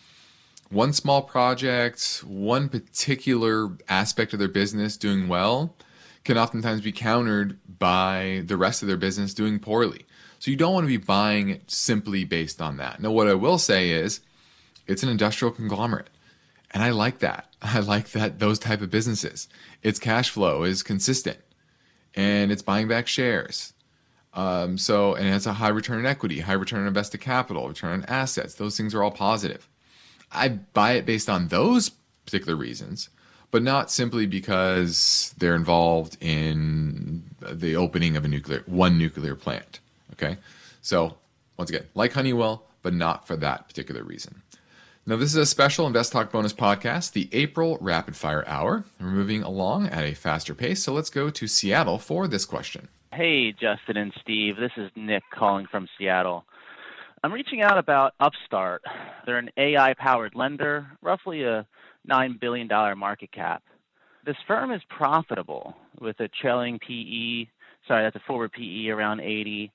one 0.70 0.94
small 0.94 1.20
project, 1.20 2.24
one 2.26 2.70
particular 2.70 3.76
aspect 3.88 4.32
of 4.32 4.38
their 4.38 4.48
business 4.48 4.96
doing 4.96 5.28
well 5.28 5.76
can 6.24 6.38
oftentimes 6.38 6.80
be 6.80 6.92
countered 6.92 7.58
by 7.78 8.44
the 8.46 8.56
rest 8.56 8.80
of 8.80 8.88
their 8.88 8.96
business 8.96 9.34
doing 9.34 9.58
poorly. 9.58 10.06
So 10.38 10.50
you 10.50 10.56
don't 10.56 10.72
want 10.72 10.84
to 10.84 10.88
be 10.88 10.96
buying 10.96 11.50
it 11.50 11.70
simply 11.70 12.24
based 12.24 12.62
on 12.62 12.78
that. 12.78 13.00
Now, 13.00 13.10
what 13.10 13.28
I 13.28 13.34
will 13.34 13.58
say 13.58 13.90
is 13.90 14.20
it's 14.86 15.02
an 15.02 15.10
industrial 15.10 15.52
conglomerate. 15.52 16.08
And 16.72 16.82
I 16.82 16.90
like 16.90 17.18
that. 17.20 17.48
I 17.62 17.80
like 17.80 18.10
that 18.10 18.38
those 18.38 18.58
type 18.58 18.80
of 18.80 18.90
businesses. 18.90 19.48
Its 19.82 19.98
cash 19.98 20.30
flow 20.30 20.64
is 20.64 20.82
consistent 20.82 21.38
and 22.14 22.52
it's 22.52 22.62
buying 22.62 22.88
back 22.88 23.06
shares. 23.08 23.72
Um, 24.34 24.78
so, 24.78 25.14
and 25.14 25.26
it 25.26 25.30
has 25.30 25.46
a 25.46 25.54
high 25.54 25.68
return 25.68 25.98
on 25.98 26.06
equity, 26.06 26.40
high 26.40 26.54
return 26.54 26.80
on 26.80 26.86
invested 26.86 27.20
capital, 27.20 27.68
return 27.68 27.92
on 27.92 28.04
assets. 28.06 28.54
Those 28.54 28.76
things 28.76 28.94
are 28.94 29.02
all 29.02 29.10
positive. 29.10 29.68
I 30.30 30.48
buy 30.48 30.92
it 30.92 31.04
based 31.04 31.28
on 31.28 31.48
those 31.48 31.90
particular 32.24 32.56
reasons, 32.56 33.10
but 33.50 33.62
not 33.62 33.90
simply 33.90 34.26
because 34.26 35.34
they're 35.36 35.54
involved 35.54 36.16
in 36.20 37.24
the 37.40 37.76
opening 37.76 38.16
of 38.16 38.24
a 38.24 38.28
nuclear 38.28 38.62
one 38.64 38.96
nuclear 38.96 39.36
plant. 39.36 39.80
Okay, 40.14 40.38
so 40.80 41.16
once 41.58 41.68
again, 41.68 41.86
like 41.94 42.14
Honeywell, 42.14 42.64
but 42.80 42.94
not 42.94 43.26
for 43.26 43.36
that 43.36 43.68
particular 43.68 44.02
reason. 44.02 44.40
Now, 45.04 45.16
this 45.16 45.30
is 45.30 45.36
a 45.36 45.46
special 45.46 45.88
Invest 45.88 46.12
Talk 46.12 46.30
bonus 46.30 46.52
podcast, 46.52 47.12
the 47.12 47.28
April 47.32 47.76
Rapid 47.80 48.14
Fire 48.14 48.44
Hour. 48.46 48.84
We're 49.00 49.08
moving 49.08 49.42
along 49.42 49.88
at 49.88 50.04
a 50.04 50.14
faster 50.14 50.54
pace, 50.54 50.80
so 50.80 50.92
let's 50.92 51.10
go 51.10 51.28
to 51.28 51.48
Seattle 51.48 51.98
for 51.98 52.28
this 52.28 52.44
question. 52.44 52.86
Hey, 53.12 53.50
Justin 53.50 53.96
and 53.96 54.12
Steve. 54.20 54.54
This 54.54 54.70
is 54.76 54.92
Nick 54.94 55.24
calling 55.34 55.66
from 55.66 55.88
Seattle. 55.98 56.44
I'm 57.24 57.32
reaching 57.32 57.62
out 57.62 57.78
about 57.78 58.14
Upstart. 58.20 58.82
They're 59.26 59.38
an 59.38 59.50
AI 59.56 59.92
powered 59.94 60.36
lender, 60.36 60.86
roughly 61.02 61.42
a 61.42 61.66
$9 62.08 62.38
billion 62.38 62.68
market 62.96 63.32
cap. 63.32 63.64
This 64.24 64.36
firm 64.46 64.70
is 64.70 64.82
profitable 64.88 65.74
with 66.00 66.20
a 66.20 66.28
trailing 66.28 66.78
PE, 66.78 67.50
sorry, 67.88 68.04
that's 68.04 68.14
a 68.14 68.22
forward 68.24 68.52
PE 68.52 68.90
around 68.90 69.18
80, 69.18 69.72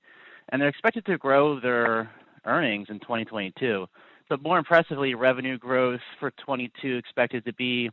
and 0.53 0.61
they're 0.61 0.69
expected 0.69 1.05
to 1.07 1.17
grow 1.17 1.59
their 1.59 2.09
earnings 2.45 2.87
in 2.89 3.01
2022. 3.01 3.87
But 4.29 4.41
more 4.41 4.57
impressively, 4.57 5.15
revenue 5.15 5.57
growth 5.57 6.01
for 6.19 6.31
22 6.31 6.97
expected 6.97 7.45
to 7.45 7.53
be 7.53 7.89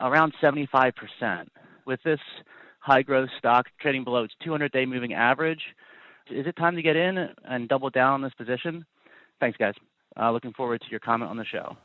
around 0.00 0.34
75%. 0.42 0.92
With 1.86 2.02
this 2.02 2.20
high 2.80 3.02
growth 3.02 3.28
stock 3.38 3.66
trading 3.80 4.04
below 4.04 4.24
its 4.24 4.34
200 4.42 4.72
day 4.72 4.86
moving 4.86 5.12
average, 5.12 5.62
is 6.30 6.46
it 6.46 6.56
time 6.56 6.76
to 6.76 6.82
get 6.82 6.96
in 6.96 7.28
and 7.44 7.68
double 7.68 7.90
down 7.90 8.14
on 8.14 8.22
this 8.22 8.32
position? 8.34 8.84
Thanks, 9.40 9.58
guys. 9.58 9.74
Uh, 10.18 10.30
looking 10.30 10.52
forward 10.52 10.80
to 10.80 10.90
your 10.90 11.00
comment 11.00 11.30
on 11.30 11.36
the 11.36 11.44
show. 11.44 11.76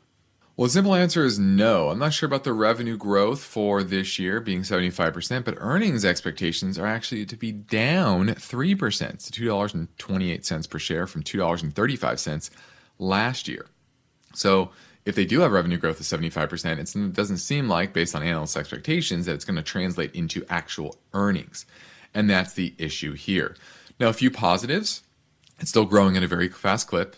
Well, 0.56 0.66
the 0.66 0.72
simple 0.72 0.94
answer 0.94 1.24
is 1.24 1.38
no. 1.38 1.88
I'm 1.88 1.98
not 1.98 2.12
sure 2.12 2.26
about 2.26 2.44
the 2.44 2.52
revenue 2.52 2.96
growth 2.96 3.42
for 3.42 3.82
this 3.82 4.18
year 4.18 4.40
being 4.40 4.62
75%, 4.62 5.44
but 5.44 5.54
earnings 5.58 6.04
expectations 6.04 6.78
are 6.78 6.86
actually 6.86 7.24
to 7.26 7.36
be 7.36 7.50
down 7.50 8.28
3% 8.28 9.32
to 9.32 9.42
$2.28 9.42 10.70
per 10.70 10.78
share 10.78 11.06
from 11.06 11.22
$2.35 11.22 12.50
last 12.98 13.48
year. 13.48 13.66
So 14.34 14.70
if 15.04 15.14
they 15.14 15.24
do 15.24 15.40
have 15.40 15.52
revenue 15.52 15.78
growth 15.78 16.00
of 16.00 16.06
75%, 16.06 16.78
it 16.78 17.12
doesn't 17.12 17.38
seem 17.38 17.68
like, 17.68 17.92
based 17.92 18.14
on 18.14 18.22
analyst 18.22 18.56
expectations, 18.56 19.26
that 19.26 19.34
it's 19.34 19.44
going 19.44 19.56
to 19.56 19.62
translate 19.62 20.14
into 20.14 20.44
actual 20.48 20.96
earnings. 21.14 21.66
And 22.14 22.28
that's 22.28 22.52
the 22.52 22.74
issue 22.78 23.14
here. 23.14 23.56
Now, 23.98 24.08
a 24.08 24.12
few 24.12 24.30
positives. 24.30 25.02
It's 25.58 25.70
still 25.70 25.84
growing 25.84 26.16
at 26.16 26.22
a 26.22 26.26
very 26.26 26.48
fast 26.48 26.88
clip. 26.88 27.16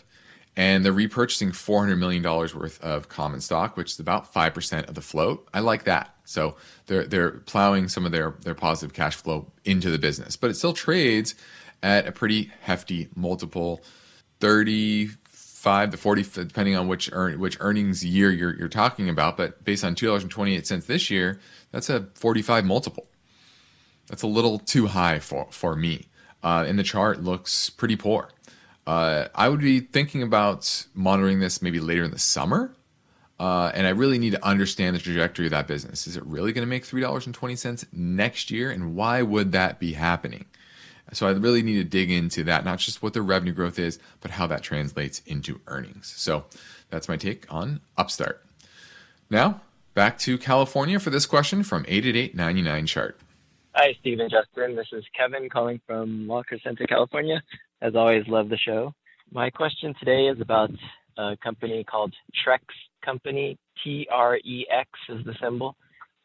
And 0.55 0.85
they're 0.85 0.93
repurchasing 0.93 1.49
$400 1.49 1.97
million 1.97 2.21
worth 2.21 2.79
of 2.81 3.09
common 3.09 3.41
stock, 3.41 3.75
which 3.75 3.93
is 3.93 3.99
about 3.99 4.31
5% 4.31 4.87
of 4.87 4.93
the 4.93 5.01
float. 5.01 5.47
I 5.53 5.61
like 5.61 5.85
that. 5.85 6.15
So 6.25 6.55
they're, 6.85 7.05
they're 7.05 7.31
plowing 7.31 7.87
some 7.87 8.05
of 8.05 8.11
their, 8.11 8.35
their 8.41 8.53
positive 8.53 8.93
cash 8.93 9.15
flow 9.15 9.51
into 9.65 9.89
the 9.89 9.97
business. 9.97 10.35
But 10.35 10.51
it 10.51 10.53
still 10.55 10.73
trades 10.73 11.33
at 11.81 12.07
a 12.07 12.11
pretty 12.11 12.51
hefty 12.61 13.09
multiple 13.15 13.81
30, 14.39 15.09
five 15.63 15.91
to 15.91 15.97
forty, 15.97 16.23
depending 16.23 16.75
on 16.75 16.89
which 16.89 17.09
earn, 17.13 17.39
which 17.39 17.57
earnings 17.61 18.03
year 18.03 18.29
you're 18.29 18.53
you're 18.53 18.67
talking 18.67 19.07
about. 19.07 19.37
But 19.37 19.63
based 19.63 19.85
on 19.85 19.95
two 19.95 20.07
dollars 20.07 20.23
and 20.23 20.31
twenty 20.31 20.57
eight 20.57 20.67
cents 20.67 20.85
this 20.85 21.09
year, 21.09 21.39
that's 21.71 21.89
a 21.89 22.07
forty 22.15 22.41
five 22.41 22.65
multiple. 22.65 23.07
That's 24.07 24.23
a 24.23 24.27
little 24.27 24.59
too 24.59 24.87
high 24.87 25.19
for 25.19 25.47
for 25.51 25.75
me. 25.75 26.07
Uh, 26.43 26.65
and 26.67 26.77
the 26.77 26.83
chart 26.83 27.23
looks 27.23 27.69
pretty 27.69 27.95
poor. 27.95 28.29
Uh, 28.85 29.29
I 29.33 29.47
would 29.47 29.61
be 29.61 29.79
thinking 29.79 30.21
about 30.21 30.85
monitoring 30.93 31.39
this 31.39 31.61
maybe 31.61 31.79
later 31.79 32.03
in 32.03 32.11
the 32.11 32.19
summer. 32.19 32.75
Uh, 33.39 33.71
and 33.73 33.87
I 33.87 33.91
really 33.91 34.19
need 34.19 34.31
to 34.31 34.45
understand 34.45 34.95
the 34.95 34.99
trajectory 34.99 35.45
of 35.45 35.51
that 35.51 35.67
business. 35.67 36.05
Is 36.07 36.17
it 36.17 36.25
really 36.25 36.51
going 36.51 36.67
to 36.67 36.69
make 36.69 36.83
three 36.85 37.01
dollars 37.01 37.25
and 37.25 37.33
twenty 37.33 37.55
cents 37.55 37.85
next 37.93 38.51
year? 38.51 38.69
And 38.69 38.95
why 38.97 39.21
would 39.21 39.53
that 39.53 39.79
be 39.79 39.93
happening? 39.93 40.45
So 41.13 41.27
I 41.27 41.31
really 41.31 41.61
need 41.61 41.75
to 41.75 41.83
dig 41.83 42.11
into 42.11 42.43
that, 42.45 42.65
not 42.65 42.79
just 42.79 43.01
what 43.01 43.13
the 43.13 43.21
revenue 43.21 43.53
growth 43.53 43.79
is, 43.79 43.99
but 44.21 44.31
how 44.31 44.47
that 44.47 44.63
translates 44.63 45.21
into 45.25 45.61
earnings. 45.67 46.13
So 46.17 46.45
that's 46.89 47.07
my 47.07 47.17
take 47.17 47.51
on 47.53 47.81
Upstart. 47.97 48.45
Now, 49.29 49.61
back 49.93 50.17
to 50.19 50.37
California 50.37 50.99
for 50.99 51.09
this 51.09 51.25
question 51.25 51.63
from 51.63 51.85
888 51.87 52.85
chart. 52.85 53.19
Hi, 53.75 53.95
Stephen 53.99 54.29
Justin. 54.29 54.75
This 54.75 54.87
is 54.91 55.03
Kevin 55.17 55.49
calling 55.49 55.81
from 55.87 56.27
Walker 56.27 56.59
Center, 56.63 56.85
California. 56.85 57.41
As 57.81 57.95
always, 57.95 58.23
love 58.27 58.49
the 58.49 58.57
show. 58.57 58.93
My 59.31 59.49
question 59.49 59.95
today 59.99 60.27
is 60.27 60.39
about 60.39 60.69
a 61.17 61.35
company 61.43 61.83
called 61.83 62.13
Trex 62.45 62.59
Company. 63.03 63.57
T 63.83 64.07
R 64.11 64.37
E 64.37 64.67
X 64.69 64.87
is 65.09 65.25
the 65.25 65.33
symbol. 65.41 65.75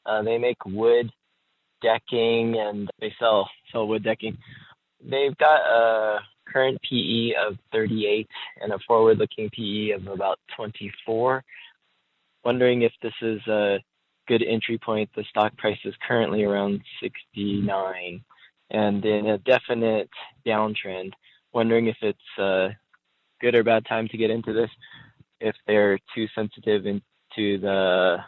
Uh, 0.05 0.23
they 0.23 0.37
make 0.37 0.63
wood 0.67 1.11
decking 1.83 2.59
and 2.59 2.91
they 3.01 3.13
sell 3.19 3.49
sell 3.73 3.89
wood 3.89 4.05
decking. 4.05 4.37
They've 5.03 5.37
got 5.39 5.61
a 5.61 6.19
current 6.47 6.81
PE 6.89 7.33
of 7.35 7.57
38 7.73 8.29
and 8.63 8.73
a 8.73 8.79
forward-looking 8.87 9.51
PE 9.51 9.91
of 9.91 10.07
about 10.09 10.39
24. 10.57 11.45
Wondering 12.45 12.83
if 12.83 12.93
this 13.03 13.13
is 13.23 13.41
a 13.47 13.79
good 14.27 14.43
entry 14.43 14.79
point. 14.79 15.11
The 15.15 15.25
stock 15.31 15.57
price 15.57 15.79
is 15.85 15.95
currently 16.07 16.45
around 16.45 16.81
69 17.03 18.25
and 18.71 19.05
in 19.05 19.27
a 19.27 19.39
definite 19.39 20.11
downtrend. 20.47 21.13
Wondering 21.53 21.87
if 21.87 21.97
it's 22.03 22.39
a 22.39 22.69
good 23.41 23.55
or 23.55 23.65
bad 23.65 23.87
time 23.87 24.09
to 24.09 24.17
get 24.17 24.31
into 24.31 24.53
this, 24.53 24.71
if 25.41 25.55
they're 25.67 25.99
too 26.15 26.27
sensitive 26.35 26.87
into 26.87 27.59
the 27.61 28.19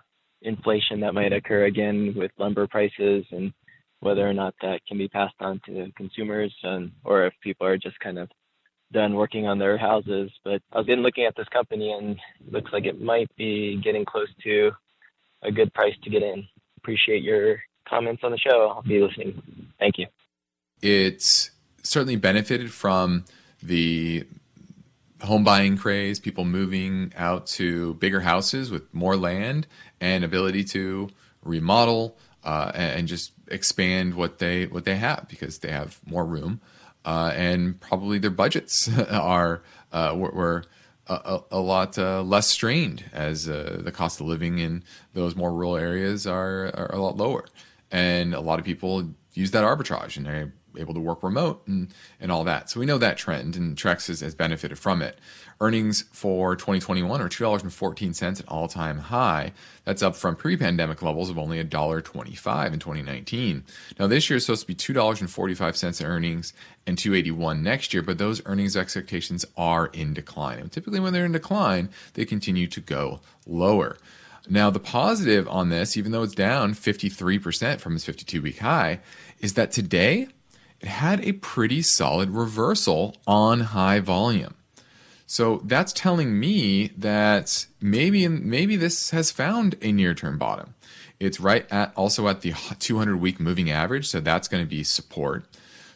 inflation 0.43 1.01
that 1.01 1.15
might 1.15 1.33
occur 1.33 1.65
again 1.65 2.15
with 2.17 2.31
lumber 2.39 2.67
prices 2.67 3.27
and 3.31 3.53
whether 4.01 4.29
or 4.29 4.33
not 4.33 4.55
that 4.63 4.85
can 4.87 4.99
be 4.99 5.09
passed 5.09 5.35
on 5.41 5.61
to 5.67 5.93
consumers 5.97 6.55
and 6.63 6.91
or 7.05 7.27
if 7.27 7.35
people 7.43 7.67
are 7.67 7.79
just 7.79 7.99
kind 8.01 8.19
of 8.19 8.29
done 8.93 9.15
working 9.15 9.47
on 9.47 9.59
their 9.59 9.79
houses. 9.79 10.31
But 10.45 10.63
I've 10.73 10.87
been 10.87 11.03
looking 11.03 11.25
at 11.25 11.37
this 11.37 11.49
company 11.49 11.93
and 11.93 12.19
it 12.47 12.53
looks 12.53 12.73
like 12.73 12.87
it 12.87 13.01
might 13.01 13.35
be 13.37 13.81
getting 13.83 14.05
close 14.05 14.29
to 14.43 14.73
a 15.43 15.53
good 15.53 15.73
price 15.75 15.95
to 16.03 16.11
get 16.11 16.23
in. 16.23 16.47
Appreciate 16.79 17.23
your 17.23 17.61
comments 17.89 18.23
on 18.25 18.33
the 18.33 18.39
show. 18.39 18.69
I'll 18.69 18.83
be 18.83 19.01
listening. 19.01 19.43
Thank 19.79 19.99
you. 19.99 20.07
It's 20.83 21.51
certainly 21.83 22.17
benefited 22.17 22.73
from 22.73 23.25
the 23.63 24.27
home 25.23 25.45
buying 25.45 25.77
craze, 25.77 26.19
people 26.19 26.45
moving 26.45 27.13
out 27.17 27.47
to 27.47 27.95
bigger 27.95 28.21
houses 28.21 28.71
with 28.71 28.93
more 28.95 29.17
land 29.17 29.67
and 30.01 30.25
ability 30.25 30.65
to 30.65 31.11
remodel 31.43 32.17
uh, 32.43 32.73
and, 32.75 33.07
just 33.07 33.33
expand 33.51 34.15
what 34.15 34.39
they 34.39 34.67
what 34.67 34.85
they 34.85 34.97
have 34.97 35.27
because 35.29 35.59
they 35.59 35.71
have 35.71 36.01
more 36.07 36.25
room 36.25 36.61
uh, 37.05 37.33
and 37.35 37.81
probably 37.81 38.19
their 38.19 38.31
budgets 38.31 38.89
are 39.11 39.63
uh, 39.93 40.15
were, 40.17 40.65
a, 41.09 41.41
a, 41.51 41.59
lot 41.59 41.99
uh, 41.99 42.23
less 42.23 42.49
strained 42.49 43.05
as 43.13 43.49
uh, 43.49 43.81
the 43.83 43.91
cost 43.91 44.21
of 44.21 44.27
living 44.27 44.59
in 44.59 44.85
those 45.13 45.35
more 45.35 45.53
rural 45.53 45.77
areas 45.77 46.27
are, 46.27 46.67
are 46.75 46.91
a 46.93 47.01
lot 47.01 47.17
lower. 47.17 47.47
And 47.91 48.33
a 48.33 48.41
lot 48.41 48.61
of 48.61 48.65
people 48.65 49.11
use 49.35 49.51
that 49.51 49.65
arbitrage 49.65 50.17
and 50.17 50.27
they're 50.27 50.53
able 50.77 50.95
to 50.95 51.01
work 51.01 51.23
remote 51.23 51.63
and, 51.67 51.93
and 52.21 52.31
all 52.31 52.45
that. 52.45 52.71
So 52.71 52.81
we 52.81 52.87
know 52.87 52.99
that 52.99 53.17
trend, 53.17 53.57
and 53.57 53.77
Trex 53.77 54.09
has, 54.09 54.21
has 54.21 54.35
benefited 54.35 54.79
from 54.79 55.03
it. 55.03 55.19
Earnings 55.61 56.05
for 56.13 56.57
2021 56.57 57.21
are 57.21 57.29
$2.14, 57.29 58.41
an 58.41 58.45
all 58.49 58.69
time 58.69 58.99
high. 58.99 59.53
That's 59.85 60.03
up 60.03 60.17
from 60.17 60.37
pre 60.37 60.57
pandemic 60.57 61.03
levels 61.03 61.29
of 61.29 61.39
only 61.39 61.63
$1.25 61.63 62.73
in 62.73 62.79
2019. 62.79 63.65
Now, 63.99 64.07
this 64.07 64.31
year 64.31 64.39
is 64.39 64.47
supposed 64.47 64.63
to 64.63 64.67
be 64.67 64.75
$2.45 64.75 66.01
in 66.01 66.07
earnings 66.07 66.53
and 66.87 66.97
281 66.97 67.63
next 67.63 67.93
year, 67.93 68.03
but 68.03 68.19
those 68.19 68.41
earnings 68.47 68.77
expectations 68.77 69.45
are 69.57 69.87
in 69.89 70.15
decline. 70.15 70.59
And 70.59 70.73
typically, 70.73 71.01
when 71.01 71.13
they're 71.13 71.27
in 71.27 71.33
decline, 71.33 71.91
they 72.15 72.25
continue 72.25 72.67
to 72.69 72.81
go 72.81 73.21
lower. 73.47 73.99
Now, 74.49 74.71
the 74.71 74.81
positive 74.81 75.47
on 75.49 75.69
this, 75.69 75.97
even 75.97 76.13
though 76.13 76.23
it's 76.23 76.35
down 76.35 76.75
53% 76.75 77.79
from 77.79 77.95
its 77.95 78.05
52 78.05 78.43
week 78.43 78.59
high, 78.59 79.01
is 79.41 79.55
that 79.55 79.71
today 79.71 80.29
it 80.81 80.89
had 80.89 81.25
a 81.25 81.33
pretty 81.33 81.83
solid 81.83 82.31
reversal 82.31 83.17
on 83.27 83.61
high 83.61 84.01
volume. 84.01 84.55
So 85.27 85.61
that's 85.65 85.93
telling 85.93 86.41
me 86.41 86.89
that 86.97 87.67
maybe 87.81 88.27
maybe 88.27 88.77
this 88.77 89.11
has 89.11 89.31
found 89.31 89.77
a 89.81 89.93
near-term 89.93 90.39
bottom. 90.39 90.75
It's 91.21 91.39
right 91.39 91.71
at 91.71 91.93
also 91.95 92.27
at 92.29 92.41
the 92.41 92.53
200-week 92.53 93.39
moving 93.39 93.71
average, 93.71 94.09
so 94.09 94.21
that's 94.21 94.49
going 94.49 94.65
to 94.65 94.69
be 94.69 94.83
support. 94.83 95.45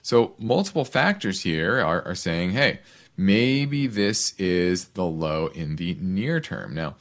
So 0.02 0.34
multiple 0.38 0.84
factors 0.84 1.40
here 1.40 1.80
are, 1.80 2.02
are 2.06 2.14
saying, 2.14 2.50
hey, 2.50 2.80
maybe 3.16 3.86
this 3.86 4.34
is 4.38 4.88
the 4.88 5.04
low 5.04 5.46
in 5.48 5.76
the 5.76 5.96
near 5.98 6.40
term. 6.40 6.74
Now, 6.74 6.96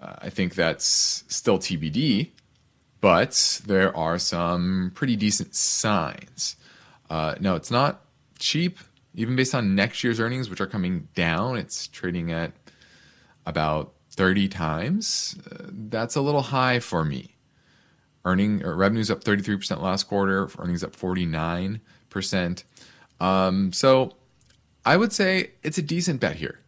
uh, 0.00 0.16
I 0.18 0.30
think 0.30 0.54
that's 0.54 1.22
still 1.28 1.58
TBD, 1.58 2.30
but 3.00 3.60
there 3.66 3.96
are 3.96 4.18
some 4.18 4.92
pretty 4.94 5.14
decent 5.14 5.54
signs. 5.54 6.56
Uh, 7.12 7.34
no, 7.40 7.54
it's 7.56 7.70
not 7.70 8.04
cheap 8.38 8.78
even 9.14 9.36
based 9.36 9.54
on 9.54 9.74
next 9.74 10.02
year's 10.02 10.18
earnings, 10.20 10.48
which 10.48 10.60
are 10.60 10.66
coming 10.66 11.08
down, 11.14 11.56
it's 11.56 11.86
trading 11.86 12.32
at 12.32 12.52
about 13.44 13.92
30 14.10 14.48
times. 14.48 15.36
Uh, 15.50 15.66
that's 15.68 16.16
a 16.16 16.20
little 16.20 16.42
high 16.42 16.78
for 16.78 17.04
me. 17.04 17.36
Earning 18.24 18.64
or 18.64 18.74
revenues 18.74 19.10
up 19.10 19.22
33% 19.24 19.82
last 19.82 20.04
quarter, 20.04 20.48
earnings 20.58 20.84
up 20.84 20.96
49%. 20.96 22.64
Um, 23.20 23.72
so 23.72 24.12
I 24.84 24.96
would 24.96 25.12
say 25.12 25.50
it's 25.62 25.78
a 25.78 25.82
decent 25.82 26.20
bet 26.20 26.36
here. 26.36 26.60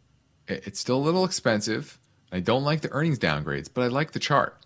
It's 0.46 0.80
still 0.80 0.98
a 0.98 0.98
little 0.98 1.24
expensive. 1.24 1.98
I 2.30 2.40
don't 2.40 2.64
like 2.64 2.82
the 2.82 2.90
earnings 2.90 3.18
downgrades, 3.18 3.70
but 3.72 3.82
I 3.82 3.86
like 3.86 4.12
the 4.12 4.18
chart 4.18 4.58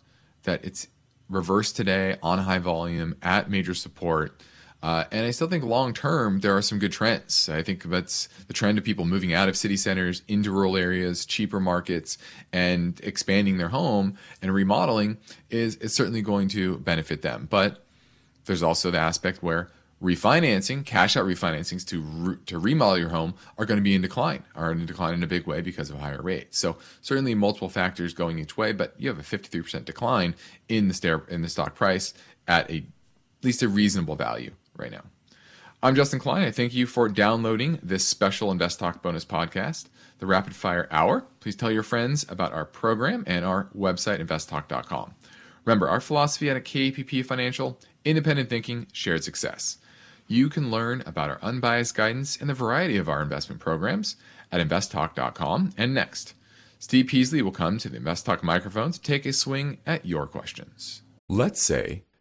that 0.42 0.64
it's 0.64 0.88
reversed 1.28 1.76
today 1.76 2.16
on 2.22 2.38
high 2.40 2.58
volume 2.58 3.14
at 3.22 3.50
major 3.50 3.74
support 3.74 4.42
uh, 4.82 5.04
and 5.10 5.26
I 5.26 5.32
still 5.32 5.48
think 5.48 5.64
long 5.64 5.92
term 5.92 6.40
there 6.40 6.56
are 6.56 6.62
some 6.62 6.78
good 6.78 6.92
trends. 6.92 7.48
I 7.48 7.62
think 7.62 7.82
that's 7.84 8.28
the 8.46 8.52
trend 8.52 8.78
of 8.78 8.84
people 8.84 9.04
moving 9.04 9.32
out 9.32 9.48
of 9.48 9.56
city 9.56 9.76
centers 9.76 10.22
into 10.28 10.52
rural 10.52 10.76
areas, 10.76 11.26
cheaper 11.26 11.58
markets, 11.58 12.16
and 12.52 13.00
expanding 13.02 13.58
their 13.58 13.68
home 13.68 14.16
and 14.40 14.54
remodeling 14.54 15.18
is, 15.50 15.76
is 15.76 15.94
certainly 15.94 16.22
going 16.22 16.48
to 16.48 16.78
benefit 16.78 17.22
them. 17.22 17.48
But 17.50 17.84
there's 18.44 18.62
also 18.62 18.92
the 18.92 18.98
aspect 18.98 19.42
where 19.42 19.68
refinancing, 20.00 20.86
cash 20.86 21.16
out 21.16 21.26
refinancings 21.26 21.84
to 21.88 22.00
re- 22.00 22.36
to 22.46 22.60
remodel 22.60 22.98
your 22.98 23.08
home 23.08 23.34
are 23.58 23.66
going 23.66 23.78
to 23.78 23.82
be 23.82 23.96
in 23.96 24.02
decline, 24.02 24.44
are 24.54 24.70
in 24.70 24.86
decline 24.86 25.14
in 25.14 25.24
a 25.24 25.26
big 25.26 25.44
way 25.44 25.60
because 25.60 25.90
of 25.90 25.98
higher 25.98 26.22
rates. 26.22 26.56
So 26.56 26.76
certainly 27.00 27.34
multiple 27.34 27.68
factors 27.68 28.14
going 28.14 28.38
each 28.38 28.56
way, 28.56 28.72
but 28.72 28.94
you 28.96 29.08
have 29.08 29.18
a 29.18 29.22
53% 29.22 29.84
decline 29.84 30.36
in 30.68 30.86
the 30.86 30.94
stair, 30.94 31.24
in 31.28 31.42
the 31.42 31.48
stock 31.48 31.74
price 31.74 32.14
at 32.46 32.70
a 32.70 32.84
at 33.40 33.44
least 33.44 33.62
a 33.62 33.68
reasonable 33.68 34.16
value 34.16 34.52
right 34.78 34.90
now. 34.90 35.02
I'm 35.82 35.94
Justin 35.94 36.18
Klein. 36.18 36.44
I 36.44 36.50
thank 36.50 36.74
you 36.74 36.86
for 36.86 37.08
downloading 37.08 37.78
this 37.82 38.04
special 38.04 38.50
Invest 38.50 38.78
Talk 38.78 39.02
bonus 39.02 39.24
podcast, 39.24 39.86
the 40.18 40.26
Rapid 40.26 40.56
Fire 40.56 40.88
Hour. 40.90 41.24
Please 41.40 41.54
tell 41.54 41.70
your 41.70 41.82
friends 41.82 42.26
about 42.28 42.52
our 42.52 42.64
program 42.64 43.22
and 43.26 43.44
our 43.44 43.68
website, 43.76 44.20
investtalk.com. 44.20 45.14
Remember, 45.64 45.88
our 45.88 46.00
philosophy 46.00 46.50
at 46.50 46.64
KPP 46.64 47.24
Financial 47.24 47.78
independent 48.08 48.48
thinking, 48.48 48.86
shared 48.92 49.22
success. 49.22 49.78
You 50.26 50.48
can 50.48 50.70
learn 50.70 51.02
about 51.06 51.30
our 51.30 51.38
unbiased 51.42 51.94
guidance 51.94 52.36
and 52.36 52.48
the 52.48 52.54
variety 52.54 52.96
of 52.96 53.08
our 53.08 53.22
investment 53.22 53.60
programs 53.60 54.16
at 54.52 54.66
investtalk.com. 54.66 55.72
And 55.76 55.94
next, 55.94 56.34
Steve 56.78 57.06
Peasley 57.06 57.42
will 57.42 57.50
come 57.50 57.78
to 57.78 57.88
the 57.88 57.98
InvestTalk 57.98 58.42
microphone 58.42 58.92
to 58.92 59.00
take 59.00 59.26
a 59.26 59.32
swing 59.32 59.78
at 59.86 60.06
your 60.06 60.26
questions. 60.26 61.02
Let's 61.28 61.62
say 61.62 62.04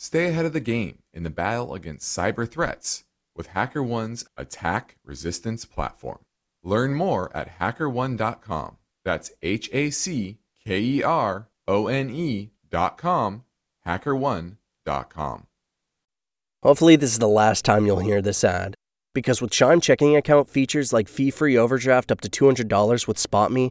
stay 0.00 0.28
ahead 0.28 0.46
of 0.46 0.54
the 0.54 0.60
game 0.60 0.98
in 1.12 1.24
the 1.24 1.30
battle 1.30 1.74
against 1.74 2.16
cyber 2.16 2.50
threats 2.50 3.04
with 3.36 3.50
HackerOne's 3.50 4.24
attack 4.34 4.96
resistance 5.04 5.66
platform. 5.66 6.20
Learn 6.64 6.94
more 6.94 7.30
at 7.36 7.58
hackerone.com. 7.58 8.78
That's 9.04 9.30
H 9.42 9.68
A 9.72 9.90
C 9.90 10.38
K 10.64 10.80
E 10.80 11.02
R 11.02 11.48
O 11.68 11.86
N 11.86 12.08
E.com, 12.10 13.44
hackerone.com. 13.86 15.46
Hopefully, 16.62 16.96
this 16.96 17.12
is 17.12 17.18
the 17.18 17.28
last 17.28 17.64
time 17.64 17.86
you'll 17.86 18.00
hear 18.00 18.22
this 18.22 18.42
ad. 18.42 18.74
Because 19.14 19.42
with 19.42 19.50
Chime 19.50 19.80
checking 19.80 20.16
account 20.16 20.48
features 20.48 20.92
like 20.92 21.08
fee 21.08 21.30
free 21.30 21.58
overdraft 21.58 22.12
up 22.12 22.20
to 22.22 22.28
$200 22.28 23.06
with 23.06 23.16
SpotMe 23.16 23.70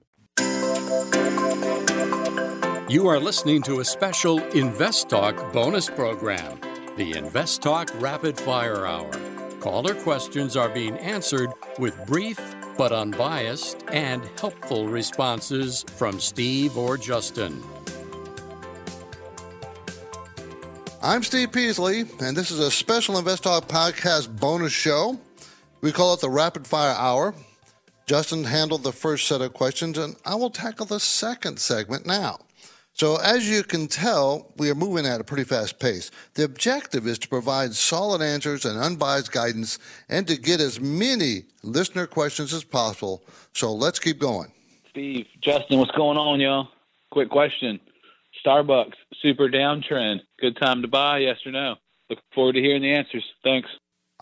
You 2.91 3.07
are 3.07 3.21
listening 3.21 3.61
to 3.61 3.79
a 3.79 3.85
special 3.85 4.39
Invest 4.49 5.07
Talk 5.07 5.53
bonus 5.53 5.89
program. 5.89 6.59
the 6.97 7.17
Invest 7.17 7.61
Talk 7.61 7.89
Rapid 8.01 8.37
Fire 8.37 8.85
Hour. 8.85 9.09
Caller 9.61 9.95
questions 9.95 10.57
are 10.57 10.67
being 10.67 10.97
answered 10.97 11.51
with 11.79 11.95
brief 12.05 12.37
but 12.77 12.91
unbiased 12.91 13.85
and 13.93 14.21
helpful 14.37 14.89
responses 14.89 15.85
from 15.95 16.19
Steve 16.19 16.77
or 16.77 16.97
Justin. 16.97 17.63
I'm 21.01 21.23
Steve 21.23 21.53
Peasley, 21.53 22.03
and 22.19 22.35
this 22.35 22.51
is 22.51 22.59
a 22.59 22.69
special 22.69 23.17
Invest 23.17 23.43
Talk 23.43 23.69
podcast 23.69 24.37
bonus 24.37 24.73
show. 24.73 25.17
We 25.79 25.93
call 25.93 26.13
it 26.13 26.19
the 26.19 26.29
Rapid 26.29 26.67
Fire 26.67 26.97
Hour. 26.97 27.35
Justin 28.05 28.43
handled 28.43 28.83
the 28.83 28.91
first 28.91 29.29
set 29.29 29.39
of 29.39 29.53
questions, 29.53 29.97
and 29.97 30.17
I 30.25 30.35
will 30.35 30.49
tackle 30.49 30.87
the 30.87 30.99
second 30.99 31.57
segment 31.57 32.05
now. 32.05 32.39
So, 32.93 33.15
as 33.17 33.49
you 33.49 33.63
can 33.63 33.87
tell, 33.87 34.53
we 34.57 34.69
are 34.69 34.75
moving 34.75 35.05
at 35.05 35.21
a 35.21 35.23
pretty 35.23 35.43
fast 35.43 35.79
pace. 35.79 36.11
The 36.33 36.43
objective 36.43 37.07
is 37.07 37.17
to 37.19 37.27
provide 37.27 37.73
solid 37.73 38.21
answers 38.21 38.65
and 38.65 38.77
unbiased 38.77 39.31
guidance 39.31 39.79
and 40.09 40.27
to 40.27 40.37
get 40.37 40.59
as 40.59 40.79
many 40.79 41.45
listener 41.63 42.05
questions 42.05 42.53
as 42.53 42.63
possible. 42.63 43.23
So, 43.53 43.73
let's 43.73 43.97
keep 43.97 44.19
going. 44.19 44.51
Steve, 44.89 45.25
Justin, 45.41 45.79
what's 45.79 45.91
going 45.91 46.17
on, 46.17 46.39
y'all? 46.41 46.67
Quick 47.11 47.29
question 47.29 47.79
Starbucks, 48.45 48.93
super 49.21 49.49
downtrend. 49.49 50.21
Good 50.39 50.57
time 50.57 50.81
to 50.81 50.87
buy, 50.87 51.19
yes 51.19 51.37
or 51.45 51.51
no? 51.51 51.75
Look 52.09 52.19
forward 52.33 52.53
to 52.53 52.61
hearing 52.61 52.81
the 52.81 52.93
answers. 52.93 53.23
Thanks. 53.43 53.69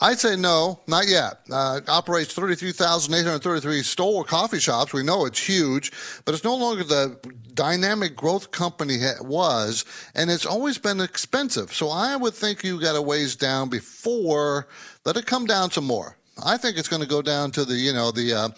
I'd 0.01 0.19
say 0.19 0.35
no, 0.35 0.79
not 0.87 1.07
yet. 1.07 1.39
Uh, 1.51 1.81
operates 1.87 2.33
33,833 2.33 3.81
store 3.83 4.23
coffee 4.23 4.59
shops. 4.59 4.93
We 4.93 5.03
know 5.03 5.25
it's 5.25 5.45
huge, 5.45 5.91
but 6.23 6.33
it's 6.33 6.43
no 6.43 6.55
longer 6.55 6.83
the 6.83 7.17
dynamic 7.53 8.15
growth 8.15 8.51
company 8.51 8.95
it 8.95 9.25
was, 9.25 9.83
and 10.15 10.31
it's 10.31 10.45
always 10.45 10.77
been 10.77 11.01
expensive. 11.01 11.73
So 11.73 11.89
I 11.89 12.15
would 12.15 12.33
think 12.33 12.63
you 12.63 12.79
got 12.79 12.95
a 12.95 13.01
ways 13.01 13.35
down 13.35 13.67
before 13.69 14.67
let 15.05 15.17
it 15.17 15.25
come 15.25 15.45
down 15.45 15.71
some 15.71 15.85
more. 15.85 16.17
I 16.45 16.57
think 16.57 16.77
it's 16.77 16.87
going 16.87 17.01
to 17.01 17.07
go 17.07 17.21
down 17.21 17.51
to 17.51 17.65
the, 17.65 17.75
you 17.75 17.93
know, 17.93 18.11
the, 18.11 18.33
uh, 18.33 18.49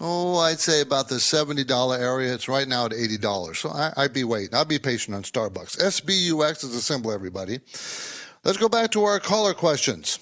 oh, 0.00 0.38
I'd 0.38 0.60
say 0.60 0.80
about 0.80 1.08
the 1.08 1.16
$70 1.16 1.98
area. 1.98 2.32
It's 2.32 2.48
right 2.48 2.66
now 2.66 2.86
at 2.86 2.92
$80. 2.92 3.56
So 3.56 3.70
I, 3.70 3.92
I'd 3.96 4.12
be 4.12 4.24
waiting. 4.24 4.54
I'd 4.54 4.68
be 4.68 4.78
patient 4.78 5.14
on 5.14 5.22
Starbucks. 5.22 5.78
SBUX 5.78 6.64
is 6.64 6.74
a 6.74 6.80
symbol, 6.80 7.12
everybody. 7.12 7.60
Let's 8.44 8.58
go 8.58 8.68
back 8.68 8.92
to 8.92 9.04
our 9.04 9.18
caller 9.18 9.52
questions. 9.52 10.18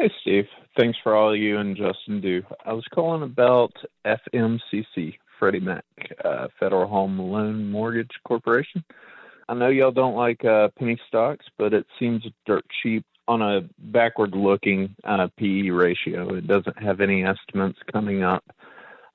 Hey, 0.00 0.12
Steve. 0.20 0.44
Thanks 0.76 0.96
for 1.02 1.16
all 1.16 1.34
you 1.34 1.58
and 1.58 1.76
Justin 1.76 2.20
do. 2.20 2.40
I 2.64 2.72
was 2.72 2.84
calling 2.94 3.24
about 3.24 3.72
FMCC, 4.06 5.18
Freddie 5.40 5.58
Mac, 5.58 5.84
uh, 6.24 6.46
Federal 6.60 6.86
Home 6.86 7.18
Loan 7.18 7.68
Mortgage 7.68 8.12
Corporation. 8.24 8.84
I 9.48 9.54
know 9.54 9.70
y'all 9.70 9.90
don't 9.90 10.14
like 10.14 10.44
uh, 10.44 10.68
penny 10.78 11.00
stocks, 11.08 11.46
but 11.58 11.74
it 11.74 11.84
seems 11.98 12.22
dirt 12.46 12.64
cheap 12.80 13.04
on 13.26 13.42
a 13.42 13.68
backward 13.90 14.36
looking 14.36 14.94
uh, 15.02 15.26
PE 15.36 15.70
ratio. 15.70 16.32
It 16.36 16.46
doesn't 16.46 16.80
have 16.80 17.00
any 17.00 17.24
estimates 17.24 17.80
coming 17.90 18.22
up 18.22 18.44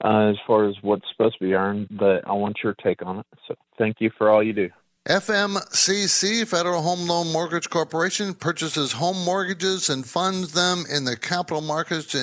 uh, 0.04 0.32
as 0.32 0.36
far 0.46 0.68
as 0.68 0.76
what's 0.82 1.06
supposed 1.14 1.38
to 1.40 1.46
be 1.46 1.54
earned, 1.54 1.88
but 1.92 2.28
I 2.28 2.34
want 2.34 2.58
your 2.62 2.74
take 2.84 3.06
on 3.06 3.20
it. 3.20 3.26
So 3.48 3.56
thank 3.78 4.02
you 4.02 4.12
for 4.18 4.30
all 4.30 4.44
you 4.44 4.52
do. 4.52 4.70
FMCC, 5.08 6.48
Federal 6.48 6.82
Home 6.82 7.06
Loan 7.06 7.30
Mortgage 7.34 7.70
Corporation, 7.70 8.34
purchases 8.34 8.94
home 8.94 9.22
mortgages 9.26 9.90
and 9.90 10.06
funds 10.06 10.54
them 10.54 10.86
in 10.90 11.04
the 11.04 11.18
capital 11.18 11.60
markets 11.60 12.16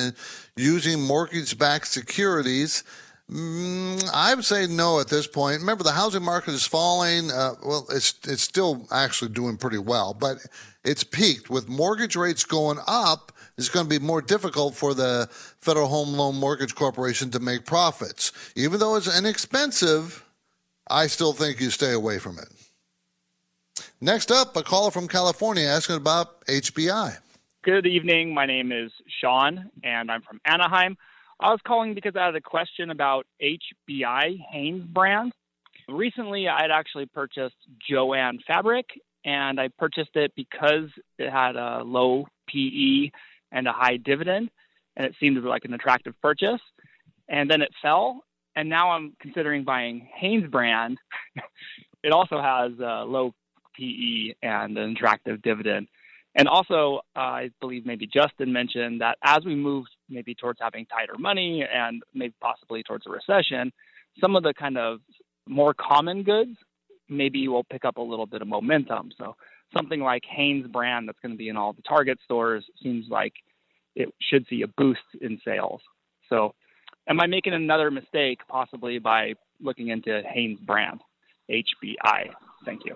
using 0.55 0.99
mortgage 0.99 1.59
backed 1.59 1.85
securities. 1.87 2.83
Mm, 3.29 4.09
I 4.11 4.33
would 4.33 4.45
say 4.45 4.65
no 4.65 4.99
at 4.99 5.09
this 5.09 5.27
point. 5.27 5.59
Remember, 5.59 5.83
the 5.83 5.91
housing 5.91 6.23
market 6.23 6.55
is 6.55 6.65
falling. 6.65 7.29
Uh, 7.29 7.53
well, 7.63 7.85
it's 7.91 8.15
it's 8.27 8.41
still 8.41 8.87
actually 8.91 9.29
doing 9.29 9.57
pretty 9.57 9.77
well, 9.77 10.15
but 10.15 10.37
it's 10.83 11.03
peaked. 11.03 11.51
With 11.51 11.69
mortgage 11.69 12.15
rates 12.15 12.43
going 12.45 12.79
up, 12.87 13.31
it's 13.59 13.69
going 13.69 13.85
to 13.85 13.99
be 13.99 14.03
more 14.03 14.23
difficult 14.23 14.73
for 14.73 14.95
the 14.95 15.29
Federal 15.31 15.87
Home 15.87 16.13
Loan 16.13 16.35
Mortgage 16.35 16.73
Corporation 16.73 17.29
to 17.29 17.39
make 17.39 17.63
profits. 17.63 18.31
Even 18.55 18.79
though 18.79 18.95
it's 18.95 19.17
inexpensive, 19.19 20.25
I 20.89 21.05
still 21.05 21.31
think 21.31 21.61
you 21.61 21.69
stay 21.69 21.93
away 21.93 22.17
from 22.17 22.39
it. 22.39 22.49
Next 24.03 24.31
up, 24.31 24.57
a 24.57 24.63
caller 24.63 24.89
from 24.89 25.07
California 25.07 25.67
asking 25.67 25.97
about 25.97 26.43
HBI. 26.47 27.19
Good 27.63 27.85
evening. 27.85 28.33
My 28.33 28.47
name 28.47 28.71
is 28.71 28.91
Sean, 29.21 29.69
and 29.83 30.09
I'm 30.09 30.23
from 30.23 30.41
Anaheim. 30.43 30.97
I 31.39 31.51
was 31.51 31.59
calling 31.67 31.93
because 31.93 32.15
I 32.15 32.25
had 32.25 32.35
a 32.35 32.41
question 32.41 32.89
about 32.89 33.27
HBI 33.39 34.39
Hanes 34.51 34.85
brand. 34.85 35.33
Recently, 35.87 36.47
I 36.47 36.63
had 36.63 36.71
actually 36.71 37.05
purchased 37.05 37.57
Jo-Ann 37.87 38.39
Fabric, 38.47 38.87
and 39.23 39.59
I 39.59 39.67
purchased 39.77 40.15
it 40.15 40.31
because 40.35 40.89
it 41.19 41.29
had 41.29 41.55
a 41.55 41.83
low 41.83 42.25
PE 42.47 43.11
and 43.51 43.67
a 43.67 43.71
high 43.71 43.97
dividend, 43.97 44.49
and 44.95 45.05
it 45.05 45.13
seemed 45.19 45.37
like 45.43 45.63
an 45.65 45.75
attractive 45.75 46.15
purchase. 46.23 46.61
And 47.29 47.51
then 47.51 47.61
it 47.61 47.69
fell, 47.83 48.23
and 48.55 48.67
now 48.67 48.93
I'm 48.93 49.15
considering 49.21 49.63
buying 49.63 50.09
Hanes 50.15 50.49
brand. 50.49 50.97
it 52.03 52.11
also 52.11 52.41
has 52.41 52.71
a 52.79 53.05
low 53.05 53.35
PE 53.77 54.33
and 54.41 54.77
an 54.77 54.91
attractive 54.91 55.41
dividend. 55.41 55.87
And 56.35 56.47
also, 56.47 57.01
uh, 57.15 57.19
I 57.19 57.49
believe 57.59 57.85
maybe 57.85 58.07
Justin 58.07 58.53
mentioned 58.53 59.01
that 59.01 59.17
as 59.23 59.43
we 59.43 59.53
move 59.53 59.85
maybe 60.09 60.33
towards 60.33 60.59
having 60.61 60.85
tighter 60.85 61.17
money 61.17 61.65
and 61.71 62.01
maybe 62.13 62.33
possibly 62.39 62.83
towards 62.83 63.05
a 63.05 63.09
recession, 63.09 63.71
some 64.19 64.35
of 64.35 64.43
the 64.43 64.53
kind 64.53 64.77
of 64.77 64.99
more 65.47 65.73
common 65.73 66.23
goods 66.23 66.57
maybe 67.09 67.47
will 67.47 67.65
pick 67.65 67.83
up 67.83 67.97
a 67.97 68.01
little 68.01 68.25
bit 68.25 68.41
of 68.41 68.47
momentum. 68.47 69.11
So 69.17 69.35
something 69.75 69.99
like 69.99 70.23
Hanes 70.25 70.67
brand 70.67 71.07
that's 71.07 71.19
going 71.19 71.33
to 71.33 71.37
be 71.37 71.49
in 71.49 71.57
all 71.57 71.73
the 71.73 71.81
Target 71.81 72.19
stores 72.23 72.63
seems 72.81 73.07
like 73.09 73.33
it 73.95 74.09
should 74.21 74.45
see 74.49 74.61
a 74.61 74.67
boost 74.67 75.01
in 75.19 75.39
sales. 75.43 75.81
So 76.29 76.55
am 77.07 77.19
I 77.19 77.27
making 77.27 77.53
another 77.53 77.91
mistake 77.91 78.39
possibly 78.47 78.99
by 78.99 79.33
looking 79.59 79.89
into 79.89 80.21
Hanes 80.25 80.59
brand, 80.61 81.01
HBI? 81.49 82.29
Thank 82.65 82.85
you. 82.85 82.95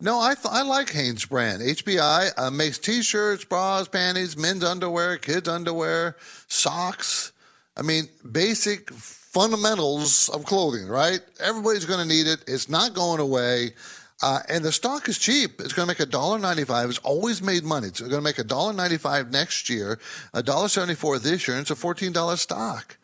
No, 0.00 0.18
I 0.18 0.34
th- 0.34 0.46
I 0.50 0.62
like 0.62 0.90
Hanes 0.90 1.26
brand. 1.26 1.60
HBI 1.62 2.30
uh, 2.38 2.50
makes 2.50 2.78
T-shirts, 2.78 3.44
bras, 3.44 3.86
panties, 3.86 4.36
men's 4.36 4.64
underwear, 4.64 5.18
kids 5.18 5.48
underwear, 5.48 6.16
socks. 6.48 7.32
I 7.76 7.82
mean, 7.82 8.08
basic 8.30 8.90
fundamentals 8.90 10.30
of 10.30 10.44
clothing. 10.44 10.86
Right? 10.86 11.20
Everybody's 11.38 11.84
going 11.84 12.00
to 12.00 12.08
need 12.08 12.26
it. 12.26 12.44
It's 12.46 12.68
not 12.68 12.94
going 12.94 13.20
away. 13.20 13.72
Uh, 14.22 14.40
and 14.48 14.64
the 14.64 14.72
stock 14.72 15.08
is 15.08 15.18
cheap. 15.18 15.60
It's 15.60 15.72
going 15.72 15.86
to 15.86 15.90
make 15.90 16.00
a 16.00 16.06
dollar 16.06 16.38
ninety-five. 16.38 16.90
It's 16.90 16.98
always 16.98 17.42
made 17.42 17.64
money. 17.64 17.88
It's 17.88 18.00
going 18.00 18.12
to 18.12 18.20
make 18.20 18.38
a 18.38 18.44
dollar 18.44 18.72
ninety-five 18.72 19.30
next 19.30 19.70
year, 19.70 19.98
a 20.34 20.42
dollar 20.42 20.68
seventy-four 20.68 21.18
this 21.18 21.48
year, 21.48 21.56
and 21.56 21.62
it's 21.62 21.70
a 21.70 21.76
fourteen 21.76 22.12
dollar 22.12 22.36
stock. 22.36 22.96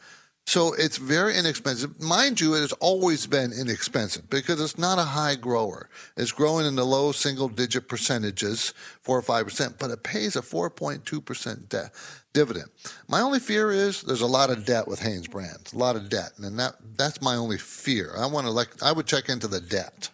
So 0.46 0.74
it's 0.74 0.96
very 0.96 1.36
inexpensive. 1.36 2.00
Mind 2.00 2.40
you, 2.40 2.54
it 2.54 2.60
has 2.60 2.72
always 2.74 3.26
been 3.26 3.52
inexpensive 3.52 4.30
because 4.30 4.60
it's 4.60 4.78
not 4.78 4.96
a 4.96 5.02
high 5.02 5.34
grower. 5.34 5.90
It's 6.16 6.30
growing 6.30 6.66
in 6.66 6.76
the 6.76 6.86
low 6.86 7.10
single 7.10 7.48
digit 7.48 7.88
percentages, 7.88 8.72
4 9.02 9.18
or 9.18 9.22
5%, 9.22 9.74
but 9.80 9.90
it 9.90 10.04
pays 10.04 10.36
a 10.36 10.42
4.2% 10.42 11.68
de- 11.68 11.90
dividend. 12.32 12.68
My 13.08 13.22
only 13.22 13.40
fear 13.40 13.72
is 13.72 14.02
there's 14.02 14.20
a 14.20 14.26
lot 14.26 14.50
of 14.50 14.64
debt 14.64 14.86
with 14.86 15.00
Hanes 15.00 15.26
Brands, 15.26 15.72
a 15.72 15.78
lot 15.78 15.96
of 15.96 16.08
debt. 16.08 16.30
And 16.38 16.56
that, 16.60 16.76
that's 16.96 17.20
my 17.20 17.34
only 17.34 17.58
fear. 17.58 18.12
I 18.16 18.26
want 18.26 18.46
to 18.46 18.52
like, 18.52 18.80
I 18.84 18.92
would 18.92 19.06
check 19.06 19.28
into 19.28 19.48
the 19.48 19.60
debt. 19.60 20.10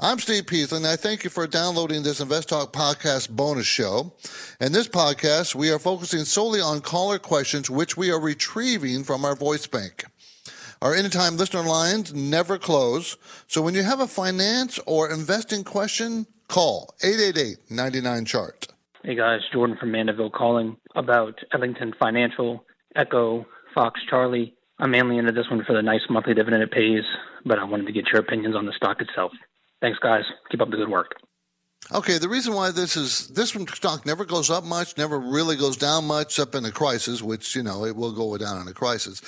I'm 0.00 0.18
Steve 0.18 0.48
Peasley, 0.48 0.78
and 0.78 0.86
I 0.88 0.96
thank 0.96 1.22
you 1.22 1.30
for 1.30 1.46
downloading 1.46 2.02
this 2.02 2.20
Invest 2.20 2.48
Talk 2.48 2.72
podcast 2.72 3.30
bonus 3.30 3.66
show. 3.66 4.12
In 4.60 4.72
this 4.72 4.88
podcast, 4.88 5.54
we 5.54 5.70
are 5.70 5.78
focusing 5.78 6.24
solely 6.24 6.60
on 6.60 6.80
caller 6.80 7.20
questions, 7.20 7.70
which 7.70 7.96
we 7.96 8.10
are 8.10 8.18
retrieving 8.18 9.04
from 9.04 9.24
our 9.24 9.36
voice 9.36 9.68
bank. 9.68 10.04
Our 10.82 10.94
anytime 10.94 11.36
listener 11.36 11.62
lines 11.62 12.12
never 12.12 12.58
close, 12.58 13.16
so 13.46 13.62
when 13.62 13.74
you 13.74 13.84
have 13.84 14.00
a 14.00 14.08
finance 14.08 14.80
or 14.84 15.12
investing 15.12 15.62
question, 15.62 16.26
call 16.48 16.92
888-99-CHART. 17.04 18.66
Hey 19.04 19.14
guys, 19.14 19.42
Jordan 19.52 19.76
from 19.78 19.92
Mandeville 19.92 20.30
calling 20.30 20.76
about 20.96 21.38
Ellington 21.52 21.94
Financial, 22.00 22.64
Echo, 22.96 23.46
Fox, 23.76 24.00
Charlie. 24.10 24.54
I'm 24.80 24.90
mainly 24.90 25.18
into 25.18 25.30
this 25.30 25.48
one 25.48 25.62
for 25.64 25.72
the 25.72 25.82
nice 25.82 26.02
monthly 26.10 26.34
dividend 26.34 26.64
it 26.64 26.72
pays, 26.72 27.04
but 27.44 27.60
I 27.60 27.64
wanted 27.64 27.86
to 27.86 27.92
get 27.92 28.06
your 28.12 28.20
opinions 28.20 28.56
on 28.56 28.66
the 28.66 28.72
stock 28.72 29.00
itself. 29.00 29.30
Thanks, 29.84 29.98
guys. 29.98 30.24
Keep 30.50 30.62
up 30.62 30.70
the 30.70 30.78
good 30.78 30.88
work. 30.88 31.14
Okay, 31.92 32.16
the 32.16 32.30
reason 32.30 32.54
why 32.54 32.70
this 32.70 32.96
is 32.96 33.28
this 33.28 33.54
one 33.54 33.66
stock 33.66 34.06
never 34.06 34.24
goes 34.24 34.48
up 34.48 34.64
much, 34.64 34.96
never 34.96 35.18
really 35.18 35.56
goes 35.56 35.76
down 35.76 36.06
much, 36.06 36.40
up 36.40 36.54
in 36.54 36.64
a 36.64 36.70
crisis, 36.70 37.20
which 37.20 37.54
you 37.54 37.62
know 37.62 37.84
it 37.84 37.94
will 37.94 38.12
go 38.12 38.38
down 38.38 38.62
in 38.62 38.66
a 38.66 38.72
crisis. 38.72 39.20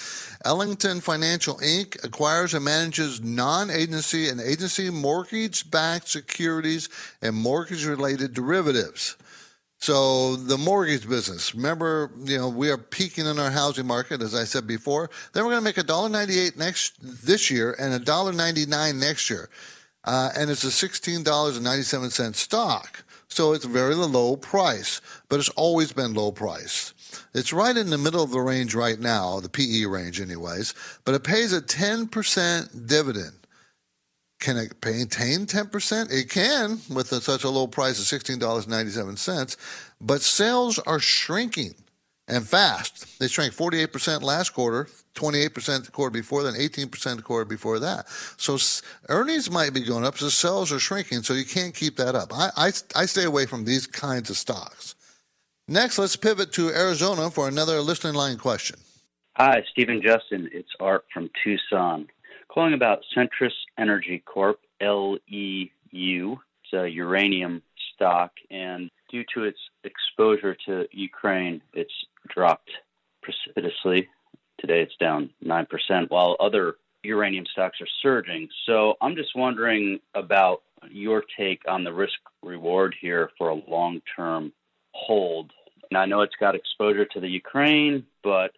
Ellington 0.47 1.03
Financial 1.03 1.57
Inc. 1.57 2.03
acquires 2.03 2.55
and 2.55 2.65
manages 2.65 3.21
non-agency 3.21 4.31
and 4.31 4.41
agency 4.41 4.89
mortgage-backed 4.89 6.09
securities 6.09 6.89
and 7.21 7.37
mortgage-related 7.37 8.33
derivatives. 8.33 9.19
So 9.79 10.37
the 10.37 10.57
mortgage 10.57 11.07
business, 11.07 11.55
remember, 11.55 12.11
you 12.25 12.39
know, 12.39 12.49
we 12.49 12.71
are 12.71 12.79
peaking 12.79 13.27
in 13.27 13.39
our 13.39 13.51
housing 13.51 13.87
market, 13.87 14.23
as 14.23 14.35
I 14.35 14.45
said 14.45 14.67
before. 14.67 15.11
Then 15.35 15.45
we're 15.45 15.51
going 15.51 15.61
to 15.61 15.71
make 15.71 15.77
a 15.77 15.83
dollar 15.83 16.09
ninety-eight 16.09 16.57
next 16.57 16.95
this 17.27 17.51
year 17.51 17.77
and 17.79 17.93
a 17.93 17.99
dollar 17.99 18.33
ninety-nine 18.33 18.99
next 18.99 19.29
year 19.29 19.51
uh, 20.07 20.31
and 20.37 20.51
it's 20.51 20.65
a 20.65 20.69
$16.97 20.69 22.35
stock. 22.35 23.05
So 23.29 23.53
it's 23.53 23.65
very 23.65 23.95
low 23.95 24.37
price, 24.37 25.01
but 25.29 25.41
it's 25.41 25.49
always 25.51 25.93
been 25.93 26.15
low 26.15 26.33
price. 26.33 26.95
It's 27.35 27.53
right 27.53 27.77
in 27.77 27.91
the 27.91 27.99
middle 27.99 28.23
of 28.23 28.31
the 28.31 28.41
range 28.41 28.75
right 28.75 28.99
now, 28.99 29.41
the 29.41 29.49
PE 29.49 29.85
range, 29.85 30.21
anyways, 30.21 30.75
but 31.05 31.15
it 31.15 31.25
pays 31.25 31.53
a 31.53 31.61
10% 31.61 32.87
dividend. 32.87 33.33
Can 34.39 34.57
it 34.59 34.75
maintain 34.85 35.47
10%? 35.47 36.13
It 36.13 36.31
can 36.31 36.81
with 36.95 37.11
a, 37.13 37.21
such 37.21 37.45
a 37.45 37.51
low 37.51 37.67
price 37.67 37.99
of 37.99 38.21
$16.97, 38.21 39.57
but 40.01 40.23
sales 40.23 40.79
are 40.81 41.01
shrinking 41.01 41.75
and 42.29 42.47
fast. 42.47 43.19
They 43.19 43.29
shrank 43.29 43.55
48% 43.55 44.23
last 44.23 44.51
quarter, 44.51 44.89
28% 45.17 45.87
the 45.87 45.91
quarter 45.91 46.13
before 46.13 46.43
then 46.43 46.55
18% 46.55 47.17
the 47.17 47.23
quarter 47.23 47.45
before 47.45 47.81
that. 47.81 48.09
So 48.37 48.59
earnings 49.09 49.51
might 49.51 49.75
be 49.75 49.81
going 49.81 50.05
up, 50.05 50.17
so 50.17 50.29
sales 50.29 50.71
are 50.73 50.79
shrinking, 50.79 51.23
so 51.23 51.35
you 51.35 51.45
can't 51.45 51.75
keep 51.75 51.97
that 51.97 52.15
up. 52.15 52.33
I, 52.33 52.51
I, 52.57 52.67
I 52.95 53.07
stay 53.07 53.25
away 53.25 53.47
from 53.47 53.65
these 53.65 53.87
kinds 53.87 54.31
of 54.31 54.37
stocks. 54.37 54.95
Next, 55.69 55.99
let's 55.99 56.15
pivot 56.15 56.53
to 56.53 56.69
Arizona 56.69 57.31
for 57.31 57.49
another 57.49 57.81
listening 57.81 58.15
line 58.15 58.39
question. 58.39 58.77
Hi, 59.37 59.65
Stephen 59.71 60.01
Justin. 60.01 60.49
It's 60.53 60.71
Art 60.79 61.05
from 61.13 61.29
Tucson. 61.43 62.07
Calling 62.49 62.73
about 62.73 63.01
Centrus 63.15 63.53
Energy 63.77 64.23
Corp, 64.25 64.61
LEU. 64.81 65.69
It's 65.93 66.73
a 66.73 66.89
uranium 66.89 67.63
stock, 67.95 68.33
and 68.51 68.91
due 69.11 69.25
to 69.35 69.45
its 69.45 69.59
exposure 69.85 70.57
to 70.67 70.87
Ukraine, 70.91 71.61
it's 71.75 71.93
dropped 72.29 72.71
precipitously. 73.23 74.09
Today 74.59 74.81
it's 74.81 74.97
down 74.97 75.31
9%, 75.45 75.67
while 76.11 76.37
other 76.41 76.77
uranium 77.03 77.45
stocks 77.47 77.81
are 77.81 77.89
surging. 78.03 78.49
So 78.67 78.95
I'm 79.01 79.17
just 79.17 79.37
wondering 79.37 80.01
about 80.15 80.63
your 80.91 81.23
take 81.39 81.63
on 81.69 81.85
the 81.85 81.93
risk 81.93 82.19
reward 82.43 82.95
here 83.01 83.31
for 83.39 83.49
a 83.49 83.55
long 83.55 84.01
term 84.17 84.53
hold. 84.93 85.53
And 85.91 85.99
I 85.99 86.07
know 86.07 86.23
it's 86.23 86.35
got 86.39 86.55
exposure 86.55 87.05
to 87.05 87.21
the 87.21 87.29
Ukraine, 87.29 88.07
but 88.23 88.53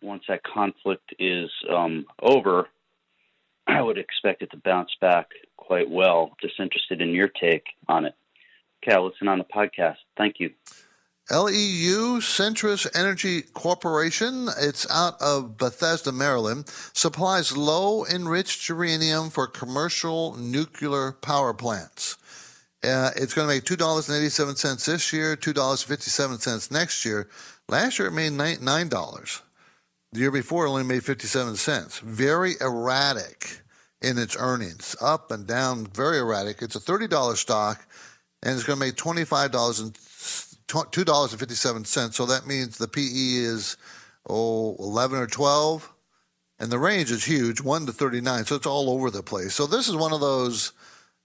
once 0.00 0.24
that 0.28 0.42
conflict 0.42 1.14
is 1.18 1.50
um, 1.70 2.06
over, 2.20 2.68
I 3.66 3.80
would 3.80 3.98
expect 3.98 4.42
it 4.42 4.50
to 4.50 4.56
bounce 4.56 4.90
back 5.00 5.28
quite 5.56 5.88
well. 5.88 6.36
Just 6.40 6.58
interested 6.58 7.00
in 7.00 7.10
your 7.10 7.28
take 7.28 7.64
on 7.88 8.04
it. 8.04 8.14
Okay, 8.82 8.94
I'll 8.94 9.06
listen 9.06 9.28
on 9.28 9.38
the 9.38 9.44
podcast. 9.44 9.96
Thank 10.16 10.40
you. 10.40 10.50
LEU, 11.30 12.20
Centrus 12.20 12.86
Energy 12.94 13.42
Corporation, 13.42 14.48
it's 14.58 14.90
out 14.90 15.14
of 15.20 15.56
Bethesda, 15.56 16.10
Maryland, 16.10 16.68
supplies 16.92 17.56
low 17.56 18.04
enriched 18.06 18.68
uranium 18.68 19.30
for 19.30 19.46
commercial 19.46 20.36
nuclear 20.36 21.12
power 21.12 21.54
plants. 21.54 22.16
Uh, 22.82 23.10
it's 23.14 23.34
going 23.34 23.46
to 23.46 23.54
make 23.54 23.64
$2.87 23.64 24.84
this 24.84 25.12
year, 25.12 25.36
$2.57 25.36 26.72
next 26.72 27.04
year. 27.04 27.28
Last 27.68 28.00
year 28.00 28.08
it 28.08 28.12
made 28.12 28.32
$9. 28.32 29.40
The 30.12 30.20
year 30.20 30.32
before 30.32 30.66
it 30.66 30.70
only 30.70 30.82
made 30.82 31.04
57 31.04 31.54
cents. 31.54 32.00
Very 32.00 32.54
erratic 32.60 33.62
in 34.02 34.18
its 34.18 34.36
earnings, 34.36 34.96
up 35.00 35.30
and 35.30 35.46
down, 35.46 35.86
very 35.86 36.18
erratic. 36.18 36.60
It's 36.60 36.74
a 36.74 36.80
$30 36.80 37.36
stock 37.36 37.86
and 38.42 38.54
it's 38.54 38.64
going 38.64 38.78
to 38.78 38.84
make 38.84 38.96
$25 40.68 41.32
and 41.32 41.86
$2.57. 41.86 42.14
So 42.14 42.26
that 42.26 42.46
means 42.46 42.78
the 42.78 42.88
PE 42.88 43.02
is 43.04 43.76
oh 44.28 44.76
11 44.78 45.18
or 45.18 45.26
12 45.26 45.92
and 46.58 46.70
the 46.70 46.78
range 46.78 47.10
is 47.10 47.24
huge, 47.24 47.60
1 47.60 47.86
to 47.86 47.92
39. 47.92 48.44
So 48.44 48.56
it's 48.56 48.66
all 48.66 48.90
over 48.90 49.10
the 49.10 49.22
place. 49.22 49.54
So 49.54 49.66
this 49.66 49.88
is 49.88 49.96
one 49.96 50.12
of 50.12 50.20
those 50.20 50.72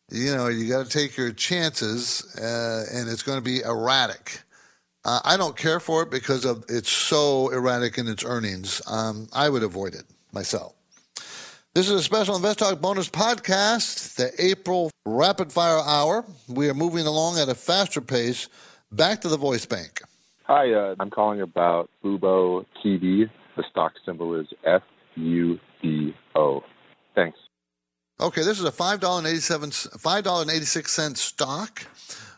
you 0.10 0.36
know, 0.36 0.48
you 0.48 0.70
got 0.70 0.86
to 0.86 0.90
take 0.90 1.18
your 1.18 1.32
chances, 1.32 2.36
uh, 2.38 2.86
and 2.94 3.10
it's 3.10 3.24
going 3.24 3.38
to 3.38 3.44
be 3.44 3.62
erratic. 3.62 4.42
Uh, 5.04 5.20
I 5.24 5.38
don't 5.38 5.56
care 5.56 5.80
for 5.80 6.04
it 6.04 6.10
because 6.10 6.46
of 6.46 6.64
it's 6.70 6.90
so 6.90 7.50
erratic 7.50 7.98
in 7.98 8.08
its 8.08 8.24
earnings. 8.24 8.82
Um, 8.88 9.28
I 9.34 9.50
would 9.50 9.64
avoid 9.64 9.96
it 9.96 10.06
myself. 10.32 10.74
This 11.74 11.90
is 11.90 12.00
a 12.00 12.04
special 12.04 12.36
Invest 12.36 12.60
Talk 12.60 12.82
bonus 12.82 13.10
podcast, 13.10 14.16
the 14.16 14.32
April 14.40 14.90
Rapid 15.06 15.52
Fire 15.52 15.82
Hour. 15.86 16.26
We 16.48 16.70
are 16.70 16.74
moving 16.74 17.06
along 17.06 17.38
at 17.38 17.50
a 17.50 17.56
faster 17.56 18.02
pace. 18.02 18.48
Back 18.92 19.22
to 19.22 19.28
the 19.28 19.38
voice 19.38 19.66
bank. 19.66 20.02
Hi, 20.44 20.72
uh, 20.72 20.96
I'm 21.00 21.10
calling 21.10 21.42
about 21.42 21.90
Fubo 22.02 22.66
TV. 22.84 23.30
The 23.58 23.64
stock 23.70 23.94
symbol 24.06 24.40
is 24.40 24.48
F 24.66 24.82
U 25.16 25.60
B 25.82 26.16
O. 26.36 26.62
Thanks. 27.14 27.38
Okay, 28.20 28.44
this 28.44 28.58
is 28.58 28.64
a 28.64 28.72
five 28.72 29.02
dollar 29.02 29.28
eighty 29.28 29.40
seven 29.40 29.72
five 29.72 30.24
dollar 30.24 30.50
eighty 30.50 30.66
six 30.66 30.94
cent 30.94 31.18
stock. 31.18 31.82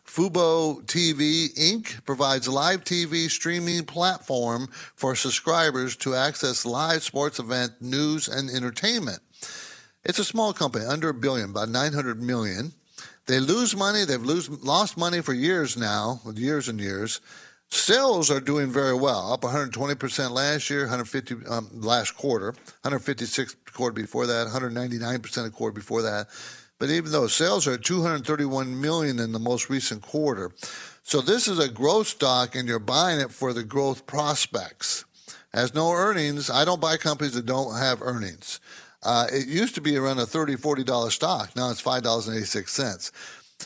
Fubo 0.08 0.84
TV 0.86 1.54
Inc. 1.56 2.04
provides 2.04 2.48
live 2.48 2.84
TV 2.84 3.30
streaming 3.30 3.86
platform 3.86 4.68
for 4.96 5.16
subscribers 5.16 5.96
to 5.98 6.16
access 6.16 6.66
live 6.66 7.04
sports 7.04 7.38
event, 7.38 7.74
news, 7.80 8.28
and 8.28 8.50
entertainment. 8.50 9.20
It's 10.04 10.18
a 10.18 10.26
small 10.26 10.52
company, 10.52 10.86
under 10.86 11.10
a 11.10 11.14
billion, 11.14 11.52
about 11.52 11.70
900 11.70 12.20
million. 12.24 12.74
They 13.30 13.40
lose 13.40 13.76
money. 13.76 14.06
They've 14.06 14.20
lose, 14.20 14.50
lost 14.50 14.98
money 14.98 15.22
for 15.22 15.34
years 15.34 15.78
now, 15.78 16.20
years 16.34 16.68
and 16.68 16.80
years. 16.80 17.22
Sales 17.70 18.32
are 18.32 18.40
doing 18.40 18.72
very 18.72 18.96
well, 18.96 19.32
up 19.32 19.42
120% 19.42 20.32
last 20.32 20.68
year, 20.72 20.80
150 20.80 21.46
um, 21.48 21.70
last 21.76 22.18
quarter, 22.18 22.48
156 22.82 23.56
quarter 23.72 23.94
before 23.94 24.26
that, 24.26 24.48
199% 24.48 25.46
a 25.46 25.50
quarter 25.52 25.76
before 25.76 26.02
that. 26.02 26.28
But 26.80 26.90
even 26.90 27.12
though 27.12 27.28
sales 27.28 27.68
are 27.68 27.78
231 27.78 28.82
million 28.82 29.20
in 29.20 29.32
the 29.32 29.38
most 29.38 29.70
recent 29.70 30.02
quarter, 30.02 30.50
so 31.04 31.22
this 31.22 31.48
is 31.48 31.60
a 31.60 31.70
growth 31.70 32.08
stock, 32.08 32.56
and 32.56 32.68
you're 32.68 32.80
buying 32.80 33.20
it 33.20 33.30
for 33.30 33.54
the 33.54 33.64
growth 33.64 34.08
prospects. 34.08 35.06
Has 35.54 35.76
no 35.76 35.92
earnings. 35.92 36.50
I 36.50 36.66
don't 36.66 36.82
buy 36.82 36.98
companies 36.98 37.36
that 37.36 37.46
don't 37.46 37.78
have 37.78 38.02
earnings. 38.02 38.60
Uh, 39.04 39.28
it 39.32 39.48
used 39.48 39.76
to 39.76 39.82
be 39.82 39.96
around 39.96 40.20
a 40.20 40.26
$30, 40.26 40.58
$40 40.58 41.12
stock. 41.12 41.56
Now 41.56 41.72
it's 41.72 41.82
$5.86. 41.82 43.12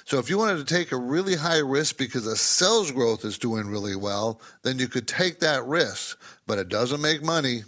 So 0.05 0.19
if 0.19 0.29
you 0.29 0.37
wanted 0.37 0.65
to 0.65 0.73
take 0.73 0.91
a 0.91 0.97
really 0.97 1.35
high 1.35 1.59
risk 1.59 1.97
because 1.97 2.25
the 2.25 2.35
sales 2.35 2.91
growth 2.91 3.25
is 3.25 3.37
doing 3.37 3.67
really 3.67 3.95
well, 3.95 4.41
then 4.63 4.79
you 4.79 4.87
could 4.87 5.07
take 5.07 5.39
that 5.39 5.63
risk. 5.65 6.19
But 6.47 6.57
it 6.57 6.69
doesn't 6.69 7.01
make 7.01 7.23
money, 7.23 7.63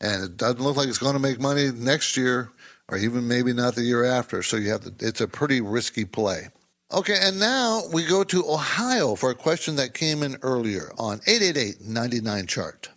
and 0.00 0.22
it 0.22 0.36
doesn't 0.36 0.62
look 0.62 0.76
like 0.76 0.88
it's 0.88 0.98
going 0.98 1.14
to 1.14 1.20
make 1.20 1.40
money 1.40 1.70
next 1.72 2.16
year, 2.16 2.50
or 2.88 2.98
even 2.98 3.26
maybe 3.26 3.52
not 3.52 3.74
the 3.74 3.82
year 3.82 4.04
after. 4.04 4.42
So 4.42 4.56
you 4.56 4.70
have 4.70 4.82
to, 4.82 4.94
it's 5.00 5.20
a 5.20 5.28
pretty 5.28 5.60
risky 5.60 6.04
play. 6.04 6.48
Okay, 6.90 7.16
and 7.20 7.38
now 7.38 7.82
we 7.92 8.06
go 8.06 8.24
to 8.24 8.50
Ohio 8.50 9.14
for 9.14 9.30
a 9.30 9.34
question 9.34 9.76
that 9.76 9.92
came 9.92 10.22
in 10.22 10.36
earlier 10.40 10.90
on 10.98 11.18
888-99 11.20 12.48
chart. 12.48 12.88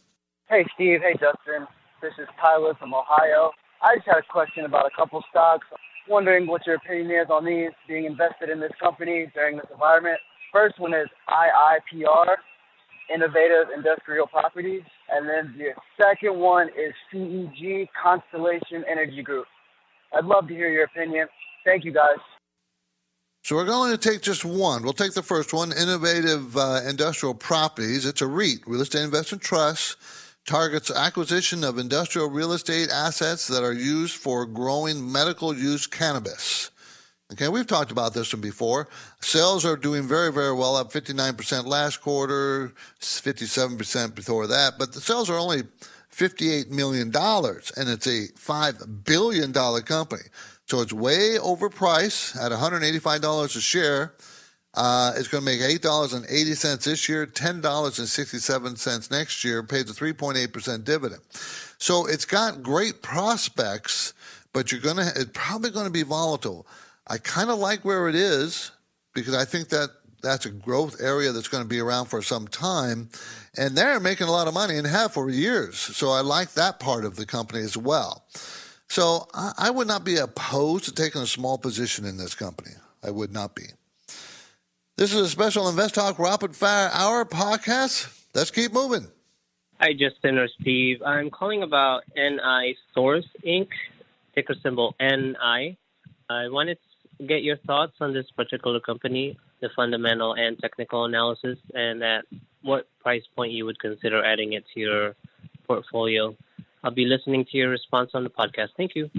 Hey 0.50 0.66
Steve, 0.76 1.02
hey 1.02 1.14
Justin. 1.14 1.68
This 2.02 2.14
is 2.18 2.28
Tyler 2.39 2.74
from 2.76 2.94
Ohio. 2.94 3.52
I 3.82 3.96
just 3.96 4.08
had 4.08 4.18
a 4.18 4.32
question 4.32 4.66
about 4.66 4.86
a 4.86 4.96
couple 4.96 5.24
stocks 5.30 5.66
wondering 6.08 6.46
what 6.46 6.66
your 6.68 6.76
opinion 6.76 7.10
is 7.12 7.30
on 7.30 7.46
these 7.46 7.72
being 7.88 8.06
invested 8.06 8.50
in 8.50 8.60
this 8.60 8.72
company 8.80 9.32
during 9.34 9.58
this 9.58 9.66
environment. 9.72 10.20
First 10.52 10.80
one 10.80 10.94
is 10.94 11.08
IIPR, 11.30 12.36
Innovative 13.14 13.74
Industrial 13.76 14.28
Properties, 14.28 14.84
and 15.10 15.28
then 15.28 15.56
the 15.58 15.70
second 15.98 16.38
one 16.38 16.70
is 16.70 16.94
CEG, 17.12 17.88
Constellation 18.02 18.84
Energy 18.90 19.24
Group. 19.24 19.46
I'd 20.14 20.26
love 20.26 20.48
to 20.50 20.54
hear 20.54 20.70
your 20.70 20.84
opinion. 20.84 21.28
Thank 21.66 21.86
you, 21.86 21.94
guys. 21.94 22.20
So 23.44 23.56
we're 23.56 23.66
going 23.66 23.92
to 23.92 23.98
take 23.98 24.22
just 24.22 24.46
one. 24.46 24.84
We'll 24.84 24.94
take 24.94 25.14
the 25.14 25.24
first 25.24 25.54
one, 25.54 25.72
Innovative 25.72 26.56
uh, 26.56 26.82
Industrial 26.88 27.34
Properties. 27.34 28.06
It's 28.06 28.22
a 28.22 28.28
REIT, 28.28 28.60
Real 28.68 28.82
Estate 28.82 29.04
Investment 29.04 29.42
Trust 29.42 29.98
targets 30.46 30.92
acquisition 30.92 31.64
of 31.64 31.78
industrial 31.78 32.30
real 32.30 32.54
estate 32.54 32.89
assets 32.89 33.48
that 33.48 33.64
are 33.64 33.74
used 33.74 34.16
for 34.16 34.46
growing 34.46 35.12
medical 35.12 35.56
use 35.56 35.88
cannabis. 35.88 36.72
Okay, 37.32 37.48
we've 37.48 37.68
talked 37.68 37.92
about 37.92 38.14
this 38.14 38.34
one 38.34 38.42
before. 38.42 38.89
Sales 39.22 39.66
are 39.66 39.78
doing 39.78 40.04
very, 40.04 40.34
very 40.34 40.54
well, 40.54 40.76
up 40.76 40.92
59% 40.92 41.66
last 41.66 42.02
quarter, 42.02 42.74
57% 43.00 44.16
before 44.16 44.48
that, 44.48 44.74
but 44.78 44.92
the 44.92 45.00
sales 45.00 45.30
are 45.30 45.38
only 45.38 45.64
$58 46.14 46.70
million, 46.72 47.08
and 47.08 47.89
it's 47.89 48.08
a 48.08 48.28
$5 48.38 49.06
billion 49.06 49.54
company. 49.54 50.24
So 50.66 50.82
it's 50.82 50.92
way 50.92 51.38
overpriced 51.38 52.36
at 52.36 52.52
$185 52.52 53.44
a 53.44 53.62
share. 53.62 54.14
Uh, 54.74 55.13
it's 55.17 55.28
going 55.28 55.43
to 55.43 55.45
make 55.45 55.59
$8.80 55.59 56.84
this 56.84 57.09
year, 57.09 57.28
$10.67 57.28 59.11
next 59.11 59.43
year, 59.43 59.63
pays 59.63 59.89
a 59.89 59.93
3.8% 59.93 60.84
dividend. 60.86 61.22
So 61.78 62.05
it's 62.05 62.26
got 62.26 62.63
great 62.63 63.01
prospects, 63.01 64.13
but 64.53 64.72
you're 64.72 64.82
going 64.82 64.97
to, 64.97 65.11
it's 65.15 65.32
probably 65.34 65.72
going 65.72 65.88
to 65.88 65.91
be 65.91 66.03
volatile. 66.03 66.65
I 67.07 67.17
kind 67.17 67.49
of 67.49 67.59
like 67.59 67.84
where 67.84 68.07
it 68.07 68.15
is 68.15 68.72
because 69.13 69.36
I 69.36 69.43
think 69.43 69.69
that 69.69 69.89
that's 70.22 70.45
a 70.45 70.51
growth 70.51 71.01
area 71.01 71.32
that's 71.32 71.47
going 71.47 71.63
to 71.63 71.69
be 71.69 71.80
around 71.80 72.05
for 72.05 72.22
some 72.22 72.47
time. 72.47 73.09
And 73.57 73.76
they're 73.76 73.99
making 73.99 74.28
a 74.28 74.32
lot 74.32 74.47
of 74.47 74.53
money 74.53 74.78
and 74.78 74.88
have 74.88 75.13
for 75.13 75.30
years. 75.30 75.78
So 75.78 76.11
I 76.11 76.22
like 76.22 76.53
that 76.53 76.80
part 76.80 77.03
of 77.03 77.15
the 77.15 77.26
company 77.26 77.61
as 77.61 77.76
well. 77.76 78.24
So 78.88 79.28
I 79.34 79.69
would 79.69 79.88
not 79.88 80.03
be 80.03 80.17
opposed 80.17 80.86
to 80.86 80.93
taking 80.93 81.22
a 81.22 81.28
small 81.28 81.57
position 81.57 82.05
in 82.05 82.17
this 82.17 82.36
company. 82.36 82.72
I 83.03 83.09
would 83.09 83.32
not 83.32 83.55
be. 83.55 83.63
This 84.98 85.14
is 85.14 85.22
a 85.22 85.30
special 85.30 85.70
Invest 85.70 85.96
Talk 85.96 86.20
Rapid 86.20 86.56
Fire 86.56 86.89
Hour 86.94 87.24
podcast. 87.26 88.26
Let's 88.36 88.52
keep 88.52 88.74
moving. 88.74 89.08
Hi, 89.80 89.94
Justin 89.94 90.38
or 90.38 90.48
Steve. 90.60 91.02
I'm 91.02 91.30
calling 91.30 91.64
about 91.64 92.04
NI 92.16 92.76
Source 92.94 93.26
Inc., 93.48 93.70
ticker 94.36 94.54
symbol 94.62 94.94
NI. 95.00 95.78
I 96.30 96.50
wanted 96.50 96.78
to 97.18 97.26
get 97.26 97.42
your 97.42 97.58
thoughts 97.66 97.94
on 98.02 98.14
this 98.14 98.26
particular 98.36 98.80
company, 98.82 99.39
the 99.62 99.70
fundamental 99.76 100.34
and 100.34 100.60
technical 100.60 101.06
analysis, 101.06 101.58
and 101.74 102.04
at 102.04 102.26
what 102.62 102.88
price 103.00 103.24
point 103.36 103.54
you 103.54 103.66
would 103.66 103.80
consider 103.80 104.24
adding 104.24 104.54
it 104.54 104.66
to 104.74 104.80
your 104.82 105.16
portfolio. 105.66 106.36
I'll 106.84 106.92
be 106.92 107.06
listening 107.06 107.46
to 107.46 107.58
your 107.58 107.70
response 107.70 108.12
on 108.14 108.24
the 108.24 108.30
podcast. 108.30 108.70
Thank 108.76 108.96
you. 108.96 109.10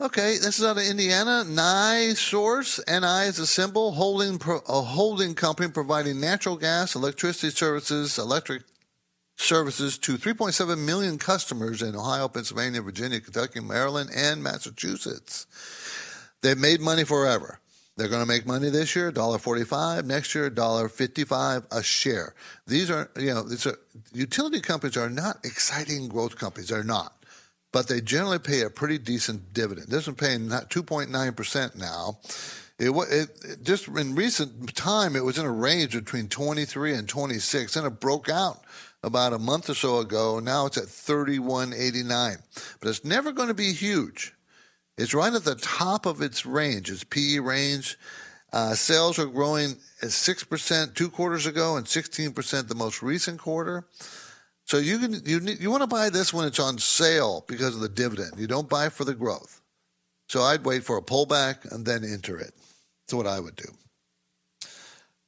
Okay, 0.00 0.38
this 0.38 0.58
is 0.58 0.64
out 0.64 0.76
of 0.76 0.82
Indiana. 0.82 1.44
NiSource. 1.46 2.80
NI 2.88 3.28
is 3.28 3.38
a 3.38 3.46
symbol 3.46 3.92
holding 3.92 4.40
a 4.68 4.82
holding 4.82 5.36
company 5.36 5.70
providing 5.70 6.20
natural 6.20 6.56
gas, 6.56 6.96
electricity 6.96 7.50
services, 7.50 8.18
electric 8.18 8.62
services 9.36 9.96
to 9.98 10.16
3.7 10.16 10.78
million 10.84 11.16
customers 11.16 11.80
in 11.80 11.94
Ohio, 11.94 12.26
Pennsylvania, 12.26 12.82
Virginia, 12.82 13.20
Kentucky, 13.20 13.60
Maryland, 13.60 14.10
and 14.12 14.42
Massachusetts. 14.42 15.46
They've 16.42 16.58
made 16.58 16.80
money 16.80 17.04
forever. 17.04 17.60
They're 17.96 18.08
going 18.08 18.22
to 18.22 18.26
make 18.26 18.46
money 18.46 18.70
this 18.70 18.96
year, 18.96 19.12
$1.45. 19.12 20.04
Next 20.06 20.34
year, 20.34 20.50
$1.55 20.50 21.66
a 21.70 21.82
share. 21.84 22.34
These 22.66 22.90
are, 22.90 23.08
you 23.16 23.32
know, 23.32 23.44
these 23.44 23.64
are, 23.64 23.78
utility 24.12 24.60
companies 24.60 24.96
are 24.96 25.08
not 25.08 25.44
exciting 25.44 26.08
growth 26.08 26.36
companies. 26.36 26.70
They're 26.70 26.82
not. 26.82 27.23
But 27.74 27.88
they 27.88 28.00
generally 28.00 28.38
pay 28.38 28.60
a 28.60 28.70
pretty 28.70 28.98
decent 28.98 29.52
dividend. 29.52 29.88
This 29.88 30.06
is 30.06 30.14
paying 30.14 30.48
2.9% 30.48 31.74
now. 31.74 32.18
It, 32.78 32.90
it, 33.10 33.64
just 33.64 33.88
in 33.88 34.14
recent 34.14 34.76
time, 34.76 35.16
it 35.16 35.24
was 35.24 35.38
in 35.38 35.44
a 35.44 35.50
range 35.50 35.92
between 35.92 36.28
23 36.28 36.94
and 36.94 37.08
26, 37.08 37.74
and 37.74 37.84
it 37.84 37.98
broke 37.98 38.28
out 38.28 38.62
about 39.02 39.32
a 39.32 39.40
month 39.40 39.68
or 39.68 39.74
so 39.74 39.98
ago. 39.98 40.38
Now 40.38 40.66
it's 40.66 40.78
at 40.78 40.84
31.89, 40.84 42.36
but 42.78 42.88
it's 42.88 43.04
never 43.04 43.32
going 43.32 43.48
to 43.48 43.54
be 43.54 43.72
huge. 43.72 44.34
It's 44.96 45.12
right 45.12 45.34
at 45.34 45.42
the 45.42 45.56
top 45.56 46.06
of 46.06 46.22
its 46.22 46.46
range, 46.46 46.92
its 46.92 47.02
PE 47.02 47.40
range. 47.40 47.98
Uh, 48.52 48.76
sales 48.76 49.18
are 49.18 49.26
growing 49.26 49.72
at 50.00 50.10
6% 50.10 50.94
two 50.94 51.10
quarters 51.10 51.46
ago 51.46 51.76
and 51.76 51.86
16% 51.86 52.68
the 52.68 52.74
most 52.76 53.02
recent 53.02 53.40
quarter. 53.40 53.84
So 54.64 54.78
you 54.78 54.98
can 54.98 55.12
you 55.24 55.40
you 55.40 55.70
want 55.70 55.82
to 55.82 55.86
buy 55.86 56.08
this 56.10 56.32
when 56.32 56.46
it's 56.46 56.58
on 56.58 56.78
sale 56.78 57.44
because 57.46 57.74
of 57.74 57.80
the 57.80 57.88
dividend. 57.88 58.32
You 58.38 58.46
don't 58.46 58.68
buy 58.68 58.88
for 58.88 59.04
the 59.04 59.14
growth. 59.14 59.60
So 60.28 60.40
I'd 60.40 60.64
wait 60.64 60.84
for 60.84 60.96
a 60.96 61.02
pullback 61.02 61.70
and 61.70 61.84
then 61.84 62.02
enter 62.02 62.38
it. 62.38 62.54
That's 63.06 63.14
what 63.14 63.26
I 63.26 63.40
would 63.40 63.56
do. 63.56 63.68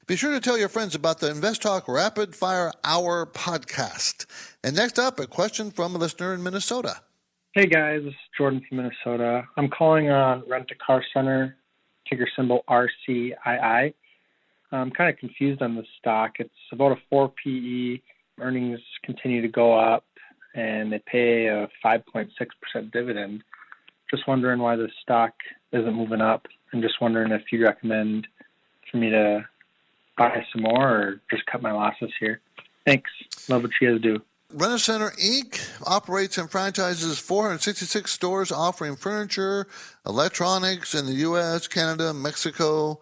Be 0.06 0.16
sure 0.16 0.32
to 0.32 0.40
tell 0.40 0.56
your 0.56 0.68
friends 0.68 0.94
about 0.94 1.18
the 1.18 1.30
Invest 1.30 1.62
Talk 1.62 1.88
Rapid 1.88 2.34
Fire 2.34 2.72
Hour 2.84 3.26
podcast. 3.26 4.26
And 4.62 4.76
next 4.76 4.98
up, 4.98 5.18
a 5.18 5.26
question 5.26 5.70
from 5.70 5.94
a 5.94 5.98
listener 5.98 6.32
in 6.32 6.42
Minnesota. 6.42 6.94
Hey 7.54 7.66
guys, 7.66 8.02
this 8.04 8.12
is 8.12 8.20
Jordan 8.38 8.62
from 8.68 8.78
Minnesota. 8.78 9.42
I'm 9.56 9.68
calling 9.68 10.10
on 10.10 10.44
Rent 10.48 10.70
a 10.70 10.74
Car 10.76 11.02
Center, 11.12 11.56
ticker 12.08 12.28
symbol 12.36 12.64
RCII. 12.68 13.94
I'm 14.72 14.90
kind 14.90 15.10
of 15.10 15.18
confused 15.18 15.60
on 15.60 15.74
the 15.74 15.84
stock. 15.98 16.34
It's 16.38 16.50
about 16.72 16.92
a 16.92 16.96
4 17.10 17.32
PE. 17.44 18.00
Earnings 18.40 18.80
continue 19.02 19.42
to 19.42 19.48
go 19.48 19.78
up, 19.78 20.04
and 20.54 20.92
they 20.92 20.98
pay 21.00 21.46
a 21.46 21.68
5.6% 21.84 22.30
dividend. 22.92 23.42
Just 24.10 24.26
wondering 24.28 24.60
why 24.60 24.76
the 24.76 24.88
stock 25.02 25.32
isn't 25.72 25.94
moving 25.94 26.20
up, 26.20 26.46
and 26.72 26.82
just 26.82 27.00
wondering 27.00 27.32
if 27.32 27.50
you 27.52 27.64
recommend 27.64 28.26
for 28.90 28.98
me 28.98 29.10
to 29.10 29.44
buy 30.16 30.44
some 30.52 30.62
more 30.62 30.88
or 30.88 31.20
just 31.30 31.44
cut 31.46 31.62
my 31.62 31.72
losses 31.72 32.10
here. 32.20 32.40
Thanks. 32.84 33.10
Love 33.48 33.62
what 33.62 33.72
you 33.80 33.92
guys 33.92 34.00
do. 34.00 34.22
Rent-A-Center 34.52 35.10
Inc. 35.10 35.60
operates 35.84 36.38
and 36.38 36.48
franchises 36.48 37.18
466 37.18 38.10
stores 38.10 38.52
offering 38.52 38.94
furniture, 38.94 39.66
electronics 40.06 40.94
in 40.94 41.06
the 41.06 41.14
U.S., 41.14 41.66
Canada, 41.66 42.14
Mexico. 42.14 43.00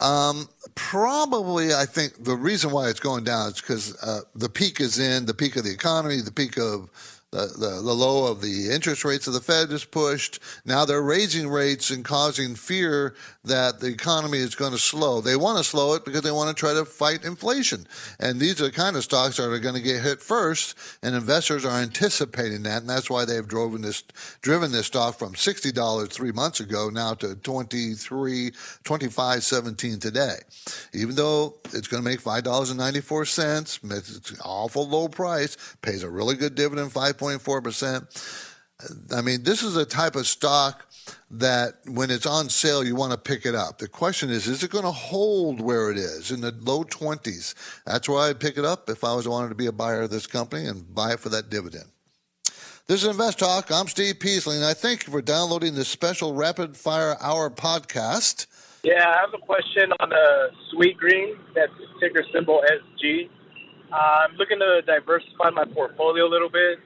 Um, 0.00 0.48
probably, 0.74 1.72
I 1.72 1.86
think 1.86 2.24
the 2.24 2.34
reason 2.34 2.70
why 2.72 2.88
it's 2.88 3.00
going 3.00 3.24
down 3.24 3.48
is 3.48 3.60
because 3.60 3.96
uh, 4.02 4.22
the 4.34 4.48
peak 4.48 4.80
is 4.80 4.98
in, 4.98 5.26
the 5.26 5.34
peak 5.34 5.56
of 5.56 5.64
the 5.64 5.72
economy, 5.72 6.20
the 6.20 6.32
peak 6.32 6.58
of 6.58 6.90
the, 7.34 7.46
the, 7.58 7.82
the, 7.82 7.92
low 7.92 8.30
of 8.30 8.40
the 8.40 8.70
interest 8.70 9.04
rates 9.04 9.26
of 9.26 9.34
the 9.34 9.40
Fed 9.40 9.72
is 9.72 9.84
pushed. 9.84 10.38
Now 10.64 10.84
they're 10.84 11.02
raising 11.02 11.48
rates 11.48 11.90
and 11.90 12.04
causing 12.04 12.54
fear 12.54 13.16
that 13.42 13.80
the 13.80 13.88
economy 13.88 14.38
is 14.38 14.54
going 14.54 14.70
to 14.70 14.78
slow. 14.78 15.20
They 15.20 15.34
want 15.34 15.58
to 15.58 15.64
slow 15.64 15.94
it 15.94 16.04
because 16.04 16.22
they 16.22 16.30
want 16.30 16.56
to 16.56 16.58
try 16.58 16.72
to 16.74 16.84
fight 16.84 17.24
inflation. 17.24 17.88
And 18.20 18.38
these 18.38 18.60
are 18.60 18.66
the 18.66 18.70
kind 18.70 18.94
of 18.94 19.02
stocks 19.02 19.38
that 19.38 19.50
are 19.50 19.58
going 19.58 19.74
to 19.74 19.80
get 19.80 20.00
hit 20.00 20.22
first, 20.22 20.78
and 21.02 21.16
investors 21.16 21.64
are 21.64 21.80
anticipating 21.80 22.62
that, 22.62 22.82
and 22.82 22.88
that's 22.88 23.10
why 23.10 23.24
they've 23.24 23.46
driven 23.46 23.82
this 23.82 24.04
driven 24.40 24.70
this 24.70 24.86
stock 24.86 25.18
from 25.18 25.34
sixty 25.34 25.72
dollars 25.72 26.10
three 26.10 26.32
months 26.32 26.60
ago 26.60 26.88
now 26.88 27.14
to 27.14 27.34
23 27.34 28.52
25 28.84 29.42
17 29.42 29.98
today. 29.98 30.36
Even 30.92 31.16
though 31.16 31.56
it's 31.72 31.88
going 31.88 32.02
to 32.02 32.08
make 32.08 32.20
five 32.20 32.44
dollars 32.44 32.70
and 32.70 32.78
ninety 32.78 33.00
four 33.00 33.24
cents, 33.24 33.80
it's 33.82 34.30
an 34.30 34.38
awful 34.44 34.88
low 34.88 35.08
price, 35.08 35.56
pays 35.82 36.04
a 36.04 36.08
really 36.08 36.36
good 36.36 36.54
dividend, 36.54 36.92
five 36.92 37.18
0.4%. 37.24 39.16
I 39.16 39.20
mean, 39.22 39.42
this 39.42 39.62
is 39.62 39.76
a 39.76 39.84
type 39.84 40.16
of 40.16 40.26
stock 40.26 40.86
that 41.30 41.74
when 41.86 42.10
it's 42.10 42.26
on 42.26 42.48
sale, 42.48 42.84
you 42.84 42.94
want 42.94 43.12
to 43.12 43.18
pick 43.18 43.46
it 43.46 43.54
up. 43.54 43.78
The 43.78 43.88
question 43.88 44.30
is, 44.30 44.46
is 44.46 44.62
it 44.62 44.70
going 44.70 44.84
to 44.84 44.90
hold 44.90 45.60
where 45.60 45.90
it 45.90 45.96
is 45.96 46.30
in 46.30 46.40
the 46.40 46.52
low 46.60 46.84
20s? 46.84 47.54
That's 47.84 48.08
why 48.08 48.28
I'd 48.28 48.40
pick 48.40 48.58
it 48.58 48.64
up 48.64 48.88
if 48.88 49.04
I 49.04 49.14
was 49.14 49.28
wanted 49.28 49.48
to 49.50 49.54
be 49.54 49.66
a 49.66 49.72
buyer 49.72 50.02
of 50.02 50.10
this 50.10 50.26
company 50.26 50.66
and 50.66 50.94
buy 50.94 51.12
it 51.12 51.20
for 51.20 51.28
that 51.30 51.50
dividend. 51.50 51.86
This 52.86 53.02
is 53.02 53.08
Invest 53.08 53.38
Talk. 53.38 53.70
I'm 53.72 53.88
Steve 53.88 54.20
Peasley, 54.20 54.56
and 54.56 54.64
I 54.64 54.74
thank 54.74 55.06
you 55.06 55.12
for 55.12 55.22
downloading 55.22 55.74
this 55.74 55.88
special 55.88 56.34
Rapid 56.34 56.76
Fire 56.76 57.16
Hour 57.20 57.48
podcast. 57.48 58.46
Yeah, 58.82 59.08
I 59.08 59.20
have 59.20 59.32
a 59.32 59.38
question 59.38 59.90
on 60.00 60.10
the 60.10 60.50
Sweetgreen, 60.70 61.38
That's 61.54 61.72
ticker 61.98 62.22
symbol 62.30 62.62
SG. 62.70 63.30
Uh, 63.90 63.96
I'm 63.96 64.36
looking 64.36 64.58
to 64.58 64.82
diversify 64.82 65.48
my 65.50 65.64
portfolio 65.64 66.26
a 66.26 66.28
little 66.28 66.50
bit. 66.50 66.78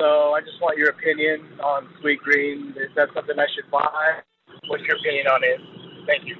So 0.00 0.32
I 0.32 0.40
just 0.40 0.58
want 0.62 0.78
your 0.78 0.88
opinion 0.88 1.46
on 1.62 1.86
Sweetgreen. 2.02 2.70
Is 2.70 2.88
that 2.96 3.10
something 3.14 3.38
I 3.38 3.46
should 3.54 3.70
buy? 3.70 4.20
What's 4.68 4.82
your 4.84 4.96
opinion 4.96 5.26
on 5.26 5.44
it? 5.44 5.60
Thank 6.06 6.26
you. 6.26 6.36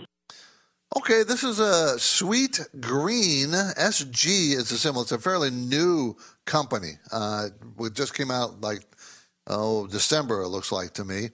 Okay, 0.96 1.24
this 1.24 1.44
is 1.44 1.60
a 1.60 1.98
Sweet 1.98 2.58
Green 2.80 3.50
SG 3.50 4.54
is 4.54 4.72
a 4.72 4.78
symbol. 4.78 5.02
It's 5.02 5.12
a 5.12 5.18
fairly 5.18 5.50
new 5.50 6.16
company. 6.46 6.92
Uh, 7.12 7.48
it 7.80 7.92
just 7.92 8.14
came 8.14 8.30
out 8.30 8.62
like 8.62 8.80
oh 9.46 9.86
December. 9.88 10.40
It 10.40 10.48
looks 10.48 10.72
like 10.72 10.94
to 10.94 11.04
me. 11.04 11.28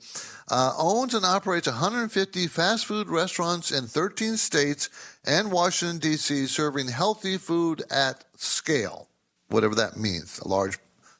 Uh, 0.50 0.72
owns 0.76 1.14
and 1.14 1.24
operates 1.24 1.68
150 1.68 2.48
fast 2.48 2.86
food 2.86 3.08
restaurants 3.08 3.70
in 3.70 3.86
13 3.86 4.36
states 4.36 4.90
and 5.24 5.52
Washington 5.52 5.98
D.C., 5.98 6.46
serving 6.46 6.88
healthy 6.88 7.38
food 7.38 7.84
at 7.88 8.24
scale, 8.34 9.08
whatever 9.48 9.76
that 9.76 9.96
means. 9.96 10.40
A 10.40 10.48
large 10.48 10.78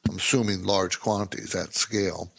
I'm 0.09 0.17
assuming 0.17 0.63
large 0.63 0.99
quantities 0.99 1.55
at 1.55 1.73
scale. 1.73 2.31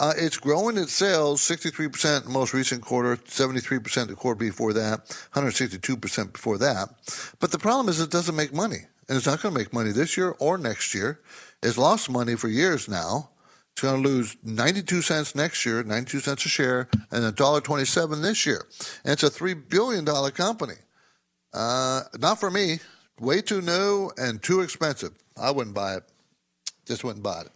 Uh, 0.00 0.12
it's 0.16 0.36
growing 0.36 0.76
its 0.76 0.92
sales 0.92 1.40
63% 1.42 2.18
in 2.18 2.24
the 2.24 2.30
most 2.30 2.54
recent 2.54 2.82
quarter, 2.82 3.16
73% 3.16 4.08
the 4.08 4.14
quarter 4.14 4.38
before 4.38 4.72
that, 4.72 5.06
162% 5.34 6.32
before 6.32 6.58
that. 6.58 6.88
But 7.40 7.50
the 7.50 7.58
problem 7.58 7.88
is 7.88 8.00
it 8.00 8.10
doesn't 8.10 8.36
make 8.36 8.52
money. 8.52 8.86
And 9.08 9.16
it's 9.16 9.26
not 9.26 9.42
going 9.42 9.54
to 9.54 9.60
make 9.60 9.72
money 9.72 9.90
this 9.90 10.16
year 10.16 10.34
or 10.38 10.56
next 10.56 10.94
year. 10.94 11.20
It's 11.62 11.76
lost 11.76 12.08
money 12.08 12.36
for 12.36 12.48
years 12.48 12.88
now. 12.88 13.30
It's 13.72 13.82
going 13.82 14.02
to 14.02 14.08
lose 14.08 14.36
92 14.44 15.02
cents 15.02 15.34
next 15.34 15.64
year, 15.64 15.82
92 15.82 16.20
cents 16.20 16.46
a 16.46 16.48
share, 16.48 16.88
and 17.10 17.24
$1.27 17.34 18.22
this 18.22 18.46
year. 18.46 18.66
And 19.04 19.12
it's 19.12 19.22
a 19.22 19.30
$3 19.30 19.68
billion 19.68 20.04
company. 20.32 20.74
Uh, 21.52 22.02
not 22.18 22.38
for 22.38 22.50
me. 22.50 22.80
Way 23.20 23.40
too 23.40 23.60
new 23.60 24.10
and 24.16 24.42
too 24.42 24.60
expensive. 24.60 25.12
I 25.36 25.50
wouldn't 25.50 25.74
buy 25.74 25.96
it. 25.96 26.11
Just 26.86 27.04
went 27.04 27.16
and 27.16 27.24
bought 27.24 27.46
it. 27.46 27.52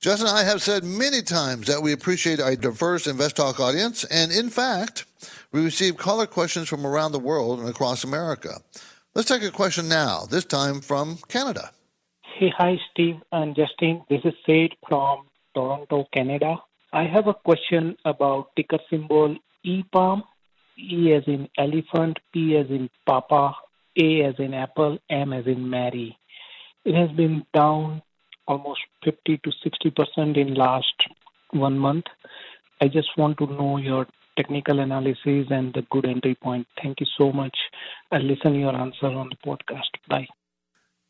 Justin 0.00 0.28
and 0.28 0.36
I 0.38 0.44
have 0.44 0.62
said 0.62 0.82
many 0.82 1.20
times 1.20 1.66
that 1.66 1.82
we 1.82 1.92
appreciate 1.92 2.40
our 2.40 2.56
diverse 2.56 3.06
Invest 3.06 3.36
Talk 3.36 3.60
audience, 3.60 4.04
and 4.04 4.32
in 4.32 4.48
fact, 4.48 5.04
we 5.52 5.62
receive 5.62 5.98
caller 5.98 6.26
questions 6.26 6.68
from 6.68 6.86
around 6.86 7.12
the 7.12 7.18
world 7.18 7.60
and 7.60 7.68
across 7.68 8.02
America. 8.02 8.60
Let's 9.14 9.28
take 9.28 9.42
a 9.42 9.50
question 9.50 9.88
now, 9.88 10.24
this 10.30 10.46
time 10.46 10.80
from 10.80 11.18
Canada. 11.28 11.72
Hey, 12.38 12.50
hi, 12.56 12.78
Steve 12.90 13.16
and 13.32 13.54
Justin. 13.54 14.02
This 14.08 14.20
is 14.24 14.32
Sid 14.46 14.74
from 14.88 15.26
Toronto, 15.54 16.06
Canada. 16.14 16.56
I 16.92 17.04
have 17.04 17.26
a 17.26 17.34
question 17.34 17.96
about 18.06 18.56
ticker 18.56 18.78
symbol 18.88 19.36
EPAM, 19.66 20.22
E 20.78 21.12
as 21.12 21.24
in 21.26 21.48
elephant, 21.58 22.18
P 22.32 22.56
as 22.56 22.68
in 22.70 22.88
Papa, 23.04 23.54
A 24.00 24.22
as 24.22 24.36
in 24.38 24.54
Apple, 24.54 24.98
M 25.10 25.34
as 25.34 25.46
in 25.46 25.68
Mary. 25.68 26.16
It 26.86 26.94
has 26.94 27.14
been 27.14 27.44
down 27.52 28.00
almost 28.50 28.80
50 29.04 29.38
to 29.44 29.52
60 29.62 29.90
percent 29.90 30.36
in 30.36 30.54
last 30.54 30.98
one 31.52 31.78
month. 31.78 32.06
I 32.80 32.88
just 32.88 33.10
want 33.16 33.38
to 33.38 33.46
know 33.46 33.76
your 33.76 34.06
technical 34.36 34.80
analysis 34.80 35.46
and 35.50 35.72
the 35.74 35.84
good 35.90 36.06
entry 36.06 36.34
point. 36.34 36.66
Thank 36.82 37.00
you 37.00 37.06
so 37.18 37.32
much. 37.32 37.56
I'll 38.10 38.22
listen 38.22 38.52
to 38.54 38.58
your 38.58 38.74
answer 38.74 39.06
on 39.06 39.30
the 39.30 39.36
podcast. 39.46 39.92
Bye. 40.08 40.28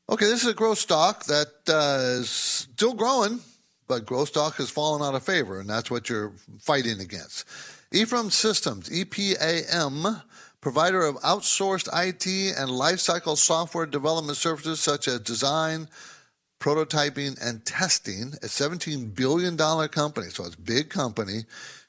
Okay, 0.08 0.26
this 0.26 0.42
is 0.42 0.48
a 0.48 0.54
growth 0.54 0.78
stock 0.78 1.24
that 1.26 1.52
uh, 1.68 2.20
is 2.20 2.30
still 2.30 2.94
growing, 2.94 3.38
but 3.86 4.04
growth 4.04 4.28
stock 4.28 4.56
has 4.56 4.68
fallen 4.68 5.02
out 5.02 5.14
of 5.14 5.22
favor, 5.22 5.60
and 5.60 5.70
that's 5.70 5.90
what 5.90 6.08
you're 6.08 6.32
fighting 6.58 7.00
against. 7.00 7.46
EPAM 7.92 8.32
Systems, 8.32 8.88
EPAM, 8.88 10.22
provider 10.60 11.02
of 11.02 11.16
outsourced 11.16 11.88
IT 11.94 12.26
and 12.58 12.70
lifecycle 12.70 13.36
software 13.36 13.86
development 13.86 14.36
services 14.36 14.80
such 14.80 15.06
as 15.08 15.20
design, 15.20 15.88
prototyping, 16.60 17.36
and 17.44 17.64
testing. 17.66 18.34
A 18.42 18.46
$17 18.46 19.14
billion 19.14 19.56
company, 19.88 20.28
so 20.28 20.44
it's 20.44 20.54
a 20.54 20.60
big 20.60 20.90
company. 20.90 21.44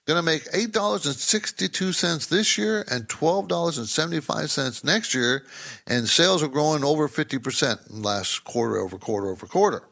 Going 0.08 0.18
to 0.18 0.24
make 0.24 0.46
$8.62 0.46 2.30
this 2.30 2.58
year 2.58 2.84
and 2.90 3.08
$12.75 3.08 4.84
next 4.84 5.14
year. 5.14 5.44
And 5.86 6.08
sales 6.08 6.42
are 6.42 6.48
growing 6.48 6.84
over 6.84 7.08
50% 7.08 7.80
last 7.90 8.44
quarter 8.44 8.78
over 8.78 8.98
quarter 8.98 9.30
over 9.30 9.46
quarter. 9.46 9.84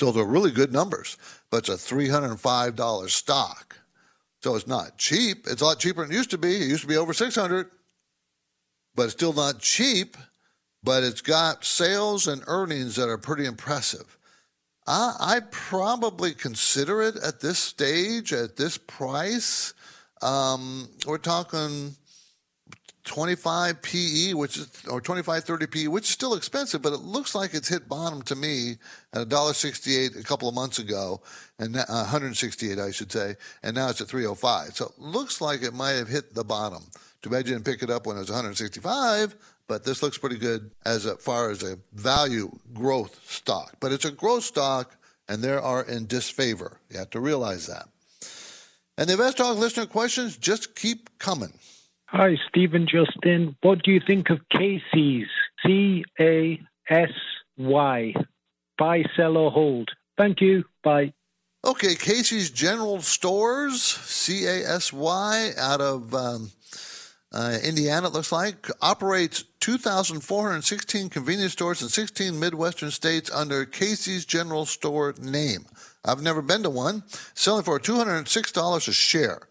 So 0.00 0.10
they're 0.10 0.24
really 0.24 0.50
good 0.50 0.72
numbers, 0.72 1.16
but 1.50 1.68
it's 1.68 1.90
a 1.90 1.94
$305 1.94 3.10
stock. 3.10 3.76
So 4.42 4.56
it's 4.56 4.66
not 4.66 4.98
cheap. 4.98 5.46
It's 5.46 5.62
a 5.62 5.66
lot 5.66 5.78
cheaper 5.78 6.02
than 6.02 6.12
it 6.12 6.16
used 6.16 6.30
to 6.30 6.38
be. 6.38 6.56
It 6.56 6.68
used 6.68 6.82
to 6.82 6.88
be 6.88 6.96
over 6.96 7.12
600 7.12 7.70
but 8.94 9.04
it's 9.04 9.12
still 9.12 9.32
not 9.32 9.60
cheap, 9.60 10.16
but 10.82 11.04
it's 11.04 11.20
got 11.20 11.64
sales 11.64 12.26
and 12.26 12.42
earnings 12.46 12.96
that 12.96 13.08
are 13.08 13.18
pretty 13.18 13.46
impressive. 13.46 14.16
I, 14.86 15.14
I 15.20 15.40
probably 15.50 16.32
consider 16.32 17.02
it 17.02 17.16
at 17.16 17.40
this 17.40 17.58
stage, 17.58 18.32
at 18.32 18.56
this 18.56 18.78
price. 18.78 19.74
Um, 20.22 20.88
we're 21.06 21.18
talking 21.18 21.94
25 23.04 23.82
PE, 23.82 24.34
which 24.34 24.56
is 24.56 24.68
or 24.88 25.00
25 25.00 25.44
30 25.44 25.66
PE, 25.66 25.86
which 25.86 26.04
is 26.04 26.10
still 26.10 26.34
expensive, 26.34 26.82
but 26.82 26.92
it 26.92 27.00
looks 27.00 27.34
like 27.34 27.54
it's 27.54 27.68
hit 27.68 27.88
bottom 27.88 28.22
to 28.22 28.36
me 28.36 28.76
at 29.12 29.28
$1.68 29.28 30.20
a 30.20 30.22
couple 30.22 30.48
of 30.48 30.54
months 30.54 30.78
ago, 30.78 31.20
and 31.58 31.76
uh, 31.76 31.84
168 31.88 32.78
I 32.78 32.90
should 32.90 33.10
say, 33.10 33.36
and 33.62 33.74
now 33.74 33.88
it's 33.88 34.00
at 34.00 34.08
305. 34.08 34.76
So 34.76 34.86
it 34.86 34.98
looks 34.98 35.40
like 35.40 35.62
it 35.62 35.74
might 35.74 35.92
have 35.92 36.08
hit 36.08 36.34
the 36.34 36.44
bottom. 36.44 36.84
Too 37.22 37.30
bad 37.30 37.46
you 37.46 37.54
didn't 37.54 37.66
pick 37.66 37.82
it 37.82 37.90
up 37.90 38.06
when 38.06 38.16
it 38.16 38.20
was 38.20 38.30
165, 38.30 39.34
but 39.70 39.84
this 39.84 40.02
looks 40.02 40.18
pretty 40.18 40.36
good 40.36 40.72
as 40.84 41.08
far 41.20 41.48
as 41.48 41.62
a 41.62 41.78
value 41.92 42.50
growth 42.74 43.20
stock. 43.24 43.76
But 43.78 43.92
it's 43.92 44.04
a 44.04 44.10
growth 44.10 44.42
stock, 44.42 44.96
and 45.28 45.40
they 45.40 45.52
are 45.52 45.84
in 45.84 46.08
disfavor. 46.08 46.80
You 46.90 46.98
have 46.98 47.10
to 47.10 47.20
realize 47.20 47.68
that. 47.68 47.86
And 48.98 49.08
the 49.08 49.12
Invest 49.12 49.36
Talk 49.36 49.56
listener 49.58 49.86
questions 49.86 50.36
just 50.36 50.74
keep 50.74 51.08
coming. 51.20 51.52
Hi, 52.06 52.36
Stephen 52.48 52.88
Justin. 52.88 53.54
What 53.62 53.84
do 53.84 53.92
you 53.92 54.00
think 54.04 54.28
of 54.30 54.40
Casey's? 54.48 55.28
C 55.64 56.04
A 56.18 56.60
S 56.88 57.12
Y. 57.56 58.12
Buy, 58.76 59.04
sell, 59.14 59.36
or 59.36 59.52
hold. 59.52 59.90
Thank 60.18 60.40
you. 60.40 60.64
Bye. 60.82 61.12
Okay, 61.64 61.94
Casey's 61.94 62.50
General 62.50 63.00
Stores, 63.02 63.80
C 63.82 64.46
A 64.46 64.66
S 64.66 64.92
Y, 64.92 65.52
out 65.56 65.80
of 65.80 66.12
um, 66.12 66.50
uh, 67.32 67.58
Indiana, 67.62 68.08
it 68.08 68.12
looks 68.12 68.32
like, 68.32 68.68
operates 68.82 69.44
2,416 69.60 71.08
convenience 71.08 71.52
stores 71.52 71.80
in 71.80 71.88
16 71.88 72.38
Midwestern 72.38 72.90
states 72.90 73.30
under 73.30 73.64
Casey's 73.64 74.24
General 74.24 74.66
Store 74.66 75.14
name. 75.20 75.64
I've 76.04 76.22
never 76.22 76.42
been 76.42 76.62
to 76.64 76.70
one. 76.70 77.04
Selling 77.34 77.62
for 77.62 77.78
$206 77.78 78.88
a 78.88 78.92
share. 78.92 79.42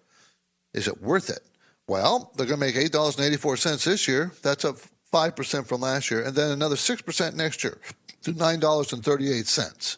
Is 0.73 0.87
it 0.87 1.01
worth 1.01 1.29
it? 1.29 1.39
Well, 1.87 2.31
they're 2.35 2.45
going 2.45 2.59
to 2.59 2.65
make 2.65 2.75
$8.84 2.75 3.83
this 3.83 4.07
year. 4.07 4.31
That's 4.43 4.65
up 4.65 4.75
5% 5.13 5.67
from 5.67 5.81
last 5.81 6.11
year, 6.11 6.23
and 6.23 6.35
then 6.35 6.51
another 6.51 6.75
6% 6.75 7.33
next 7.33 7.63
year 7.63 7.77
to 8.23 8.33
$9.38. 8.33 9.97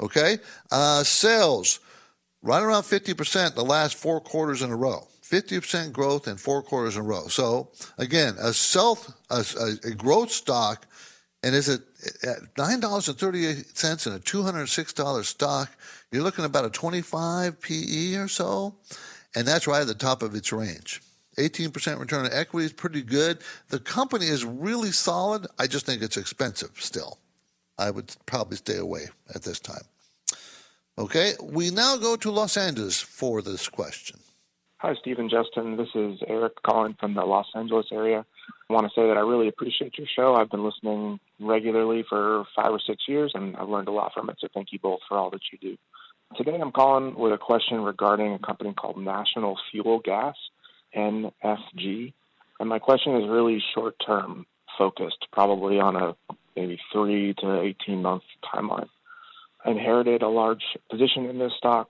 Okay? 0.00 0.38
Uh, 0.70 1.04
sales, 1.04 1.80
right 2.42 2.62
around 2.62 2.82
50% 2.82 3.54
the 3.54 3.64
last 3.64 3.96
four 3.96 4.20
quarters 4.20 4.62
in 4.62 4.70
a 4.70 4.76
row. 4.76 5.06
50% 5.30 5.92
growth 5.92 6.26
in 6.26 6.36
four 6.36 6.62
quarters 6.62 6.96
in 6.96 7.02
a 7.02 7.04
row. 7.04 7.28
So 7.28 7.70
again, 7.98 8.36
a 8.40 8.52
self, 8.52 9.12
a, 9.30 9.44
a 9.84 9.90
growth 9.90 10.30
stock, 10.30 10.86
and 11.42 11.54
is 11.54 11.68
it 11.68 11.82
at 12.22 12.54
$9.38 12.56 14.06
and 14.06 14.16
a 14.16 14.18
$206 14.18 15.24
stock, 15.24 15.70
you're 16.10 16.22
looking 16.22 16.44
about 16.44 16.64
a 16.64 16.70
25 16.70 17.60
PE 17.60 18.14
or 18.14 18.28
so, 18.28 18.74
and 19.34 19.46
that's 19.46 19.66
right 19.66 19.82
at 19.82 19.86
the 19.86 19.94
top 19.94 20.22
of 20.22 20.34
its 20.34 20.52
range. 20.52 21.02
18% 21.38 22.00
return 22.00 22.24
on 22.24 22.32
equity 22.32 22.66
is 22.66 22.72
pretty 22.72 23.02
good. 23.02 23.38
The 23.68 23.78
company 23.78 24.26
is 24.26 24.44
really 24.44 24.90
solid. 24.90 25.46
I 25.58 25.66
just 25.66 25.86
think 25.86 26.02
it's 26.02 26.16
expensive 26.16 26.72
still. 26.78 27.18
I 27.78 27.90
would 27.90 28.14
probably 28.26 28.56
stay 28.56 28.78
away 28.78 29.06
at 29.34 29.42
this 29.42 29.60
time. 29.60 29.82
Okay, 30.98 31.34
we 31.40 31.70
now 31.70 31.96
go 31.96 32.16
to 32.16 32.30
Los 32.32 32.56
Angeles 32.56 33.00
for 33.00 33.40
this 33.40 33.68
question. 33.68 34.18
Hi, 34.80 34.94
Stephen 35.00 35.28
Justin. 35.28 35.76
This 35.76 35.88
is 35.96 36.20
Eric 36.28 36.62
calling 36.62 36.94
from 37.00 37.14
the 37.14 37.24
Los 37.24 37.48
Angeles 37.52 37.86
area. 37.90 38.24
I 38.70 38.72
want 38.72 38.86
to 38.86 38.92
say 38.94 39.08
that 39.08 39.16
I 39.16 39.22
really 39.22 39.48
appreciate 39.48 39.98
your 39.98 40.06
show. 40.06 40.36
I've 40.36 40.52
been 40.52 40.64
listening 40.64 41.18
regularly 41.40 42.04
for 42.08 42.44
five 42.54 42.70
or 42.70 42.78
six 42.86 43.02
years, 43.08 43.32
and 43.34 43.56
I've 43.56 43.68
learned 43.68 43.88
a 43.88 43.90
lot 43.90 44.12
from 44.14 44.30
it. 44.30 44.36
So 44.38 44.46
thank 44.54 44.68
you 44.70 44.78
both 44.78 45.00
for 45.08 45.18
all 45.18 45.30
that 45.30 45.40
you 45.50 45.58
do. 45.58 45.76
Today, 46.36 46.56
I'm 46.62 46.70
calling 46.70 47.16
with 47.16 47.32
a 47.32 47.38
question 47.38 47.80
regarding 47.80 48.34
a 48.34 48.38
company 48.38 48.72
called 48.72 48.98
National 48.98 49.58
Fuel 49.72 49.98
Gas, 49.98 50.36
NFG. 50.96 52.12
And 52.60 52.68
my 52.68 52.78
question 52.78 53.16
is 53.16 53.28
really 53.28 53.60
short 53.74 53.96
term 54.06 54.46
focused, 54.78 55.26
probably 55.32 55.80
on 55.80 55.96
a 55.96 56.14
maybe 56.54 56.78
three 56.92 57.34
to 57.40 57.62
18 57.62 58.00
month 58.00 58.22
timeline. 58.54 58.88
I 59.64 59.72
inherited 59.72 60.22
a 60.22 60.28
large 60.28 60.62
position 60.88 61.24
in 61.24 61.40
this 61.40 61.54
stock 61.58 61.88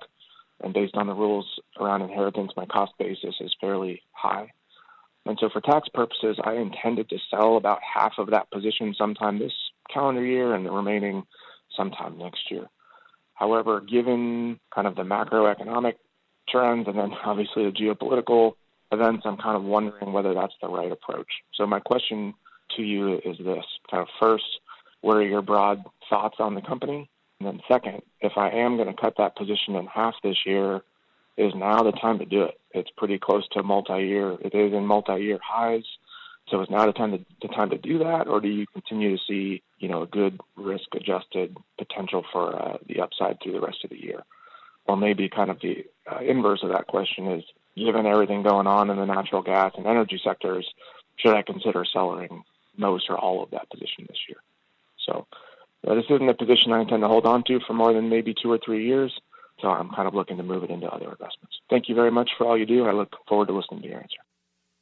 and 0.62 0.74
based 0.74 0.96
on 0.96 1.06
the 1.06 1.14
rules 1.14 1.46
around 1.80 2.02
inheritance, 2.02 2.52
my 2.56 2.66
cost 2.66 2.92
basis 2.98 3.36
is 3.40 3.54
fairly 3.60 4.02
high. 4.12 4.50
And 5.26 5.38
so, 5.40 5.50
for 5.50 5.60
tax 5.60 5.88
purposes, 5.92 6.38
I 6.42 6.54
intended 6.54 7.08
to 7.10 7.18
sell 7.30 7.56
about 7.56 7.80
half 7.82 8.14
of 8.18 8.30
that 8.30 8.50
position 8.50 8.94
sometime 8.96 9.38
this 9.38 9.52
calendar 9.92 10.24
year 10.24 10.54
and 10.54 10.64
the 10.64 10.70
remaining 10.70 11.24
sometime 11.76 12.18
next 12.18 12.50
year. 12.50 12.66
However, 13.34 13.80
given 13.80 14.58
kind 14.74 14.86
of 14.86 14.96
the 14.96 15.02
macroeconomic 15.02 15.94
trends 16.48 16.88
and 16.88 16.98
then 16.98 17.12
obviously 17.24 17.64
the 17.64 17.72
geopolitical 17.72 18.54
events, 18.90 19.22
I'm 19.26 19.36
kind 19.36 19.56
of 19.56 19.64
wondering 19.64 20.12
whether 20.12 20.34
that's 20.34 20.54
the 20.62 20.68
right 20.68 20.90
approach. 20.90 21.28
So, 21.54 21.66
my 21.66 21.80
question 21.80 22.34
to 22.76 22.82
you 22.82 23.16
is 23.16 23.36
this 23.38 23.64
kind 23.90 24.02
of 24.02 24.08
first, 24.18 24.44
what 25.02 25.16
are 25.16 25.22
your 25.22 25.42
broad 25.42 25.84
thoughts 26.08 26.36
on 26.38 26.54
the 26.54 26.62
company? 26.62 27.10
And 27.40 27.48
then 27.48 27.60
second, 27.68 28.02
if 28.20 28.32
I 28.36 28.50
am 28.50 28.76
going 28.76 28.88
to 28.88 29.00
cut 29.00 29.14
that 29.18 29.36
position 29.36 29.76
in 29.76 29.86
half 29.86 30.14
this 30.22 30.38
year, 30.44 30.82
is 31.36 31.52
now 31.54 31.82
the 31.82 31.92
time 31.92 32.18
to 32.18 32.24
do 32.24 32.42
it. 32.42 32.60
It's 32.72 32.90
pretty 32.96 33.18
close 33.18 33.46
to 33.52 33.62
multi-year. 33.62 34.32
It 34.40 34.54
is 34.54 34.72
in 34.72 34.84
multi-year 34.84 35.38
highs. 35.42 35.84
So 36.50 36.60
is 36.62 36.70
now 36.70 36.86
the 36.86 36.92
time 36.92 37.12
to 37.12 37.24
the 37.42 37.48
time 37.48 37.70
to 37.70 37.78
do 37.78 37.98
that, 37.98 38.26
or 38.26 38.40
do 38.40 38.48
you 38.48 38.66
continue 38.66 39.16
to 39.16 39.22
see 39.28 39.62
you 39.78 39.88
know 39.88 40.02
a 40.02 40.06
good 40.06 40.40
risk-adjusted 40.56 41.56
potential 41.76 42.24
for 42.32 42.56
uh, 42.56 42.78
the 42.86 43.00
upside 43.00 43.38
through 43.40 43.52
the 43.52 43.60
rest 43.60 43.84
of 43.84 43.90
the 43.90 44.02
year? 44.02 44.22
Or 44.86 44.96
maybe 44.96 45.28
kind 45.28 45.50
of 45.50 45.60
the 45.60 45.84
uh, 46.10 46.20
inverse 46.20 46.60
of 46.62 46.70
that 46.70 46.86
question 46.86 47.30
is, 47.30 47.44
given 47.76 48.06
everything 48.06 48.42
going 48.42 48.66
on 48.66 48.88
in 48.88 48.96
the 48.96 49.04
natural 49.04 49.42
gas 49.42 49.72
and 49.76 49.86
energy 49.86 50.18
sectors, 50.24 50.66
should 51.16 51.34
I 51.34 51.42
consider 51.42 51.84
selling 51.84 52.42
most 52.78 53.10
or 53.10 53.18
all 53.18 53.42
of 53.42 53.50
that 53.50 53.68
position 53.70 54.06
this 54.08 54.18
year? 54.26 54.38
So 55.06 55.26
uh, 55.86 55.94
this 55.94 56.04
isn't 56.10 56.28
a 56.28 56.34
position 56.34 56.72
I 56.72 56.80
intend 56.80 57.02
to 57.02 57.08
hold 57.08 57.26
on 57.26 57.44
to 57.44 57.60
for 57.66 57.72
more 57.72 57.92
than 57.92 58.08
maybe 58.08 58.34
two 58.40 58.50
or 58.50 58.58
three 58.64 58.86
years, 58.86 59.12
so 59.60 59.68
I'm 59.68 59.90
kind 59.90 60.08
of 60.08 60.14
looking 60.14 60.36
to 60.38 60.42
move 60.42 60.64
it 60.64 60.70
into 60.70 60.86
other 60.86 61.10
investments. 61.10 61.60
Thank 61.70 61.88
you 61.88 61.94
very 61.94 62.10
much 62.10 62.30
for 62.36 62.46
all 62.46 62.58
you 62.58 62.66
do. 62.66 62.86
I 62.86 62.92
look 62.92 63.14
forward 63.28 63.48
to 63.48 63.56
listening 63.56 63.82
to 63.82 63.88
your 63.88 63.98
answer. 63.98 64.18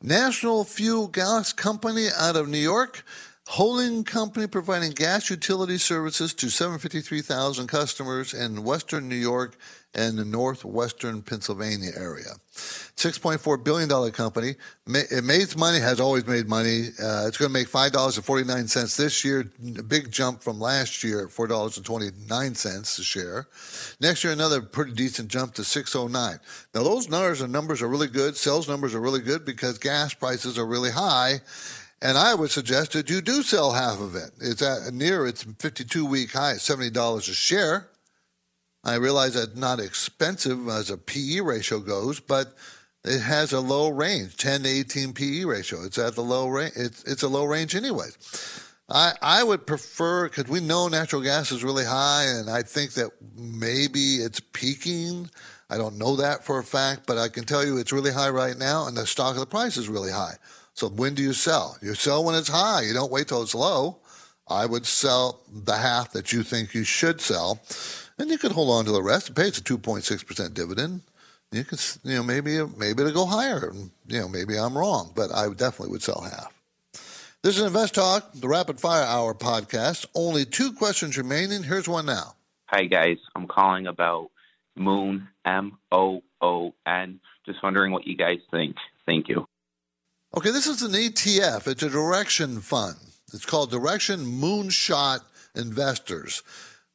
National 0.02 0.64
Fuel 0.64 1.08
Gas 1.08 1.52
Company 1.52 2.08
out 2.18 2.36
of 2.36 2.48
New 2.48 2.58
York 2.58 3.04
holding 3.48 4.02
company 4.02 4.46
providing 4.46 4.90
gas 4.90 5.30
utility 5.30 5.78
services 5.78 6.34
to 6.34 6.50
753,000 6.50 7.68
customers 7.68 8.34
in 8.34 8.64
western 8.64 9.08
New 9.08 9.14
York 9.16 9.56
and 9.96 10.18
the 10.18 10.24
northwestern 10.24 11.22
Pennsylvania 11.22 11.90
area. 11.96 12.34
$6.4 12.54 13.64
billion 13.64 14.12
company. 14.12 14.54
It 14.86 15.24
makes 15.24 15.56
money, 15.56 15.80
has 15.80 16.00
always 16.00 16.26
made 16.26 16.48
money. 16.48 16.88
Uh, 17.02 17.24
it's 17.26 17.38
going 17.38 17.48
to 17.48 17.52
make 17.52 17.68
$5.49 17.68 18.96
this 18.96 19.24
year, 19.24 19.50
a 19.78 19.82
big 19.82 20.12
jump 20.12 20.42
from 20.42 20.60
last 20.60 21.02
year 21.02 21.28
$4.29 21.28 22.98
a 22.98 23.02
share. 23.02 23.48
Next 23.98 24.22
year, 24.22 24.32
another 24.34 24.60
pretty 24.60 24.92
decent 24.92 25.28
jump 25.28 25.54
to 25.54 25.64
609 25.64 26.38
Now, 26.74 26.82
those 26.82 27.08
numbers 27.08 27.40
are, 27.40 27.48
numbers 27.48 27.80
are 27.80 27.88
really 27.88 28.08
good. 28.08 28.36
Sales 28.36 28.68
numbers 28.68 28.94
are 28.94 29.00
really 29.00 29.20
good 29.20 29.46
because 29.46 29.78
gas 29.78 30.12
prices 30.12 30.58
are 30.58 30.66
really 30.66 30.90
high 30.90 31.40
and 32.02 32.18
I 32.18 32.34
would 32.34 32.50
suggest 32.50 32.92
that 32.92 33.08
you 33.08 33.22
do 33.22 33.42
sell 33.42 33.72
half 33.72 34.00
of 34.00 34.14
it. 34.14 34.30
It's 34.38 34.60
at 34.60 34.92
near 34.92 35.26
its 35.26 35.44
52 35.44 36.04
week 36.04 36.32
high, 36.32 36.54
$70 36.54 37.16
a 37.16 37.20
share. 37.32 37.88
I 38.86 38.94
realize 38.94 39.34
that's 39.34 39.56
not 39.56 39.80
expensive 39.80 40.68
as 40.68 40.90
a 40.90 40.96
PE 40.96 41.40
ratio 41.40 41.80
goes, 41.80 42.20
but 42.20 42.54
it 43.04 43.20
has 43.20 43.52
a 43.52 43.60
low 43.60 43.88
range, 43.88 44.36
10 44.36 44.62
to 44.62 44.68
18 44.68 45.12
PE 45.12 45.44
ratio. 45.44 45.82
It's 45.82 45.98
at 45.98 46.14
the 46.14 46.22
low 46.22 46.46
range. 46.46 46.72
It's, 46.76 47.02
it's 47.02 47.24
a 47.24 47.28
low 47.28 47.44
range 47.44 47.74
anyways. 47.74 48.16
I, 48.88 49.14
I 49.20 49.42
would 49.42 49.66
prefer, 49.66 50.28
because 50.28 50.46
we 50.46 50.60
know 50.60 50.86
natural 50.86 51.20
gas 51.20 51.50
is 51.50 51.64
really 51.64 51.84
high, 51.84 52.26
and 52.26 52.48
I 52.48 52.62
think 52.62 52.92
that 52.92 53.10
maybe 53.36 54.16
it's 54.16 54.38
peaking. 54.52 55.28
I 55.68 55.78
don't 55.78 55.98
know 55.98 56.14
that 56.16 56.44
for 56.44 56.60
a 56.60 56.64
fact, 56.64 57.08
but 57.08 57.18
I 57.18 57.28
can 57.28 57.42
tell 57.42 57.66
you 57.66 57.78
it's 57.78 57.92
really 57.92 58.12
high 58.12 58.30
right 58.30 58.56
now, 58.56 58.86
and 58.86 58.96
the 58.96 59.04
stock 59.04 59.34
of 59.34 59.40
the 59.40 59.46
price 59.46 59.76
is 59.76 59.88
really 59.88 60.12
high. 60.12 60.34
So 60.74 60.88
when 60.88 61.14
do 61.14 61.24
you 61.24 61.32
sell? 61.32 61.76
You 61.82 61.94
sell 61.94 62.22
when 62.22 62.36
it's 62.36 62.48
high. 62.48 62.82
You 62.82 62.94
don't 62.94 63.10
wait 63.10 63.26
till 63.26 63.42
it's 63.42 63.54
low. 63.54 63.98
I 64.46 64.64
would 64.64 64.86
sell 64.86 65.40
the 65.52 65.76
half 65.76 66.12
that 66.12 66.32
you 66.32 66.44
think 66.44 66.72
you 66.72 66.84
should 66.84 67.20
sell, 67.20 67.60
and 68.18 68.30
you 68.30 68.38
could 68.38 68.52
hold 68.52 68.70
on 68.70 68.84
to 68.84 68.92
the 68.92 69.02
rest. 69.02 69.28
and 69.28 69.36
pay 69.36 69.48
it's 69.48 69.58
a 69.58 69.62
2.6% 69.62 70.54
dividend. 70.54 71.02
You 71.52 71.64
can, 71.64 71.78
you 72.02 72.16
know, 72.16 72.22
maybe 72.22 72.58
maybe 72.76 73.02
it'll 73.02 73.12
go 73.12 73.26
higher. 73.26 73.72
You 74.08 74.20
know, 74.20 74.28
maybe 74.28 74.58
I'm 74.58 74.76
wrong, 74.76 75.12
but 75.14 75.32
I 75.32 75.48
definitely 75.48 75.90
would 75.90 76.02
sell 76.02 76.20
half. 76.22 76.52
This 77.42 77.56
is 77.58 77.64
Invest 77.64 77.94
Talk, 77.94 78.32
the 78.34 78.48
Rapid 78.48 78.80
Fire 78.80 79.04
Hour 79.04 79.32
podcast. 79.32 80.06
Only 80.14 80.44
two 80.44 80.72
questions 80.72 81.16
remaining. 81.16 81.62
Here's 81.62 81.88
one 81.88 82.06
now. 82.06 82.34
Hi 82.66 82.86
guys, 82.86 83.18
I'm 83.36 83.46
calling 83.46 83.86
about 83.86 84.30
Moon 84.74 85.28
M 85.44 85.78
O 85.92 86.22
O 86.40 86.74
N. 86.84 87.20
Just 87.46 87.62
wondering 87.62 87.92
what 87.92 88.08
you 88.08 88.16
guys 88.16 88.38
think. 88.50 88.74
Thank 89.06 89.28
you. 89.28 89.46
Okay, 90.36 90.50
this 90.50 90.66
is 90.66 90.82
an 90.82 90.92
ETF. 90.92 91.68
It's 91.68 91.84
a 91.84 91.88
Direxion 91.88 92.60
fund. 92.60 92.96
It's 93.32 93.46
called 93.46 93.70
Direxion 93.70 94.26
Moonshot 94.40 95.20
Investors. 95.54 96.42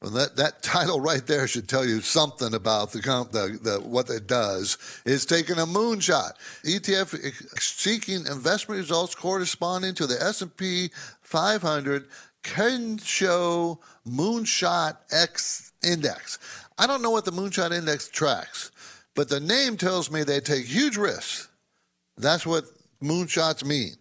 Well, 0.02 0.12
that, 0.12 0.36
that 0.38 0.64
title 0.64 1.00
right 1.00 1.26
there 1.26 1.48
should 1.48 1.70
tell 1.70 1.86
you 1.86 2.02
something 2.02 2.54
about 2.54 2.92
the, 2.92 3.00
the, 3.00 3.60
the 3.62 3.80
what 3.80 4.10
it 4.10 4.28
does. 4.28 4.78
It's 5.06 5.26
taking 5.26 5.58
a 5.58 5.66
moonshot. 5.66 6.34
ETF 6.64 7.60
seeking 7.60 8.26
investment 8.26 8.80
results 8.80 9.16
corresponding 9.16 9.94
to 9.96 10.08
the 10.08 10.22
S&P 10.22 10.90
500 11.22 12.08
Kensho 12.44 13.78
Moonshot 14.08 14.98
X 15.12 15.74
Index. 15.84 16.40
I 16.78 16.88
don't 16.88 17.02
know 17.02 17.12
what 17.12 17.26
the 17.26 17.32
Moonshot 17.32 17.72
Index 17.72 18.08
tracks, 18.08 18.72
but 19.16 19.30
the 19.30 19.40
name 19.40 19.78
tells 19.78 20.10
me 20.10 20.24
they 20.24 20.40
take 20.40 20.66
huge 20.66 20.98
risks. 20.98 21.50
That's 22.18 22.46
what 22.46 22.66
moonshots 23.02 23.64
mean. 23.64 23.96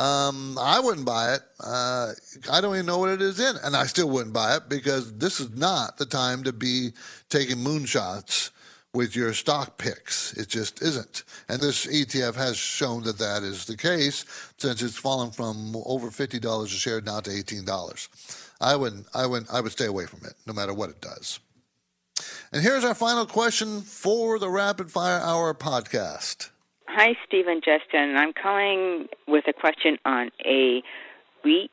Um, 0.00 0.56
I 0.58 0.80
wouldn't 0.80 1.04
buy 1.04 1.34
it. 1.34 1.42
Uh, 1.62 2.12
I 2.50 2.62
don't 2.62 2.74
even 2.74 2.86
know 2.86 2.96
what 2.96 3.10
it 3.10 3.20
is 3.20 3.38
in, 3.38 3.54
and 3.62 3.76
I 3.76 3.84
still 3.84 4.08
wouldn't 4.08 4.32
buy 4.32 4.56
it 4.56 4.62
because 4.66 5.12
this 5.18 5.40
is 5.40 5.54
not 5.54 5.98
the 5.98 6.06
time 6.06 6.42
to 6.44 6.54
be 6.54 6.92
taking 7.28 7.58
moonshots 7.58 8.50
with 8.94 9.14
your 9.14 9.34
stock 9.34 9.76
picks. 9.76 10.32
It 10.32 10.48
just 10.48 10.80
isn't. 10.80 11.24
And 11.50 11.60
this 11.60 11.86
ETF 11.86 12.34
has 12.36 12.56
shown 12.56 13.02
that 13.02 13.18
that 13.18 13.42
is 13.42 13.66
the 13.66 13.76
case 13.76 14.24
since 14.56 14.80
it's 14.80 14.96
fallen 14.96 15.32
from 15.32 15.76
over 15.84 16.10
fifty 16.10 16.40
dollars 16.40 16.72
a 16.72 16.76
share 16.76 17.02
down 17.02 17.22
to 17.24 17.30
eighteen 17.30 17.66
dollars. 17.66 18.08
I 18.58 18.76
wouldn't. 18.76 19.06
I 19.14 19.26
wouldn't, 19.26 19.52
I 19.52 19.60
would 19.60 19.72
stay 19.72 19.86
away 19.86 20.06
from 20.06 20.20
it, 20.24 20.32
no 20.46 20.54
matter 20.54 20.72
what 20.72 20.88
it 20.88 21.02
does. 21.02 21.40
And 22.54 22.62
here's 22.62 22.84
our 22.84 22.94
final 22.94 23.26
question 23.26 23.82
for 23.82 24.38
the 24.38 24.48
Rapid 24.48 24.90
Fire 24.90 25.20
Hour 25.20 25.52
podcast. 25.52 26.48
Hi, 26.92 27.14
Stephen 27.24 27.60
Justin. 27.64 28.16
I'm 28.16 28.32
calling 28.32 29.06
with 29.28 29.44
a 29.46 29.52
question 29.52 29.96
on 30.04 30.32
a 30.44 30.82
REIT. 31.44 31.70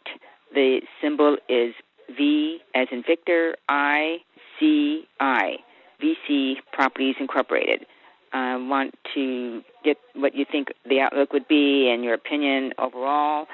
The 0.54 0.82
symbol 1.02 1.38
is 1.50 1.74
V 2.16 2.60
as 2.76 2.88
in 2.92 3.02
Victor, 3.02 3.56
I, 3.68 4.18
C, 4.60 5.08
I, 5.20 5.56
VICI 6.00 6.62
Properties 6.72 7.16
Incorporated. 7.20 7.88
I 8.32 8.58
want 8.58 8.94
to 9.16 9.64
get 9.84 9.98
what 10.14 10.36
you 10.36 10.46
think 10.50 10.68
the 10.88 11.00
outlook 11.00 11.34
would 11.34 11.48
be 11.48 11.90
and 11.92 12.04
your 12.04 12.14
opinion 12.14 12.74
overall. 12.78 13.48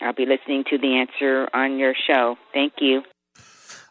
I'll 0.00 0.12
be 0.12 0.26
listening 0.26 0.62
to 0.70 0.78
the 0.78 0.94
answer 0.94 1.48
on 1.52 1.80
your 1.80 1.94
show. 2.06 2.36
Thank 2.54 2.74
you. 2.78 3.02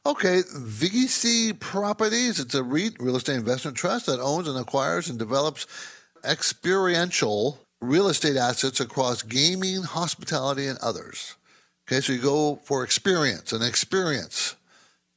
Okay, 0.05 0.43
VICI 0.55 1.51
Properties, 1.53 2.39
it's 2.39 2.55
a 2.55 2.63
REIT, 2.63 2.95
real 3.01 3.17
estate 3.17 3.35
investment 3.35 3.75
trust, 3.75 4.05
that 4.05 4.21
owns 4.21 4.47
and 4.47 4.57
acquires 4.57 5.09
and 5.09 5.19
develops 5.19 5.67
experiential 6.23 7.59
real 7.81 8.07
estate 8.07 8.35
assets 8.35 8.79
across 8.79 9.21
gaming, 9.21 9.83
hospitality, 9.83 10.67
and 10.67 10.77
others. 10.79 11.35
Okay, 11.87 12.01
so 12.01 12.13
you 12.13 12.19
go 12.21 12.55
for 12.63 12.83
experience, 12.83 13.51
and 13.51 13.63
experience 13.63 14.55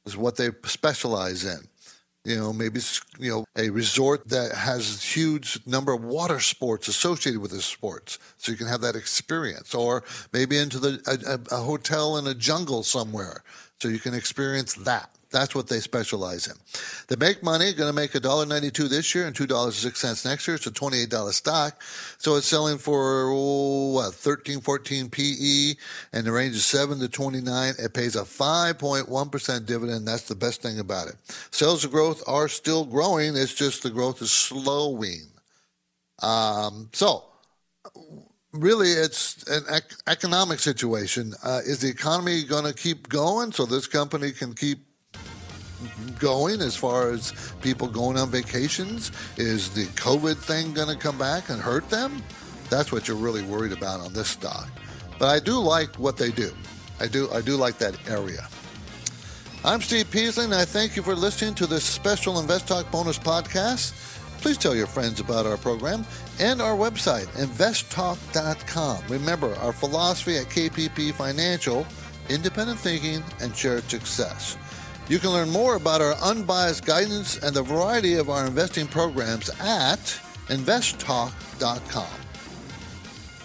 is 0.05 0.17
what 0.17 0.37
they 0.37 0.49
specialize 0.65 1.45
in. 1.45 1.67
You 2.25 2.37
know, 2.37 2.53
maybe 2.53 2.79
you 3.19 3.31
know 3.31 3.45
a 3.57 3.69
resort 3.69 4.29
that 4.29 4.53
has 4.53 4.97
a 4.97 5.01
huge 5.01 5.59
number 5.65 5.93
of 5.93 6.03
water 6.03 6.39
sports 6.39 6.87
associated 6.87 7.41
with 7.41 7.51
the 7.51 7.61
sports, 7.61 8.17
so 8.37 8.51
you 8.51 8.57
can 8.57 8.67
have 8.67 8.81
that 8.81 8.95
experience. 8.95 9.75
Or 9.75 10.03
maybe 10.31 10.57
into 10.57 10.79
the 10.79 11.01
a, 11.05 11.55
a 11.55 11.59
hotel 11.59 12.17
in 12.17 12.25
a 12.27 12.33
jungle 12.33 12.81
somewhere, 12.81 13.43
so 13.79 13.89
you 13.89 13.99
can 13.99 14.13
experience 14.13 14.73
that. 14.75 15.09
That's 15.33 15.55
what 15.55 15.67
they 15.67 15.79
specialize 15.79 16.47
in. 16.47 16.53
They 17.07 17.15
make 17.15 17.41
money, 17.41 17.73
going 17.73 17.89
to 17.89 17.95
make 17.95 18.11
$1.92 18.11 18.87
this 18.87 19.15
year 19.15 19.25
and 19.25 19.35
$2.06 19.35 20.25
next 20.25 20.47
year. 20.47 20.55
It's 20.55 20.67
a 20.67 20.71
$28 20.71 21.33
stock. 21.33 21.81
So 22.19 22.35
it's 22.35 22.47
selling 22.47 22.77
for, 22.77 23.29
oh, 23.31 23.93
what, 23.93 24.13
13, 24.13 24.61
14 24.61 25.09
PE, 25.09 25.73
and 26.13 26.25
the 26.25 26.31
range 26.31 26.55
is 26.55 26.65
7 26.65 26.99
to 26.99 27.09
29. 27.09 27.73
It 27.79 27.93
pays 27.95 28.15
a 28.15 28.21
5.1% 28.21 29.65
dividend. 29.65 30.07
That's 30.07 30.27
the 30.27 30.35
best 30.35 30.61
thing 30.61 30.79
about 30.79 31.07
it. 31.07 31.15
Sales 31.49 31.83
growth 31.87 32.23
are 32.27 32.47
still 32.47 32.85
growing. 32.85 33.35
It's 33.35 33.55
just 33.55 33.81
the 33.81 33.89
growth 33.89 34.21
is 34.21 34.31
slowing. 34.31 35.23
Um, 36.21 36.89
so, 36.93 37.23
really 38.53 38.89
it's 38.89 39.43
an 39.49 39.63
ec- 39.69 39.95
economic 40.07 40.59
situation. 40.59 41.33
Uh, 41.43 41.61
is 41.65 41.79
the 41.79 41.89
economy 41.89 42.43
going 42.43 42.65
to 42.65 42.73
keep 42.73 43.09
going 43.09 43.51
so 43.51 43.65
this 43.65 43.87
company 43.87 44.31
can 44.31 44.53
keep 44.53 44.85
going 46.19 46.61
as 46.61 46.75
far 46.75 47.11
as 47.11 47.33
people 47.61 47.87
going 47.87 48.17
on 48.17 48.29
vacations? 48.29 49.11
Is 49.37 49.69
the 49.69 49.85
COVID 49.95 50.37
thing 50.37 50.73
going 50.73 50.89
to 50.89 50.95
come 50.95 51.17
back 51.17 51.49
and 51.49 51.61
hurt 51.61 51.89
them? 51.89 52.21
That's 52.69 52.91
what 52.91 53.07
you're 53.07 53.17
really 53.17 53.43
worried 53.43 53.71
about 53.71 53.99
on 53.99 54.13
this 54.13 54.29
stock. 54.29 54.69
But 55.19 55.29
I 55.29 55.39
do 55.39 55.59
like 55.59 55.95
what 55.95 56.17
they 56.17 56.31
do. 56.31 56.51
I 56.99 57.07
do 57.07 57.29
I 57.31 57.41
do 57.41 57.55
like 57.55 57.77
that 57.79 57.97
area. 58.09 58.47
I'm 59.65 59.81
Steve 59.81 60.11
Peasley, 60.11 60.45
and 60.45 60.53
I 60.53 60.65
thank 60.65 60.95
you 60.95 61.03
for 61.03 61.15
listening 61.15 61.55
to 61.55 61.65
this 61.65 61.85
special 61.85 62.39
Invest 62.39 62.67
Talk 62.67 62.91
bonus 62.91 63.17
podcast. 63.17 63.93
Please 64.41 64.57
tell 64.57 64.75
your 64.75 64.87
friends 64.87 65.21
about 65.21 65.45
our 65.45 65.55
program 65.55 66.05
and 66.41 66.61
our 66.61 66.75
website, 66.75 67.27
investtalk.com. 67.37 69.03
Remember, 69.07 69.55
our 69.59 69.71
philosophy 69.71 70.35
at 70.35 70.47
KPP 70.47 71.13
Financial, 71.13 71.87
independent 72.27 72.77
thinking 72.77 73.23
and 73.39 73.55
shared 73.55 73.89
success. 73.89 74.57
You 75.09 75.19
can 75.19 75.31
learn 75.31 75.49
more 75.49 75.75
about 75.75 76.01
our 76.01 76.15
unbiased 76.15 76.85
guidance 76.85 77.37
and 77.37 77.53
the 77.53 77.61
variety 77.61 78.15
of 78.15 78.29
our 78.29 78.45
investing 78.45 78.87
programs 78.87 79.49
at 79.59 79.99
investtalk.com. 80.47 82.07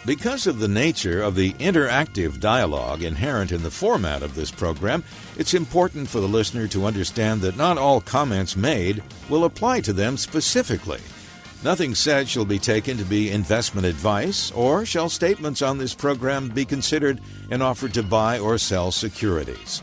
Because 0.06 0.46
of 0.46 0.60
the 0.60 0.68
nature 0.68 1.20
of 1.20 1.34
the 1.34 1.52
interactive 1.54 2.40
dialogue 2.40 3.02
inherent 3.02 3.52
in 3.52 3.62
the 3.62 3.70
format 3.70 4.22
of 4.22 4.34
this 4.34 4.50
program, 4.50 5.02
it's 5.36 5.52
important 5.52 6.08
for 6.08 6.20
the 6.20 6.28
listener 6.28 6.68
to 6.68 6.86
understand 6.86 7.40
that 7.42 7.56
not 7.56 7.76
all 7.76 8.00
comments 8.00 8.56
made 8.56 9.02
will 9.28 9.44
apply 9.44 9.80
to 9.80 9.92
them 9.92 10.16
specifically. 10.16 11.00
Nothing 11.64 11.94
said 11.94 12.28
shall 12.28 12.44
be 12.44 12.60
taken 12.60 12.96
to 12.98 13.04
be 13.04 13.32
investment 13.32 13.86
advice, 13.86 14.52
or 14.52 14.86
shall 14.86 15.08
statements 15.08 15.60
on 15.60 15.76
this 15.76 15.92
program 15.92 16.48
be 16.48 16.64
considered 16.64 17.20
an 17.50 17.60
offer 17.60 17.88
to 17.88 18.02
buy 18.02 18.38
or 18.38 18.58
sell 18.58 18.92
securities. 18.92 19.82